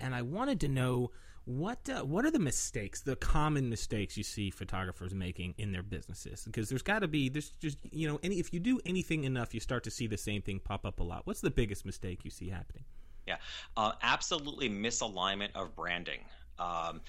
and 0.00 0.14
I 0.14 0.22
wanted 0.22 0.60
to 0.60 0.68
know 0.68 1.10
what 1.44 1.88
uh, 1.88 2.02
what 2.02 2.24
are 2.24 2.30
the 2.30 2.38
mistakes, 2.38 3.00
the 3.00 3.16
common 3.16 3.68
mistakes 3.68 4.16
you 4.16 4.22
see 4.22 4.50
photographers 4.50 5.12
making 5.12 5.54
in 5.58 5.72
their 5.72 5.82
businesses? 5.82 6.44
Because 6.44 6.68
there's 6.68 6.82
got 6.82 7.00
to 7.00 7.08
be 7.08 7.28
there's 7.28 7.50
just 7.60 7.78
you 7.90 8.06
know 8.06 8.20
any 8.22 8.38
if 8.38 8.54
you 8.54 8.60
do 8.60 8.80
anything 8.86 9.24
enough, 9.24 9.52
you 9.52 9.60
start 9.60 9.82
to 9.84 9.90
see 9.90 10.06
the 10.06 10.18
same 10.18 10.40
thing 10.40 10.60
pop 10.60 10.86
up 10.86 11.00
a 11.00 11.02
lot. 11.02 11.22
What's 11.26 11.40
the 11.40 11.50
biggest 11.50 11.84
mistake 11.84 12.20
you 12.24 12.30
see 12.30 12.48
happening? 12.48 12.84
Yeah, 13.26 13.36
uh, 13.76 13.92
absolutely 14.02 14.68
misalignment 14.68 15.50
of 15.54 15.74
branding. 15.74 16.20
Um, 16.58 17.00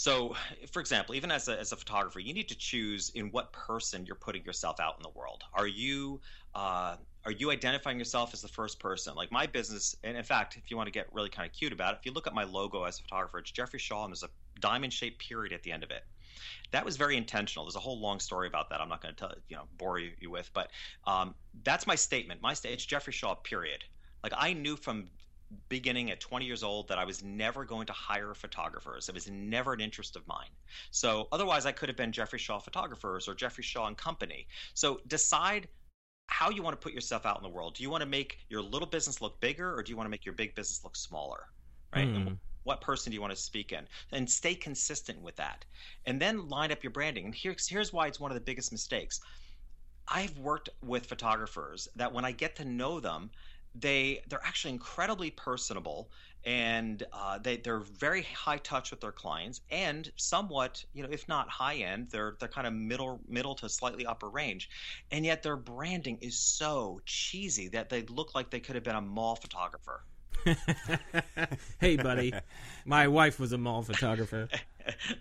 so, 0.00 0.34
for 0.72 0.80
example, 0.80 1.14
even 1.14 1.30
as 1.30 1.46
a, 1.48 1.60
as 1.60 1.72
a 1.72 1.76
photographer, 1.76 2.20
you 2.20 2.32
need 2.32 2.48
to 2.48 2.56
choose 2.56 3.10
in 3.10 3.26
what 3.32 3.52
person 3.52 4.06
you're 4.06 4.14
putting 4.14 4.42
yourself 4.46 4.80
out 4.80 4.94
in 4.96 5.02
the 5.02 5.10
world. 5.10 5.44
Are 5.52 5.66
you 5.66 6.22
uh, 6.54 6.96
are 7.26 7.32
you 7.32 7.50
identifying 7.50 7.98
yourself 7.98 8.32
as 8.32 8.40
the 8.40 8.48
first 8.48 8.80
person? 8.80 9.14
Like 9.14 9.30
my 9.30 9.46
business, 9.46 9.94
and 10.02 10.16
in 10.16 10.24
fact, 10.24 10.56
if 10.56 10.70
you 10.70 10.78
want 10.78 10.86
to 10.86 10.90
get 10.90 11.12
really 11.12 11.28
kind 11.28 11.46
of 11.46 11.54
cute 11.54 11.70
about 11.70 11.92
it, 11.92 11.98
if 12.00 12.06
you 12.06 12.12
look 12.12 12.26
at 12.26 12.32
my 12.32 12.44
logo 12.44 12.84
as 12.84 12.98
a 12.98 13.02
photographer, 13.02 13.40
it's 13.40 13.50
Jeffrey 13.50 13.78
Shaw, 13.78 14.04
and 14.04 14.10
there's 14.10 14.22
a 14.22 14.30
diamond 14.58 14.94
shaped 14.94 15.18
period 15.18 15.52
at 15.52 15.62
the 15.64 15.70
end 15.70 15.84
of 15.84 15.90
it. 15.90 16.02
That 16.70 16.82
was 16.82 16.96
very 16.96 17.18
intentional. 17.18 17.66
There's 17.66 17.76
a 17.76 17.80
whole 17.80 18.00
long 18.00 18.20
story 18.20 18.48
about 18.48 18.70
that. 18.70 18.80
I'm 18.80 18.88
not 18.88 19.02
going 19.02 19.14
to 19.14 19.20
tell 19.20 19.34
you 19.50 19.56
know 19.56 19.64
bore 19.76 19.98
you, 19.98 20.30
with, 20.30 20.50
but 20.54 20.70
um, 21.06 21.34
that's 21.62 21.86
my 21.86 21.94
statement. 21.94 22.40
My 22.40 22.54
sta- 22.54 22.72
it's 22.72 22.86
Jeffrey 22.86 23.12
Shaw. 23.12 23.34
Period. 23.34 23.84
Like 24.22 24.32
I 24.34 24.54
knew 24.54 24.76
from 24.76 25.10
beginning 25.68 26.10
at 26.10 26.20
20 26.20 26.44
years 26.44 26.62
old 26.62 26.88
that 26.88 26.98
I 26.98 27.04
was 27.04 27.22
never 27.22 27.64
going 27.64 27.86
to 27.86 27.92
hire 27.92 28.34
photographers. 28.34 29.08
It 29.08 29.14
was 29.14 29.28
never 29.28 29.72
an 29.72 29.80
interest 29.80 30.16
of 30.16 30.26
mine. 30.26 30.50
So 30.90 31.28
otherwise, 31.32 31.66
I 31.66 31.72
could 31.72 31.88
have 31.88 31.96
been 31.96 32.12
Jeffrey 32.12 32.38
Shaw 32.38 32.58
Photographers 32.58 33.28
or 33.28 33.34
Jeffrey 33.34 33.64
Shaw 33.64 33.86
and 33.86 33.96
Company. 33.96 34.46
So 34.74 35.00
decide 35.06 35.68
how 36.26 36.50
you 36.50 36.62
want 36.62 36.80
to 36.80 36.82
put 36.82 36.92
yourself 36.92 37.26
out 37.26 37.36
in 37.36 37.42
the 37.42 37.48
world. 37.48 37.74
Do 37.74 37.82
you 37.82 37.90
want 37.90 38.02
to 38.02 38.08
make 38.08 38.38
your 38.48 38.62
little 38.62 38.86
business 38.86 39.20
look 39.20 39.40
bigger 39.40 39.74
or 39.74 39.82
do 39.82 39.90
you 39.90 39.96
want 39.96 40.06
to 40.06 40.10
make 40.10 40.24
your 40.24 40.34
big 40.34 40.54
business 40.54 40.84
look 40.84 40.96
smaller? 40.96 41.46
Right? 41.94 42.06
And 42.06 42.28
hmm. 42.28 42.34
what 42.62 42.80
person 42.80 43.10
do 43.10 43.14
you 43.14 43.20
want 43.20 43.32
to 43.32 43.40
speak 43.40 43.72
in? 43.72 43.84
And 44.12 44.30
stay 44.30 44.54
consistent 44.54 45.20
with 45.20 45.34
that. 45.36 45.64
And 46.06 46.22
then 46.22 46.48
line 46.48 46.70
up 46.70 46.84
your 46.84 46.92
branding. 46.92 47.24
And 47.24 47.34
here's 47.34 47.66
here's 47.66 47.92
why 47.92 48.06
it's 48.06 48.20
one 48.20 48.30
of 48.30 48.36
the 48.36 48.40
biggest 48.40 48.70
mistakes. 48.70 49.20
I've 50.06 50.36
worked 50.38 50.68
with 50.84 51.06
photographers 51.06 51.88
that 51.96 52.12
when 52.12 52.24
I 52.24 52.32
get 52.32 52.56
to 52.56 52.64
know 52.64 53.00
them, 53.00 53.30
they 53.74 54.22
they're 54.28 54.44
actually 54.44 54.72
incredibly 54.72 55.30
personable 55.30 56.10
and 56.44 57.02
uh, 57.12 57.38
they 57.38 57.58
they're 57.58 57.80
very 57.80 58.22
high 58.22 58.56
touch 58.58 58.90
with 58.90 59.00
their 59.00 59.12
clients 59.12 59.60
and 59.70 60.10
somewhat 60.16 60.82
you 60.92 61.02
know 61.02 61.08
if 61.10 61.28
not 61.28 61.48
high 61.50 61.76
end 61.76 62.08
they're 62.10 62.36
they're 62.40 62.48
kind 62.48 62.66
of 62.66 62.72
middle 62.72 63.20
middle 63.28 63.54
to 63.54 63.68
slightly 63.68 64.06
upper 64.06 64.28
range. 64.28 64.68
And 65.10 65.24
yet 65.24 65.42
their 65.42 65.56
branding 65.56 66.18
is 66.20 66.38
so 66.38 67.00
cheesy 67.04 67.68
that 67.68 67.88
they 67.90 68.02
look 68.02 68.34
like 68.34 68.50
they 68.50 68.60
could 68.60 68.74
have 68.74 68.84
been 68.84 68.96
a 68.96 69.00
mall 69.00 69.36
photographer 69.36 70.04
hey, 71.80 71.96
buddy, 71.96 72.32
my 72.84 73.08
wife 73.08 73.38
was 73.40 73.52
a 73.52 73.58
mall 73.58 73.82
photographer. 73.82 74.48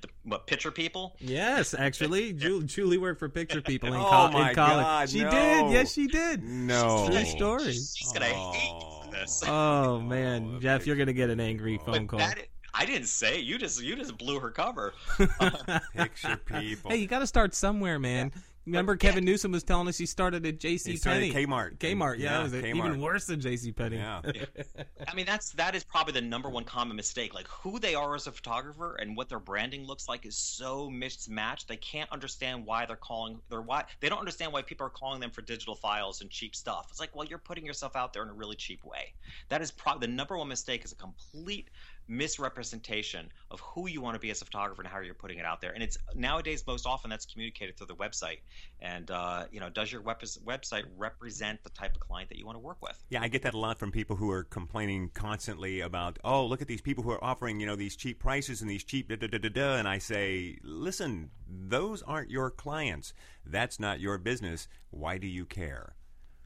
the, 0.02 0.08
what 0.24 0.48
picture 0.48 0.72
people 0.72 1.16
Yes, 1.20 1.74
actually, 1.74 2.34
Ju- 2.34 2.64
Julie 2.64 2.98
worked 2.98 3.20
for 3.20 3.30
Picture 3.30 3.62
People 3.62 3.90
in, 3.90 3.96
Oh, 4.00 4.06
col- 4.10 4.32
my 4.32 4.50
in 4.50 4.56
college. 4.56 4.84
God, 4.86 5.10
she 5.10 5.22
no. 5.24 5.32
did. 5.32 5.72
Yes, 5.72 5.94
she 5.94 6.08
did. 6.08 6.44
No. 6.44 7.08
True 7.10 7.26
story. 7.26 7.74
she's 7.74 8.12
gonna 8.14 8.26
hate 8.26 9.12
this 9.12 9.44
Oh 9.48 10.00
man, 10.00 10.54
Oh, 10.56 10.60
Jeff, 10.60 10.86
you're 10.88 10.96
gonna 10.96 11.14
get 11.14 11.30
an 11.30 11.40
angry 11.40 11.78
phone 11.86 12.08
call. 12.08 12.20
that 12.20 12.40
I 12.74 12.86
didn't 12.86 13.08
say 13.08 13.40
you 13.40 13.58
just 13.58 13.82
you 13.82 13.96
just 13.96 14.18
blew 14.18 14.40
her 14.40 14.52
cover 14.52 14.94
Picture 15.96 16.38
people. 16.46 16.92
Hey, 16.92 16.98
you 16.98 17.08
got 17.08 17.20
to 17.20 17.28
start 17.28 17.56
somewhere, 17.56 17.98
man. 18.00 18.32
Remember, 18.72 18.96
Kevin 18.96 19.26
Newsom 19.26 19.52
was 19.52 19.64
telling 19.64 19.88
us 19.88 19.98
he 19.98 20.06
started 20.06 20.46
at 20.46 20.60
J.C. 20.60 20.92
He 20.92 20.98
started 20.98 21.32
Penney. 21.32 21.46
Kmart. 21.48 21.78
Kmart, 21.78 22.18
yeah, 22.18 22.24
Yeah, 22.24 22.38
that 22.38 22.44
was 22.44 22.54
it. 22.54 22.66
even 22.66 23.02
worse 23.02 23.26
than 23.26 23.40
J.C. 23.42 23.72
Penney. 23.72 23.98
Yeah. 23.98 24.22
I 25.08 25.14
mean, 25.16 25.26
that's 25.26 25.52
that 25.52 25.76
is 25.76 25.84
probably 25.84 26.14
the 26.14 26.22
number 26.22 26.50
one 26.50 26.64
common 26.64 26.96
mistake. 26.96 27.34
Like 27.34 27.48
who 27.48 27.80
they 27.80 27.96
are 27.96 28.16
as 28.16 28.28
a 28.28 28.32
photographer 28.32 28.96
and 28.96 29.16
what 29.18 29.30
their 29.30 29.40
branding 29.40 29.86
looks 29.86 30.08
like 30.08 30.26
is 30.26 30.38
so 30.38 30.90
mismatched. 30.90 31.68
They 31.68 31.78
can't 31.78 32.10
understand 32.12 32.66
why 32.66 32.86
they're 32.86 32.96
calling. 32.96 33.40
They're 33.50 33.62
why 33.62 33.86
they 34.00 34.10
don't 34.10 34.20
understand 34.20 34.54
why 34.54 34.62
people 34.62 34.86
are 34.86 34.92
calling 34.92 35.20
them 35.20 35.32
for 35.32 35.42
digital 35.42 35.76
files 35.76 36.22
and 36.22 36.30
cheap 36.30 36.56
stuff. 36.56 36.88
It's 36.90 37.00
like, 37.00 37.16
well, 37.16 37.26
you're 37.28 37.40
putting 37.40 37.66
yourself 37.66 37.96
out 37.96 38.14
there 38.14 38.24
in 38.24 38.30
a 38.30 38.34
really 38.34 38.56
cheap 38.56 38.84
way. 38.84 39.14
That 39.50 39.62
is 39.62 39.72
probably 39.72 40.08
the 40.08 40.14
number 40.14 40.38
one 40.38 40.48
mistake. 40.48 40.86
Is 40.86 40.92
a 40.92 40.96
complete 40.96 41.70
misrepresentation 42.10 43.32
of 43.52 43.60
who 43.62 43.88
you 43.88 44.02
want 44.02 44.16
to 44.16 44.20
be 44.20 44.32
as 44.32 44.42
a 44.42 44.46
photographer 44.46 44.82
and 44.82 44.90
how 44.92 45.00
you're 45.00 45.14
putting 45.14 45.38
it 45.38 45.46
out 45.46 45.62
there. 45.62 45.72
And 45.72 45.84
it's 45.84 45.98
nowadays 46.16 46.64
most 46.68 46.86
often 46.86 47.10
that's 47.10 47.26
communicated 47.26 47.78
through 47.78 47.88
the 47.88 47.96
website. 47.96 48.40
And 48.82 49.10
uh, 49.12 49.46
you 49.52 49.60
know, 49.60 49.70
does 49.70 49.92
your 49.92 50.02
web- 50.02 50.20
website 50.22 50.84
represent 50.98 51.64
the 51.64 51.70
type 51.70 51.96
of 51.96 52.02
client 52.02 52.30
that 52.30 52.38
you 52.38 52.46
want 52.46 52.56
to 52.56 52.60
work 52.60 52.78
with? 52.82 53.02
Yeah, 53.10 53.22
I 53.22 53.28
get 53.28 53.44
that 53.44 53.54
a 53.54 53.58
lot 53.58 53.78
from 53.80 53.92
people 53.92 54.16
who 54.16 54.30
are 54.32 54.44
complaining 54.44 55.12
constantly 55.14 55.82
about, 55.82 56.20
oh, 56.24 56.46
look 56.46 56.62
at 56.62 56.68
these 56.68 56.82
people 56.82 57.04
who 57.04 57.12
are 57.12 57.24
offering, 57.24 57.60
you 57.60 57.66
know, 57.68 57.76
these 57.76 57.96
cheap 57.96 58.20
prices 58.20 58.62
and 58.62 58.70
these 58.70 58.84
cheap 58.84 59.10
da 59.10 59.16
da 59.16 59.28
da 59.28 59.38
da 59.38 59.50
da. 59.50 59.76
And 59.76 59.88
I 59.88 60.00
say, 60.00 60.58
listen, 60.64 61.30
those 61.48 62.02
aren't 62.02 62.30
your 62.32 62.50
clients. 62.50 63.14
That's 63.46 63.80
not 63.80 64.00
your 64.00 64.18
business. 64.18 64.68
Why 64.90 65.18
do 65.18 65.28
you 65.28 65.46
care? 65.46 65.96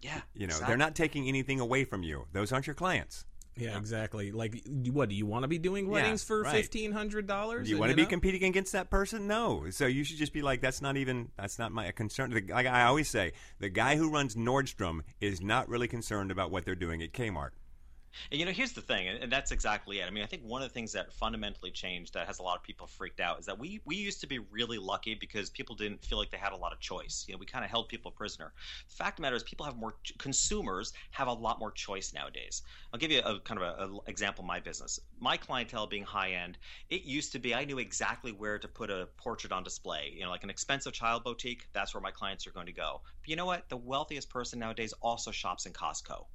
Yeah, 0.01 0.19
You 0.33 0.47
know, 0.47 0.51
exactly. 0.51 0.67
they're 0.67 0.77
not 0.77 0.95
taking 0.95 1.29
anything 1.29 1.61
away 1.61 1.85
from 1.85 2.03
you. 2.03 2.25
Those 2.33 2.51
aren't 2.51 2.67
your 2.67 2.73
clients. 2.73 3.25
Yeah, 3.55 3.77
exactly. 3.77 4.31
Like, 4.31 4.63
what 4.91 5.09
do 5.09 5.15
you 5.15 5.25
want 5.25 5.43
to 5.43 5.47
be 5.47 5.59
doing 5.59 5.85
Yeah, 5.85 5.91
weddings 5.91 6.23
for 6.23 6.43
fifteen 6.45 6.91
hundred 6.91 7.27
dollars? 7.27 7.69
You 7.69 7.77
want 7.77 7.91
to 7.91 7.95
be 7.95 8.05
competing 8.05 8.43
against 8.43 8.71
that 8.73 8.89
person? 8.89 9.27
No. 9.27 9.69
So 9.69 9.85
you 9.85 10.03
should 10.03 10.17
just 10.17 10.33
be 10.33 10.41
like, 10.41 10.61
that's 10.61 10.81
not 10.81 10.97
even, 10.97 11.29
that's 11.37 11.59
not 11.59 11.71
my 11.71 11.91
concern. 11.91 12.31
The, 12.31 12.41
like 12.51 12.65
I 12.65 12.85
always 12.85 13.09
say, 13.09 13.33
the 13.59 13.69
guy 13.69 13.95
who 13.95 14.09
runs 14.09 14.35
Nordstrom 14.35 15.01
is 15.21 15.41
not 15.41 15.69
really 15.69 15.87
concerned 15.87 16.31
about 16.31 16.51
what 16.51 16.65
they're 16.65 16.75
doing 16.75 17.03
at 17.03 17.13
Kmart. 17.13 17.51
And 18.31 18.39
you 18.39 18.45
know, 18.45 18.51
here's 18.51 18.73
the 18.73 18.81
thing, 18.81 19.07
and 19.07 19.31
that's 19.31 19.51
exactly 19.51 19.99
it. 19.99 20.07
I 20.07 20.09
mean, 20.09 20.23
I 20.23 20.27
think 20.27 20.43
one 20.43 20.61
of 20.61 20.67
the 20.67 20.73
things 20.73 20.91
that 20.93 21.13
fundamentally 21.13 21.71
changed 21.71 22.13
that 22.13 22.27
has 22.27 22.39
a 22.39 22.43
lot 22.43 22.57
of 22.57 22.63
people 22.63 22.87
freaked 22.87 23.19
out 23.19 23.39
is 23.39 23.45
that 23.45 23.57
we 23.57 23.81
we 23.85 23.95
used 23.95 24.21
to 24.21 24.27
be 24.27 24.39
really 24.39 24.77
lucky 24.77 25.15
because 25.15 25.49
people 25.49 25.75
didn't 25.75 26.03
feel 26.03 26.17
like 26.17 26.31
they 26.31 26.37
had 26.37 26.53
a 26.53 26.57
lot 26.57 26.73
of 26.73 26.79
choice. 26.79 27.25
You 27.27 27.33
know, 27.33 27.39
we 27.39 27.45
kind 27.45 27.65
of 27.65 27.71
held 27.71 27.89
people 27.89 28.11
prisoner. 28.11 28.53
The 28.89 28.95
fact 28.95 29.13
of 29.13 29.15
the 29.17 29.21
matter 29.23 29.35
is, 29.35 29.43
people 29.43 29.65
have 29.65 29.77
more 29.77 29.95
consumers 30.17 30.93
have 31.11 31.27
a 31.27 31.33
lot 31.33 31.59
more 31.59 31.71
choice 31.71 32.13
nowadays. 32.13 32.61
I'll 32.93 32.99
give 32.99 33.11
you 33.11 33.21
a 33.21 33.39
kind 33.39 33.61
of 33.61 33.79
a, 33.79 33.93
a 33.93 33.99
example. 34.07 34.43
of 34.43 34.47
My 34.47 34.59
business, 34.59 34.99
my 35.19 35.37
clientele 35.37 35.87
being 35.87 36.03
high 36.03 36.31
end, 36.31 36.57
it 36.89 37.03
used 37.03 37.31
to 37.33 37.39
be 37.39 37.55
I 37.55 37.65
knew 37.65 37.79
exactly 37.79 38.31
where 38.31 38.59
to 38.59 38.67
put 38.67 38.89
a 38.89 39.07
portrait 39.17 39.51
on 39.51 39.63
display. 39.63 40.13
You 40.15 40.23
know, 40.23 40.29
like 40.29 40.43
an 40.43 40.49
expensive 40.49 40.93
child 40.93 41.23
boutique, 41.23 41.67
that's 41.73 41.93
where 41.93 42.01
my 42.01 42.11
clients 42.11 42.45
are 42.47 42.51
going 42.51 42.67
to 42.67 42.73
go. 42.73 43.01
But 43.21 43.29
you 43.29 43.35
know 43.35 43.45
what? 43.45 43.69
The 43.69 43.77
wealthiest 43.77 44.29
person 44.29 44.59
nowadays 44.59 44.93
also 45.01 45.31
shops 45.31 45.65
in 45.65 45.73
Costco 45.73 46.25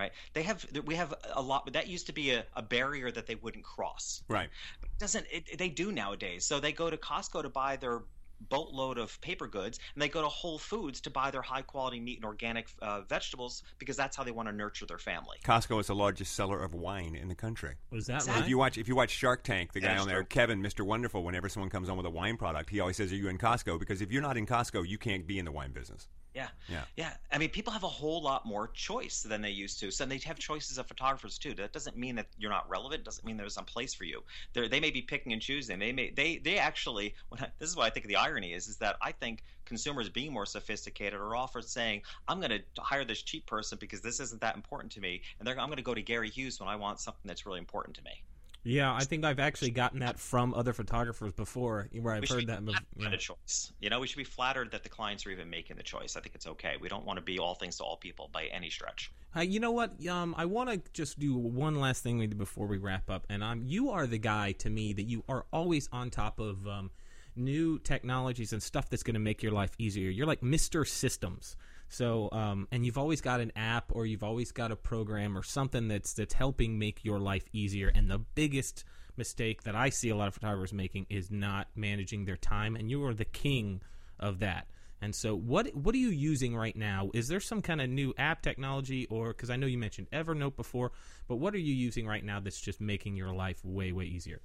right? 0.00 0.12
They 0.32 0.42
have 0.42 0.66
we 0.84 0.94
have 0.96 1.14
a 1.34 1.42
lot, 1.42 1.64
but 1.64 1.74
that 1.74 1.86
used 1.86 2.06
to 2.06 2.12
be 2.12 2.30
a, 2.30 2.44
a 2.56 2.62
barrier 2.62 3.10
that 3.10 3.26
they 3.26 3.34
wouldn't 3.36 3.64
cross. 3.64 4.22
Right. 4.28 4.48
It 4.82 4.88
doesn't 4.98 5.26
it, 5.30 5.58
they 5.58 5.68
do 5.68 5.92
nowadays? 5.92 6.44
So 6.44 6.58
they 6.58 6.72
go 6.72 6.90
to 6.90 6.96
Costco 6.96 7.42
to 7.42 7.50
buy 7.50 7.76
their 7.76 8.02
boatload 8.48 8.96
of 8.96 9.20
paper 9.20 9.46
goods, 9.46 9.78
and 9.94 10.00
they 10.00 10.08
go 10.08 10.22
to 10.22 10.28
Whole 10.28 10.58
Foods 10.58 11.00
to 11.02 11.10
buy 11.10 11.30
their 11.30 11.42
high 11.42 11.60
quality 11.60 12.00
meat 12.00 12.16
and 12.16 12.24
organic 12.24 12.68
uh, 12.80 13.02
vegetables 13.02 13.62
because 13.78 13.96
that's 13.96 14.16
how 14.16 14.24
they 14.24 14.30
want 14.30 14.48
to 14.48 14.54
nurture 14.54 14.86
their 14.86 14.98
family. 14.98 15.36
Costco 15.44 15.78
is 15.80 15.88
the 15.88 15.94
largest 15.94 16.34
seller 16.34 16.62
of 16.62 16.72
wine 16.72 17.14
in 17.14 17.28
the 17.28 17.34
country. 17.34 17.74
Was 17.90 18.06
that 18.06 18.14
Exactly. 18.14 18.32
right? 18.32 18.42
If 18.44 18.48
you 18.48 18.58
watch 18.58 18.78
if 18.78 18.88
you 18.88 18.96
watch 18.96 19.10
Shark 19.10 19.44
Tank, 19.44 19.74
the 19.74 19.80
guy 19.80 19.88
That's 19.88 20.02
on 20.02 20.08
there, 20.08 20.18
true. 20.18 20.26
Kevin, 20.26 20.62
Mr. 20.62 20.80
Wonderful, 20.80 21.22
whenever 21.22 21.48
someone 21.48 21.70
comes 21.70 21.90
on 21.90 21.98
with 21.98 22.06
a 22.06 22.10
wine 22.10 22.38
product, 22.38 22.70
he 22.70 22.80
always 22.80 22.96
says, 22.96 23.12
"Are 23.12 23.16
you 23.16 23.28
in 23.28 23.36
Costco?" 23.36 23.78
Because 23.78 24.00
if 24.00 24.10
you're 24.10 24.22
not 24.22 24.38
in 24.38 24.46
Costco, 24.46 24.88
you 24.88 24.96
can't 24.96 25.26
be 25.26 25.38
in 25.38 25.44
the 25.44 25.52
wine 25.52 25.72
business. 25.72 26.08
Yeah. 26.34 26.48
Yeah. 26.68 26.84
Yeah. 26.96 27.12
I 27.32 27.38
mean, 27.38 27.48
people 27.50 27.72
have 27.72 27.82
a 27.82 27.88
whole 27.88 28.22
lot 28.22 28.46
more 28.46 28.68
choice 28.68 29.22
than 29.22 29.42
they 29.42 29.50
used 29.50 29.80
to. 29.80 29.90
So 29.90 30.04
they 30.06 30.18
have 30.18 30.38
choices 30.38 30.78
of 30.78 30.86
photographers 30.86 31.38
too. 31.38 31.54
That 31.54 31.72
doesn't 31.72 31.96
mean 31.96 32.14
that 32.16 32.28
you're 32.38 32.50
not 32.50 32.68
relevant. 32.70 33.04
Doesn't 33.04 33.24
mean 33.24 33.36
there's 33.36 33.54
some 33.54 33.64
place 33.64 33.94
for 33.94 34.04
you. 34.04 34.22
They're, 34.52 34.68
they 34.68 34.80
may 34.80 34.90
be 34.90 35.02
picking 35.02 35.32
and 35.32 35.42
choosing. 35.42 35.78
They 35.78 35.92
may 35.92 36.10
they 36.10 36.38
they 36.38 36.58
actually. 36.58 37.14
When 37.30 37.40
I, 37.40 37.48
this 37.58 37.68
is 37.68 37.76
what 37.76 37.86
I 37.86 37.90
think 37.90 38.06
the 38.06 38.16
irony 38.16 38.52
is. 38.52 38.68
Is 38.68 38.76
that 38.78 38.96
I 39.02 39.12
think 39.12 39.42
consumers 39.64 40.08
being 40.08 40.32
more 40.32 40.46
sophisticated 40.46 41.18
are 41.18 41.34
often 41.34 41.62
saying, 41.62 42.02
"I'm 42.28 42.38
going 42.40 42.50
to 42.50 42.82
hire 42.82 43.04
this 43.04 43.22
cheap 43.22 43.46
person 43.46 43.78
because 43.80 44.00
this 44.00 44.20
isn't 44.20 44.40
that 44.40 44.54
important 44.54 44.92
to 44.92 45.00
me," 45.00 45.22
and 45.38 45.46
they're, 45.48 45.58
I'm 45.58 45.66
going 45.66 45.76
to 45.78 45.82
go 45.82 45.94
to 45.94 46.02
Gary 46.02 46.30
Hughes 46.30 46.60
when 46.60 46.68
I 46.68 46.76
want 46.76 47.00
something 47.00 47.22
that's 47.24 47.44
really 47.46 47.58
important 47.58 47.96
to 47.96 48.02
me. 48.04 48.22
Yeah, 48.62 48.92
I 48.92 49.04
think 49.04 49.24
I've 49.24 49.38
actually 49.38 49.70
gotten 49.70 50.00
that 50.00 50.18
from 50.18 50.52
other 50.52 50.74
photographers 50.74 51.32
before, 51.32 51.88
where 51.98 52.12
I've 52.12 52.28
heard 52.28 52.48
that. 52.48 52.64
by 52.64 52.74
yeah. 52.96 53.08
the 53.08 53.16
choice. 53.16 53.72
You 53.80 53.88
know, 53.88 54.00
we 54.00 54.06
should 54.06 54.18
be 54.18 54.24
flattered 54.24 54.70
that 54.72 54.82
the 54.82 54.90
clients 54.90 55.24
are 55.24 55.30
even 55.30 55.48
making 55.48 55.76
the 55.76 55.82
choice. 55.82 56.14
I 56.14 56.20
think 56.20 56.34
it's 56.34 56.46
okay. 56.46 56.74
We 56.78 56.88
don't 56.88 57.06
want 57.06 57.16
to 57.16 57.22
be 57.22 57.38
all 57.38 57.54
things 57.54 57.78
to 57.78 57.84
all 57.84 57.96
people 57.96 58.28
by 58.32 58.44
any 58.46 58.68
stretch. 58.68 59.10
Uh, 59.34 59.40
you 59.40 59.60
know 59.60 59.70
what? 59.70 60.06
Um, 60.06 60.34
I 60.36 60.44
want 60.44 60.70
to 60.70 60.82
just 60.92 61.18
do 61.18 61.34
one 61.36 61.80
last 61.80 62.02
thing 62.02 62.18
with 62.18 62.32
you 62.32 62.36
before 62.36 62.66
we 62.66 62.76
wrap 62.76 63.08
up, 63.08 63.26
and 63.30 63.42
um, 63.42 63.62
you 63.64 63.90
are 63.90 64.06
the 64.06 64.18
guy 64.18 64.52
to 64.58 64.68
me 64.68 64.92
that 64.92 65.04
you 65.04 65.24
are 65.26 65.46
always 65.52 65.88
on 65.90 66.10
top 66.10 66.38
of 66.38 66.66
um, 66.66 66.90
new 67.36 67.78
technologies 67.78 68.52
and 68.52 68.62
stuff 68.62 68.90
that's 68.90 69.02
going 69.02 69.14
to 69.14 69.20
make 69.20 69.42
your 69.42 69.52
life 69.52 69.70
easier. 69.78 70.10
You're 70.10 70.26
like 70.26 70.42
Mister 70.42 70.84
Systems. 70.84 71.56
So, 71.90 72.28
um, 72.30 72.68
and 72.70 72.86
you've 72.86 72.96
always 72.96 73.20
got 73.20 73.40
an 73.40 73.52
app 73.56 73.90
or 73.92 74.06
you've 74.06 74.22
always 74.22 74.52
got 74.52 74.70
a 74.70 74.76
program 74.76 75.36
or 75.36 75.42
something 75.42 75.88
that's 75.88 76.14
that's 76.14 76.32
helping 76.32 76.78
make 76.78 77.04
your 77.04 77.18
life 77.18 77.44
easier. 77.52 77.88
And 77.92 78.08
the 78.08 78.18
biggest 78.18 78.84
mistake 79.16 79.64
that 79.64 79.74
I 79.74 79.90
see 79.90 80.08
a 80.08 80.16
lot 80.16 80.28
of 80.28 80.34
photographers 80.34 80.72
making 80.72 81.06
is 81.10 81.32
not 81.32 81.66
managing 81.74 82.24
their 82.24 82.36
time, 82.36 82.76
and 82.76 82.88
you 82.88 83.04
are 83.04 83.12
the 83.12 83.24
king 83.24 83.82
of 84.20 84.38
that. 84.38 84.68
And 85.02 85.14
so, 85.14 85.34
what 85.34 85.74
what 85.74 85.94
are 85.96 85.98
you 85.98 86.10
using 86.10 86.54
right 86.54 86.76
now? 86.76 87.10
Is 87.12 87.26
there 87.26 87.40
some 87.40 87.60
kind 87.60 87.80
of 87.80 87.90
new 87.90 88.14
app 88.16 88.40
technology, 88.40 89.06
or 89.10 89.28
because 89.28 89.50
I 89.50 89.56
know 89.56 89.66
you 89.66 89.78
mentioned 89.78 90.08
Evernote 90.12 90.54
before, 90.54 90.92
but 91.26 91.36
what 91.36 91.54
are 91.54 91.58
you 91.58 91.74
using 91.74 92.06
right 92.06 92.24
now 92.24 92.38
that's 92.38 92.60
just 92.60 92.80
making 92.80 93.16
your 93.16 93.32
life 93.32 93.64
way 93.64 93.90
way 93.90 94.04
easier? 94.04 94.40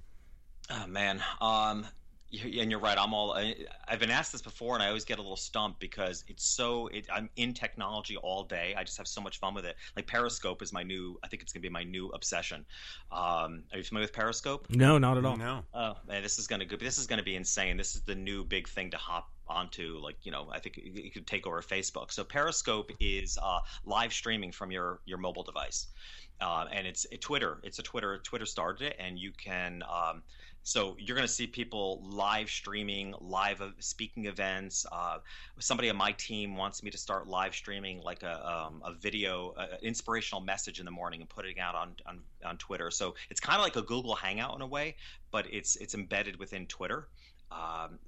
Oh 0.68 0.86
man, 0.88 1.22
um, 1.40 1.86
and 2.32 2.70
you're 2.70 2.80
right. 2.80 2.98
I'm 2.98 3.14
all. 3.14 3.32
I, 3.32 3.54
I've 3.86 4.00
been 4.00 4.10
asked 4.10 4.32
this 4.32 4.42
before, 4.42 4.74
and 4.74 4.82
I 4.82 4.88
always 4.88 5.04
get 5.04 5.18
a 5.18 5.22
little 5.22 5.36
stumped 5.36 5.80
because 5.80 6.24
it's 6.28 6.44
so. 6.44 6.88
It, 6.88 7.06
I'm 7.12 7.30
in 7.36 7.54
technology 7.54 8.16
all 8.16 8.44
day. 8.44 8.74
I 8.76 8.84
just 8.84 8.96
have 8.98 9.06
so 9.06 9.20
much 9.20 9.38
fun 9.38 9.54
with 9.54 9.64
it. 9.64 9.76
Like 9.94 10.06
Periscope 10.06 10.62
is 10.62 10.72
my 10.72 10.82
new. 10.82 11.18
I 11.22 11.28
think 11.28 11.42
it's 11.42 11.52
gonna 11.52 11.62
be 11.62 11.68
my 11.68 11.84
new 11.84 12.08
obsession. 12.08 12.64
Um, 13.12 13.62
are 13.72 13.78
you 13.78 13.84
familiar 13.84 14.04
with 14.04 14.12
Periscope? 14.12 14.66
No, 14.70 14.98
not 14.98 15.18
at 15.18 15.24
all. 15.24 15.36
No. 15.36 15.62
Oh 15.72 15.94
man, 16.06 16.22
this 16.22 16.38
is 16.38 16.46
gonna 16.46 16.64
go. 16.64 16.76
This 16.76 16.98
is 16.98 17.06
gonna 17.06 17.22
be 17.22 17.36
insane. 17.36 17.76
This 17.76 17.94
is 17.94 18.02
the 18.02 18.14
new 18.14 18.44
big 18.44 18.68
thing 18.68 18.90
to 18.90 18.96
hop 18.96 19.30
onto. 19.46 19.98
Like 19.98 20.16
you 20.22 20.32
know, 20.32 20.48
I 20.52 20.58
think 20.58 20.78
it, 20.78 20.98
it 20.98 21.14
could 21.14 21.26
take 21.26 21.46
over 21.46 21.62
Facebook. 21.62 22.10
So 22.10 22.24
Periscope 22.24 22.90
is 22.98 23.38
uh, 23.40 23.60
live 23.84 24.12
streaming 24.12 24.52
from 24.52 24.70
your 24.72 25.00
your 25.04 25.18
mobile 25.18 25.44
device, 25.44 25.86
uh, 26.40 26.66
and 26.72 26.86
it's 26.86 27.06
a 27.12 27.16
Twitter. 27.16 27.60
It's 27.62 27.78
a 27.78 27.82
Twitter. 27.82 28.18
Twitter 28.18 28.46
started 28.46 28.88
it, 28.88 28.96
and 28.98 29.18
you 29.18 29.30
can. 29.32 29.82
Um, 29.82 30.22
so 30.66 30.96
you're 30.98 31.14
going 31.14 31.28
to 31.28 31.32
see 31.32 31.46
people 31.46 32.02
live 32.02 32.50
streaming, 32.50 33.14
live 33.20 33.62
speaking 33.78 34.26
events. 34.26 34.84
Uh, 34.90 35.18
somebody 35.60 35.88
on 35.88 35.96
my 35.96 36.10
team 36.10 36.56
wants 36.56 36.82
me 36.82 36.90
to 36.90 36.98
start 36.98 37.28
live 37.28 37.54
streaming 37.54 38.00
like 38.02 38.24
a, 38.24 38.44
um, 38.44 38.82
a 38.84 38.92
video, 38.92 39.54
inspirational 39.80 40.40
message 40.40 40.80
in 40.80 40.84
the 40.84 40.90
morning 40.90 41.20
and 41.20 41.30
putting 41.30 41.56
it 41.56 41.60
out 41.60 41.76
on, 41.76 41.94
on, 42.04 42.18
on 42.44 42.56
Twitter. 42.56 42.90
So 42.90 43.14
it's 43.30 43.38
kind 43.38 43.58
of 43.58 43.62
like 43.62 43.76
a 43.76 43.82
Google 43.82 44.16
Hangout 44.16 44.56
in 44.56 44.60
a 44.60 44.66
way, 44.66 44.96
but 45.30 45.46
it's 45.52 45.76
it's 45.76 45.94
embedded 45.94 46.36
within 46.36 46.66
Twitter. 46.66 47.06
Um, 47.50 47.98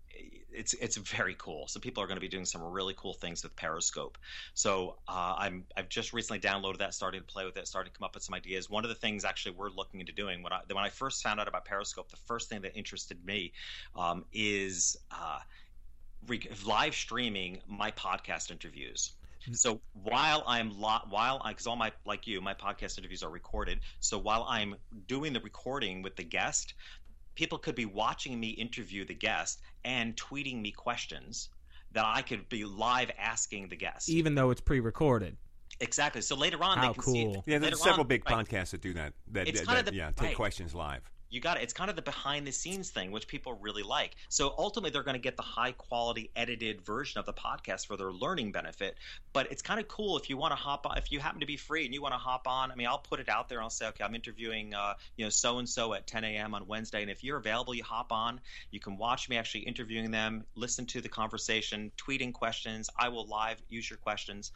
it's 0.51 0.75
it's 0.75 0.97
very 0.97 1.37
cool. 1.39 1.69
So 1.69 1.79
people 1.79 2.03
are 2.03 2.07
going 2.07 2.17
to 2.17 2.21
be 2.21 2.29
doing 2.29 2.45
some 2.45 2.63
really 2.63 2.95
cool 2.97 3.15
things 3.15 3.43
with 3.43 3.55
Periscope. 3.57 4.19
So 4.55 4.97
uh, 5.07 5.37
I'm 5.39 5.65
I've 5.77 5.89
just 5.89 6.13
recently 6.13 6.41
downloaded 6.41 6.79
that, 6.79 6.95
started 6.95 7.19
to 7.27 7.33
play 7.33 7.45
with 7.45 7.57
it, 7.57 7.69
started 7.69 7.93
to 7.93 7.99
come 7.99 8.05
up 8.05 8.15
with 8.15 8.25
some 8.25 8.35
ideas. 8.35 8.69
One 8.69 8.85
of 8.85 8.89
the 8.89 8.95
things 8.97 9.25
actually 9.25 9.53
we're 9.53 9.71
looking 9.71 10.01
into 10.01 10.13
doing 10.13 10.43
when 10.43 10.53
I 10.53 10.61
when 10.73 10.85
I 10.85 10.89
first 10.89 11.23
found 11.23 11.39
out 11.39 11.49
about 11.49 11.65
Periscope, 11.65 12.11
the 12.11 12.17
first 12.17 12.49
thing 12.49 12.63
that 12.63 12.77
interested 12.77 13.25
me 13.25 13.53
um, 13.95 14.25
is 14.33 14.97
uh, 15.11 15.39
re- 16.27 16.49
live 16.67 16.95
streaming 16.95 17.61
my 17.69 17.91
podcast 17.93 18.51
interviews. 18.51 19.13
So 19.53 19.81
while 19.93 20.43
I'm 20.47 20.79
lo- 20.79 21.07
while 21.09 21.41
I 21.45 21.53
because 21.53 21.67
all 21.67 21.77
my 21.77 21.93
like 22.05 22.27
you 22.27 22.41
my 22.41 22.55
podcast 22.55 22.99
interviews 22.99 23.23
are 23.23 23.31
recorded. 23.31 23.81
So 24.01 24.19
while 24.19 24.45
I'm 24.49 24.75
doing 25.07 25.33
the 25.33 25.41
recording 25.41 26.03
with 26.03 26.17
the 26.17 26.25
guest, 26.25 26.75
people 27.39 27.57
could 27.57 27.77
be 27.77 27.87
watching 27.87 28.39
me 28.41 28.49
interview 28.49 29.05
the 29.05 29.15
guest 29.15 29.61
and 29.85 30.17
tweeting 30.17 30.61
me 30.61 30.73
questions 30.73 31.51
that 31.93 32.05
I 32.05 32.21
could 32.21 32.49
be 32.49 32.65
live 32.65 33.13
asking 33.17 33.69
the 33.69 33.77
guest. 33.77 34.09
Even 34.09 34.35
though 34.35 34.51
it's 34.51 34.61
pre-recorded. 34.61 35.37
Exactly. 35.79 36.21
So 36.21 36.35
later 36.35 36.63
on, 36.65 36.79
How 36.79 36.89
they 36.89 36.95
can 36.95 37.03
see. 37.05 37.25
cool. 37.27 37.45
Yeah, 37.47 37.55
later 37.55 37.67
there's 37.67 37.79
several 37.81 38.01
on- 38.01 38.09
big 38.09 38.29
right. 38.29 38.45
podcasts 38.45 38.71
that 38.71 38.81
do 38.81 38.93
that. 38.95 39.13
That, 39.31 39.47
It's 39.47 39.61
that- 39.61 39.67
kind 39.67 39.79
of 39.79 39.85
that- 39.85 39.91
the- 39.93 39.97
yeah, 39.97 40.11
take 40.11 40.21
right. 40.31 40.37
questions 40.37 40.75
live. 40.75 41.09
You 41.31 41.41
got 41.41 41.57
it. 41.59 41.63
It's 41.63 41.73
kind 41.73 41.91
of 41.91 41.97
the 41.97 42.03
behind 42.03 42.47
the 42.47 42.53
scenes 42.53 42.91
thing, 42.91 43.11
which 43.11 43.29
people 43.29 43.55
really 43.55 43.83
like. 43.83 44.17
So 44.29 44.55
ultimately, 44.57 44.91
they're 44.91 45.03
going 45.03 45.15
to 45.15 45.21
get 45.21 45.37
the 45.37 45.43
high 45.43 45.73
quality 45.73 46.31
edited 46.35 46.81
version 46.81 47.19
of 47.19 47.27
the 47.27 47.33
podcast 47.33 47.87
for 47.87 47.97
their 47.97 48.13
learning 48.13 48.53
benefit. 48.53 48.97
But 49.33 49.51
it's 49.53 49.63
kind 49.63 49.79
of 49.79 49.89
cool 49.89 50.17
if 50.17 50.31
you 50.31 50.37
want 50.37 50.53
to 50.53 50.57
hop 50.57 50.87
on, 50.87 50.97
if 50.97 51.13
you 51.13 51.21
happen 51.21 51.41
to 51.41 51.47
be 51.47 51.57
free 51.57 51.85
and 51.85 51.93
you 51.93 52.01
want 52.01 52.15
to 52.15 52.19
hop 52.19 52.47
on. 52.47 52.73
I 52.73 52.75
mean, 52.75 52.87
I'll 52.87 52.99
put 52.99 53.21
it 53.21 53.29
out 53.29 53.49
there. 53.49 53.61
I'll 53.61 53.71
say, 53.71 53.87
okay, 53.89 54.05
I'm 54.05 54.15
interviewing, 54.15 54.75
uh, 54.75 54.95
you 55.17 55.25
know, 55.25 55.31
so 55.31 55.59
and 55.59 55.69
so 55.69 55.93
at 55.95 56.07
10 56.07 56.25
a.m. 56.25 56.55
on 56.55 56.67
Wednesday, 56.67 57.03
and 57.03 57.11
if 57.11 57.23
you're 57.23 57.39
available, 57.39 57.75
you 57.75 57.85
hop 57.85 58.13
on. 58.13 58.41
You 58.71 58.81
can 58.81 58.97
watch 58.97 59.29
me 59.29 59.37
actually 59.37 59.63
interviewing 59.63 60.11
them, 60.11 60.45
listen 60.55 60.87
to 60.87 61.01
the 61.01 61.09
conversation, 61.09 61.93
tweeting 61.97 62.33
questions. 62.33 62.89
I 62.99 63.09
will 63.09 63.27
live 63.27 63.63
use 63.69 63.89
your 63.89 63.99
questions 63.99 64.53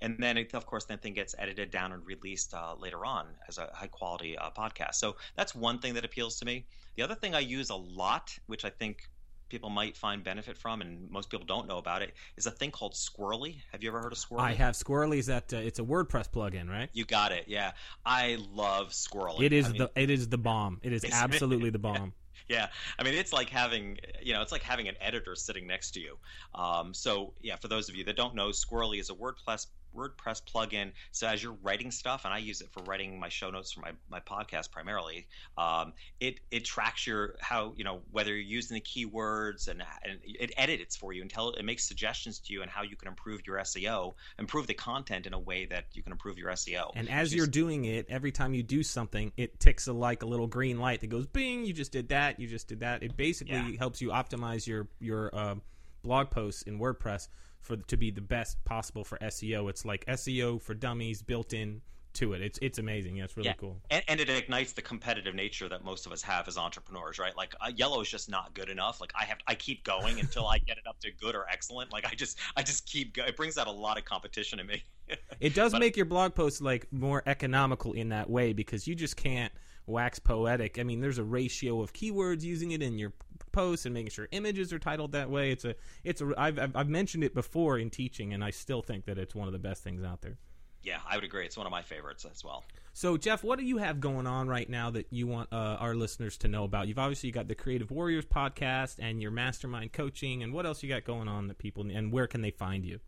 and 0.00 0.16
then 0.18 0.36
it, 0.36 0.54
of 0.54 0.66
course 0.66 0.84
that 0.86 1.02
thing 1.02 1.14
gets 1.14 1.34
edited 1.38 1.70
down 1.70 1.92
and 1.92 2.04
released 2.06 2.54
uh, 2.54 2.74
later 2.78 3.04
on 3.04 3.26
as 3.48 3.58
a 3.58 3.68
high 3.72 3.86
quality 3.86 4.36
uh, 4.36 4.50
podcast. 4.50 4.94
So 4.94 5.16
that's 5.36 5.54
one 5.54 5.78
thing 5.78 5.94
that 5.94 6.04
appeals 6.04 6.38
to 6.40 6.44
me. 6.44 6.66
The 6.96 7.02
other 7.02 7.14
thing 7.14 7.34
i 7.34 7.40
use 7.40 7.70
a 7.70 7.74
lot 7.74 8.38
which 8.46 8.64
i 8.64 8.70
think 8.70 9.08
people 9.48 9.70
might 9.70 9.96
find 9.96 10.24
benefit 10.24 10.58
from 10.58 10.80
and 10.80 11.08
most 11.10 11.30
people 11.30 11.46
don't 11.46 11.68
know 11.68 11.78
about 11.78 12.02
it 12.02 12.12
is 12.36 12.46
a 12.46 12.50
thing 12.50 12.70
called 12.70 12.94
Squirrly. 12.94 13.56
Have 13.72 13.82
you 13.82 13.90
ever 13.90 14.00
heard 14.00 14.12
of 14.12 14.18
Squirrly? 14.18 14.40
I 14.40 14.52
have. 14.54 14.74
Squirrly. 14.74 15.18
Is 15.18 15.26
that 15.26 15.52
uh, 15.52 15.58
it's 15.58 15.78
a 15.78 15.82
WordPress 15.82 16.30
plugin, 16.30 16.68
right? 16.68 16.88
you 16.92 17.04
got 17.04 17.30
it. 17.30 17.44
Yeah. 17.46 17.72
I 18.04 18.38
love 18.52 18.90
Squirrly. 18.90 19.42
It 19.42 19.52
is 19.52 19.66
I 19.66 19.68
mean, 19.68 19.78
the 19.78 19.90
it 19.94 20.10
is 20.10 20.28
the 20.28 20.38
bomb. 20.38 20.80
It 20.82 20.92
is 20.92 21.04
absolutely 21.12 21.70
the 21.70 21.78
bomb. 21.78 22.14
yeah. 22.48 22.68
I 22.98 23.04
mean 23.04 23.14
it's 23.14 23.32
like 23.32 23.48
having 23.48 23.98
you 24.22 24.32
know 24.32 24.42
it's 24.42 24.52
like 24.52 24.62
having 24.62 24.88
an 24.88 24.96
editor 25.00 25.36
sitting 25.36 25.66
next 25.66 25.92
to 25.92 26.00
you. 26.00 26.16
Um, 26.54 26.92
so 26.94 27.34
yeah 27.40 27.56
for 27.56 27.68
those 27.68 27.88
of 27.88 27.94
you 27.94 28.04
that 28.04 28.16
don't 28.16 28.34
know 28.34 28.48
Squirrly 28.48 28.98
is 28.98 29.10
a 29.10 29.14
wordpress 29.14 29.66
wordpress 29.94 30.42
plugin 30.42 30.92
so 31.12 31.26
as 31.26 31.42
you're 31.42 31.56
writing 31.62 31.90
stuff 31.90 32.24
and 32.24 32.34
i 32.34 32.38
use 32.38 32.60
it 32.60 32.68
for 32.72 32.82
writing 32.82 33.18
my 33.18 33.28
show 33.28 33.50
notes 33.50 33.72
for 33.72 33.80
my, 33.80 33.92
my 34.10 34.20
podcast 34.20 34.70
primarily 34.70 35.26
um, 35.58 35.92
it 36.20 36.40
it 36.50 36.64
tracks 36.64 37.06
your 37.06 37.36
how 37.40 37.72
you 37.76 37.84
know 37.84 38.02
whether 38.10 38.30
you're 38.30 38.38
using 38.40 38.74
the 38.74 38.80
keywords 38.80 39.68
and, 39.68 39.82
and 40.02 40.18
it 40.24 40.52
edits 40.56 40.96
for 40.96 41.12
you 41.12 41.22
and 41.22 41.30
tell 41.30 41.50
it 41.50 41.64
makes 41.64 41.86
suggestions 41.86 42.38
to 42.38 42.52
you 42.52 42.62
and 42.62 42.70
how 42.70 42.82
you 42.82 42.96
can 42.96 43.08
improve 43.08 43.40
your 43.46 43.56
seo 43.58 44.14
improve 44.38 44.66
the 44.66 44.74
content 44.74 45.26
in 45.26 45.34
a 45.34 45.38
way 45.38 45.66
that 45.66 45.84
you 45.92 46.02
can 46.02 46.12
improve 46.12 46.38
your 46.38 46.50
seo 46.50 46.90
And 46.94 47.08
as 47.10 47.34
you're 47.34 47.46
doing 47.46 47.84
it, 47.86 48.06
every 48.08 48.30
time 48.32 48.54
you 48.54 48.62
do 48.62 48.82
something, 48.82 49.32
it 49.36 49.58
ticks 49.58 49.86
a, 49.86 49.92
like 49.92 50.22
a 50.22 50.26
little 50.26 50.46
green 50.46 50.78
light 50.78 51.00
that 51.00 51.08
goes 51.08 51.26
bing. 51.26 51.64
You 51.64 51.72
just 51.72 51.92
did 51.92 52.08
that. 52.10 52.38
You 52.38 52.46
just 52.46 52.68
did 52.68 52.80
that. 52.80 53.02
It 53.02 53.16
basically 53.16 53.54
Yeah. 53.54 53.78
helps 53.78 54.00
you 54.00 54.10
optimize 54.10 54.66
your 54.66 54.88
your 55.00 55.34
uh, 55.34 55.56
blog 56.02 56.30
posts 56.30 56.62
in 56.62 56.78
WordPress 56.78 57.28
for 57.64 57.76
to 57.76 57.96
be 57.96 58.10
the 58.10 58.20
best 58.20 58.62
possible 58.64 59.02
for 59.04 59.18
SEO. 59.18 59.68
It's 59.70 59.84
like 59.84 60.04
SEO 60.06 60.60
for 60.60 60.74
dummies 60.74 61.22
built 61.22 61.52
in 61.52 61.80
to 62.14 62.32
it. 62.34 62.40
It's 62.42 62.58
it's 62.62 62.78
amazing. 62.78 63.16
Yeah, 63.16 63.24
it's 63.24 63.36
really 63.36 63.48
Yeah. 63.48 63.54
cool. 63.54 63.80
and, 63.90 64.04
and 64.06 64.20
it 64.20 64.28
ignites 64.30 64.72
the 64.72 64.82
competitive 64.82 65.34
nature 65.34 65.68
that 65.68 65.82
most 65.84 66.06
of 66.06 66.12
us 66.12 66.22
have 66.22 66.46
as 66.46 66.56
entrepreneurs 66.56 67.18
right 67.18 67.36
like 67.36 67.54
uh, 67.60 67.72
yellow 67.74 68.00
is 68.02 68.08
just 68.08 68.30
not 68.30 68.54
good 68.54 68.68
enough 68.68 69.00
like 69.00 69.10
i 69.20 69.24
have 69.24 69.38
i 69.48 69.54
keep 69.56 69.82
going 69.82 70.20
until 70.20 70.46
i 70.46 70.58
get 70.58 70.78
it 70.78 70.86
up 70.86 71.00
to 71.00 71.10
good 71.20 71.34
or 71.34 71.44
excellent 71.50 71.92
like 71.92 72.06
i 72.06 72.14
just 72.14 72.38
i 72.56 72.62
just 72.62 72.86
keep 72.86 73.14
go- 73.14 73.24
it 73.24 73.36
brings 73.36 73.58
out 73.58 73.66
a 73.66 73.70
lot 73.72 73.98
of 73.98 74.04
competition 74.04 74.60
in 74.60 74.66
me 74.68 74.80
It 75.40 75.54
does 75.54 75.72
But- 75.72 75.80
make 75.80 75.96
your 75.96 76.06
blog 76.06 76.36
post 76.36 76.62
like 76.62 76.86
more 76.92 77.22
economical 77.26 77.94
in 77.94 78.10
that 78.10 78.30
way 78.30 78.52
because 78.52 78.86
you 78.86 78.94
just 78.94 79.16
can't 79.16 79.52
wax 79.86 80.18
poetic. 80.18 80.78
I 80.78 80.82
mean, 80.84 81.00
there's 81.00 81.18
a 81.18 81.24
ratio 81.24 81.82
of 81.82 81.92
keywords 81.92 82.42
using 82.42 82.70
it 82.70 82.80
in 82.80 82.96
your 82.96 83.12
posts 83.54 83.86
and 83.86 83.94
making 83.94 84.10
sure 84.10 84.28
images 84.32 84.72
are 84.72 84.78
titled 84.78 85.12
that 85.12 85.30
way. 85.30 85.50
It's 85.52 85.64
a 85.64 85.74
it's 86.02 86.20
a 86.20 86.32
I've 86.36 86.58
I've, 86.58 86.88
mentioned 86.88 87.24
it 87.24 87.34
before 87.34 87.78
in 87.78 87.88
teaching, 87.90 88.34
and 88.34 88.42
I 88.44 88.50
still 88.50 88.82
think 88.82 89.04
that 89.06 89.16
it's 89.18 89.34
one 89.34 89.46
of 89.48 89.52
the 89.52 89.58
best 89.68 89.82
things 89.82 90.02
out 90.04 90.20
there. 90.20 90.36
yeah 90.82 90.98
i 91.08 91.16
would 91.16 91.24
agree 91.24 91.46
it's 91.46 91.56
one 91.56 91.66
of 91.66 91.70
my 91.70 91.82
favorites 91.82 92.26
as 92.30 92.44
well 92.44 92.62
So, 92.92 93.16
Jeff, 93.16 93.42
what 93.42 93.58
do 93.58 93.64
you 93.64 93.78
have 93.78 93.98
going 93.98 94.26
on 94.26 94.46
right 94.56 94.68
now 94.70 94.90
that 94.90 95.06
you 95.10 95.26
want 95.26 95.48
uh, 95.52 95.76
our 95.84 95.94
listeners 95.96 96.36
to 96.38 96.48
know 96.48 96.62
about? 96.64 96.86
You've 96.88 96.98
obviously 97.06 97.30
got 97.32 97.48
the 97.48 97.54
Creative 97.56 97.90
Warriors 97.90 98.24
podcast 98.24 98.98
and 99.00 99.20
your 99.22 99.32
mastermind 99.32 99.92
coaching, 99.92 100.42
and 100.44 100.52
what 100.52 100.64
else 100.64 100.80
you 100.82 100.88
got 100.88 101.04
going 101.04 101.26
on 101.26 101.48
that 101.48 101.58
people 101.58 101.82
and 101.90 102.12
where 102.12 102.28
can 102.28 102.40
they 102.42 102.52
find 102.52 102.84
you? 102.84 103.00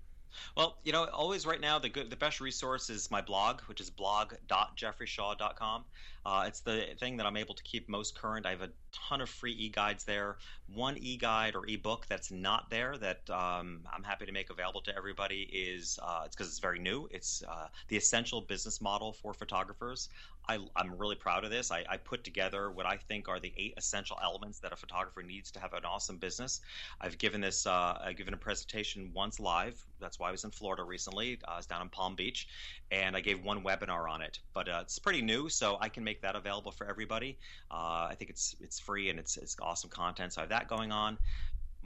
Well, 0.56 0.70
you 0.84 0.92
know, 0.92 1.04
always 1.22 1.46
right 1.46 1.60
now 1.60 1.78
the 1.78 1.88
good, 1.88 2.10
the 2.10 2.16
best 2.16 2.40
resource 2.40 2.90
is 2.90 3.10
my 3.12 3.22
blog, 3.22 3.60
which 3.68 3.80
is 3.80 3.88
blog.jeffreyshaw.com. 3.90 5.84
Uh, 6.24 6.44
it's 6.48 6.60
the 6.60 6.84
thing 6.98 7.16
that 7.18 7.26
I'm 7.26 7.36
able 7.36 7.54
to 7.54 7.62
keep 7.62 7.88
most 7.88 8.18
current. 8.18 8.44
I 8.46 8.50
have 8.50 8.62
a 8.62 8.70
ton 9.08 9.20
of 9.20 9.28
free 9.28 9.52
e-guides 9.52 10.04
there. 10.04 10.36
One 10.74 10.96
e-guide 10.98 11.54
or 11.54 11.66
e-book 11.66 12.06
that's 12.08 12.30
not 12.30 12.70
there 12.70 12.96
that 12.98 13.28
um, 13.30 13.80
I'm 13.94 14.02
happy 14.02 14.26
to 14.26 14.32
make 14.32 14.50
available 14.50 14.80
to 14.82 14.96
everybody 14.96 15.42
is 15.42 15.98
uh, 16.02 16.22
it's 16.24 16.34
because 16.34 16.48
it's 16.48 16.58
very 16.58 16.78
new. 16.78 17.08
It's 17.10 17.42
uh, 17.46 17.68
the 17.88 17.96
essential 17.96 18.40
business 18.40 18.80
model 18.80 19.12
for 19.12 19.32
photographers. 19.32 20.08
I, 20.48 20.58
I'm 20.76 20.96
really 20.96 21.16
proud 21.16 21.44
of 21.44 21.50
this. 21.50 21.70
I, 21.72 21.84
I 21.88 21.96
put 21.96 22.22
together 22.22 22.70
what 22.70 22.86
I 22.86 22.96
think 22.96 23.28
are 23.28 23.40
the 23.40 23.52
eight 23.56 23.74
essential 23.76 24.16
elements 24.22 24.60
that 24.60 24.72
a 24.72 24.76
photographer 24.76 25.22
needs 25.22 25.50
to 25.52 25.60
have 25.60 25.72
an 25.72 25.84
awesome 25.84 26.18
business. 26.18 26.60
I've 27.00 27.18
given 27.18 27.40
this, 27.40 27.66
uh, 27.66 27.98
I've 28.04 28.16
given 28.16 28.32
a 28.32 28.36
presentation 28.36 29.10
once 29.12 29.40
live. 29.40 29.84
That's 29.98 30.18
why 30.20 30.28
I 30.28 30.32
was 30.32 30.44
in 30.44 30.50
Florida 30.50 30.84
recently. 30.84 31.38
Uh, 31.46 31.52
I 31.52 31.56
was 31.56 31.66
down 31.66 31.82
in 31.82 31.88
Palm 31.88 32.14
Beach, 32.14 32.48
and 32.92 33.16
I 33.16 33.20
gave 33.20 33.42
one 33.42 33.64
webinar 33.64 34.08
on 34.08 34.22
it. 34.22 34.38
But 34.54 34.68
uh, 34.68 34.80
it's 34.82 34.98
pretty 34.98 35.22
new, 35.22 35.48
so 35.48 35.78
I 35.80 35.88
can 35.88 36.04
make 36.04 36.20
that 36.22 36.36
available 36.36 36.70
for 36.70 36.86
everybody. 36.86 37.38
Uh, 37.70 38.06
I 38.10 38.14
think 38.16 38.30
it's 38.30 38.54
it's 38.60 38.78
free 38.86 39.10
and 39.10 39.18
it's 39.18 39.36
it's 39.36 39.56
awesome 39.60 39.90
content. 39.90 40.32
So 40.32 40.40
I 40.40 40.42
have 40.42 40.50
that 40.50 40.68
going 40.68 40.92
on 40.92 41.18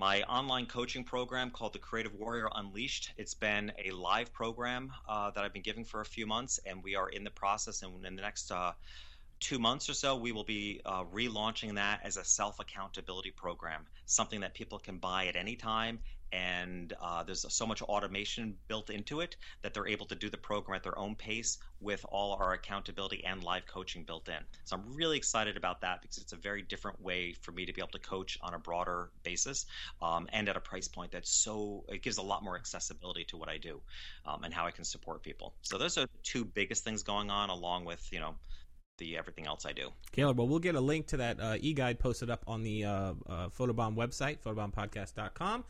my 0.01 0.23
online 0.23 0.65
coaching 0.65 1.05
program 1.05 1.51
called 1.51 1.75
the 1.75 1.79
Creative 1.79 2.15
Warrior 2.15 2.49
Unleashed. 2.55 3.13
It's 3.19 3.35
been 3.35 3.71
a 3.85 3.91
live 3.91 4.33
program 4.33 4.91
uh, 5.07 5.31
that 5.33 5.45
I've 5.45 5.53
been 5.53 5.61
giving 5.61 5.85
for 5.85 6.01
a 6.01 6.07
few 6.07 6.27
months, 6.27 6.59
and 6.65 6.83
we 6.83 6.97
are 6.97 7.11
in 7.11 7.23
the 7.23 7.31
process. 7.31 7.83
And 7.83 8.07
in 8.07 8.17
the 8.17 8.23
next 8.23 8.51
uh, 8.51 8.73
two 9.41 9.59
months 9.59 9.91
or 9.91 9.93
so, 9.93 10.17
we 10.17 10.33
will 10.33 10.45
be 10.45 10.81
uh, 10.87 11.05
relaunching 11.05 11.75
that 11.75 12.01
as 12.03 12.17
a 12.17 12.25
self 12.25 12.61
accountability 12.61 13.31
program, 13.31 13.87
something 14.07 14.41
that 14.41 14.55
people 14.55 14.79
can 14.79 14.97
buy 14.97 15.27
at 15.27 15.37
any 15.37 15.55
time. 15.55 15.99
And 16.33 16.93
uh, 17.01 17.25
there's 17.25 17.45
so 17.49 17.67
much 17.67 17.83
automation 17.83 18.57
built 18.69 18.91
into 18.91 19.21
it 19.21 19.37
that 19.63 19.75
they're 19.75 19.89
able 19.89 20.07
to 20.07 20.15
do 20.15 20.29
the 20.29 20.37
program 20.37 20.77
at 20.77 20.83
their 20.83 20.99
own 20.99 21.15
pace 21.17 21.59
with 21.81 22.05
all 22.09 22.35
our 22.35 22.53
accountability 22.53 23.25
and 23.25 23.43
live 23.43 23.67
coaching 23.67 24.05
built 24.05 24.29
in. 24.29 24.39
So 24.65 24.77
I'm 24.77 24.95
really 24.95 25.17
excited 25.17 25.57
about 25.57 25.81
that 25.81 26.03
because 26.03 26.19
it's 26.19 26.33
a 26.33 26.37
very 26.37 26.63
different 26.63 27.01
way 27.01 27.33
for 27.33 27.53
me 27.53 27.67
to 27.67 27.73
be 27.73 27.81
able 27.81 27.91
to 27.93 27.99
coach 27.99 28.39
on 28.43 28.55
a 28.55 28.59
broader 28.59 29.11
basis 29.23 29.67
um, 30.03 30.29
and 30.33 30.49
at 30.49 30.57
a 30.57 30.61
price 30.61 30.89
point 30.89 31.13
that's 31.13 31.31
so 31.31 31.85
it 31.89 32.03
gives 32.03 32.19
a 32.19 32.23
lot 32.23 32.45
more 32.45 32.57
accessibility 32.57 33.25
to 33.25 33.37
what 33.37 33.49
I 33.49 33.57
do 33.57 33.81
um, 34.27 34.45
and 34.45 34.53
how 34.53 34.67
I 34.67 34.71
can 34.71 34.85
support 34.85 35.23
people. 35.23 35.55
So 35.63 35.79
those 35.79 35.97
are 35.99 36.03
the 36.03 36.19
two 36.23 36.45
biggest 36.45 36.85
things 36.85 37.03
going 37.03 37.31
on, 37.31 37.51
along 37.51 37.85
with 37.85 38.07
you 38.13 38.21
know 38.21 38.35
the 38.99 39.17
everything 39.17 39.47
else 39.47 39.67
I 39.67 39.73
do. 39.73 39.91
Caleb, 40.13 40.39
well, 40.39 40.49
we'll 40.49 40.59
get 40.59 40.75
a 40.75 40.81
link 40.81 41.09
to 41.09 41.17
that 41.19 41.41
uh, 41.41 41.57
e-guide 41.59 41.99
posted 41.99 42.31
up 42.31 42.45
on 42.47 42.63
the 42.63 42.85
uh, 42.85 42.91
uh, 42.91 43.49
Photobomb 43.49 43.97
website, 43.97 44.39
photobombpodcast.com. 44.41 45.65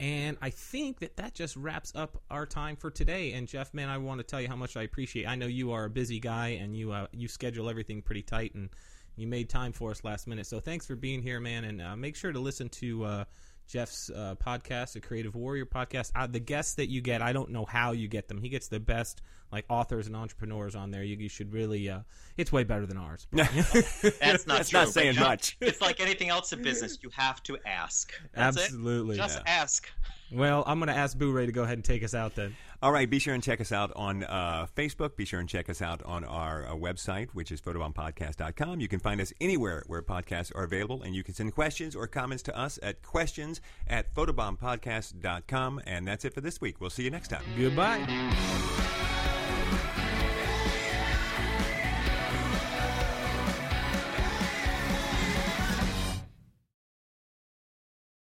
And 0.00 0.36
I 0.42 0.50
think 0.50 0.98
that 1.00 1.16
that 1.16 1.34
just 1.34 1.56
wraps 1.56 1.92
up 1.94 2.20
our 2.30 2.46
time 2.46 2.76
for 2.76 2.90
today. 2.90 3.32
And 3.32 3.46
Jeff, 3.46 3.72
man, 3.72 3.88
I 3.88 3.98
want 3.98 4.18
to 4.18 4.24
tell 4.24 4.40
you 4.40 4.48
how 4.48 4.56
much 4.56 4.76
I 4.76 4.82
appreciate. 4.82 5.26
I 5.26 5.36
know 5.36 5.46
you 5.46 5.72
are 5.72 5.84
a 5.84 5.90
busy 5.90 6.18
guy 6.18 6.48
and 6.60 6.76
you 6.76 6.90
uh, 6.92 7.06
you 7.12 7.28
schedule 7.28 7.70
everything 7.70 8.02
pretty 8.02 8.22
tight, 8.22 8.54
and 8.54 8.70
you 9.16 9.26
made 9.26 9.48
time 9.48 9.72
for 9.72 9.90
us 9.90 10.02
last 10.02 10.26
minute. 10.26 10.46
So 10.46 10.58
thanks 10.58 10.86
for 10.86 10.96
being 10.96 11.22
here, 11.22 11.38
man. 11.38 11.64
And 11.64 11.80
uh, 11.80 11.96
make 11.96 12.16
sure 12.16 12.32
to 12.32 12.40
listen 12.40 12.68
to 12.70 13.04
uh, 13.04 13.24
Jeff's 13.66 14.10
uh, 14.10 14.34
podcast, 14.44 14.92
the 14.92 15.00
Creative 15.00 15.34
Warrior 15.34 15.66
podcast. 15.66 16.12
Uh, 16.14 16.26
the 16.26 16.40
guests 16.40 16.74
that 16.74 16.88
you 16.88 17.00
get, 17.00 17.22
I 17.22 17.32
don't 17.32 17.50
know 17.50 17.64
how 17.64 17.92
you 17.92 18.08
get 18.08 18.28
them. 18.28 18.40
He 18.40 18.48
gets 18.48 18.68
the 18.68 18.80
best 18.80 19.22
like 19.52 19.64
authors 19.68 20.06
and 20.06 20.16
entrepreneurs 20.16 20.74
on 20.74 20.90
there. 20.90 21.02
You, 21.02 21.16
you 21.16 21.28
should 21.28 21.52
really. 21.52 21.88
Uh, 21.88 22.00
it's 22.36 22.52
way 22.52 22.64
better 22.64 22.86
than 22.86 22.96
ours. 22.96 23.26
That's 23.32 23.46
not 23.46 24.22
That's 24.46 24.68
true. 24.70 24.80
not 24.80 24.88
saying 24.88 25.16
much. 25.16 25.56
It's 25.60 25.80
like 25.80 26.00
anything 26.00 26.28
else 26.28 26.52
in 26.52 26.62
business. 26.62 26.98
You 27.02 27.10
have 27.16 27.42
to 27.44 27.56
ask. 27.64 28.12
That's 28.32 28.56
it. 28.56 28.62
Absolutely. 28.64 29.16
Just 29.16 29.40
ask. 29.46 29.88
Well, 30.32 30.64
I'm 30.66 30.78
going 30.78 30.88
to 30.88 30.96
ask 30.96 31.16
Boo 31.16 31.32
Ray 31.32 31.46
to 31.46 31.52
go 31.52 31.62
ahead 31.62 31.78
and 31.78 31.84
take 31.84 32.02
us 32.02 32.14
out 32.14 32.34
then. 32.34 32.56
All 32.84 32.92
right, 32.92 33.08
be 33.08 33.18
sure 33.18 33.32
and 33.32 33.42
check 33.42 33.62
us 33.62 33.72
out 33.72 33.92
on 33.96 34.24
uh, 34.24 34.66
Facebook. 34.76 35.16
Be 35.16 35.24
sure 35.24 35.40
and 35.40 35.48
check 35.48 35.70
us 35.70 35.80
out 35.80 36.02
on 36.02 36.22
our 36.22 36.66
uh, 36.66 36.72
website, 36.72 37.30
which 37.32 37.50
is 37.50 37.58
photobombpodcast.com. 37.62 38.78
You 38.78 38.88
can 38.88 39.00
find 39.00 39.22
us 39.22 39.32
anywhere 39.40 39.84
where 39.86 40.02
podcasts 40.02 40.54
are 40.54 40.64
available, 40.64 41.02
and 41.02 41.14
you 41.14 41.24
can 41.24 41.32
send 41.32 41.54
questions 41.54 41.96
or 41.96 42.06
comments 42.06 42.42
to 42.42 42.54
us 42.54 42.78
at 42.82 43.02
questions 43.02 43.62
at 43.86 44.14
photobombpodcast.com. 44.14 45.80
And 45.86 46.06
that's 46.06 46.26
it 46.26 46.34
for 46.34 46.42
this 46.42 46.60
week. 46.60 46.78
We'll 46.78 46.90
see 46.90 47.04
you 47.04 47.10
next 47.10 47.28
time. 47.28 47.44
Goodbye. 47.56 49.23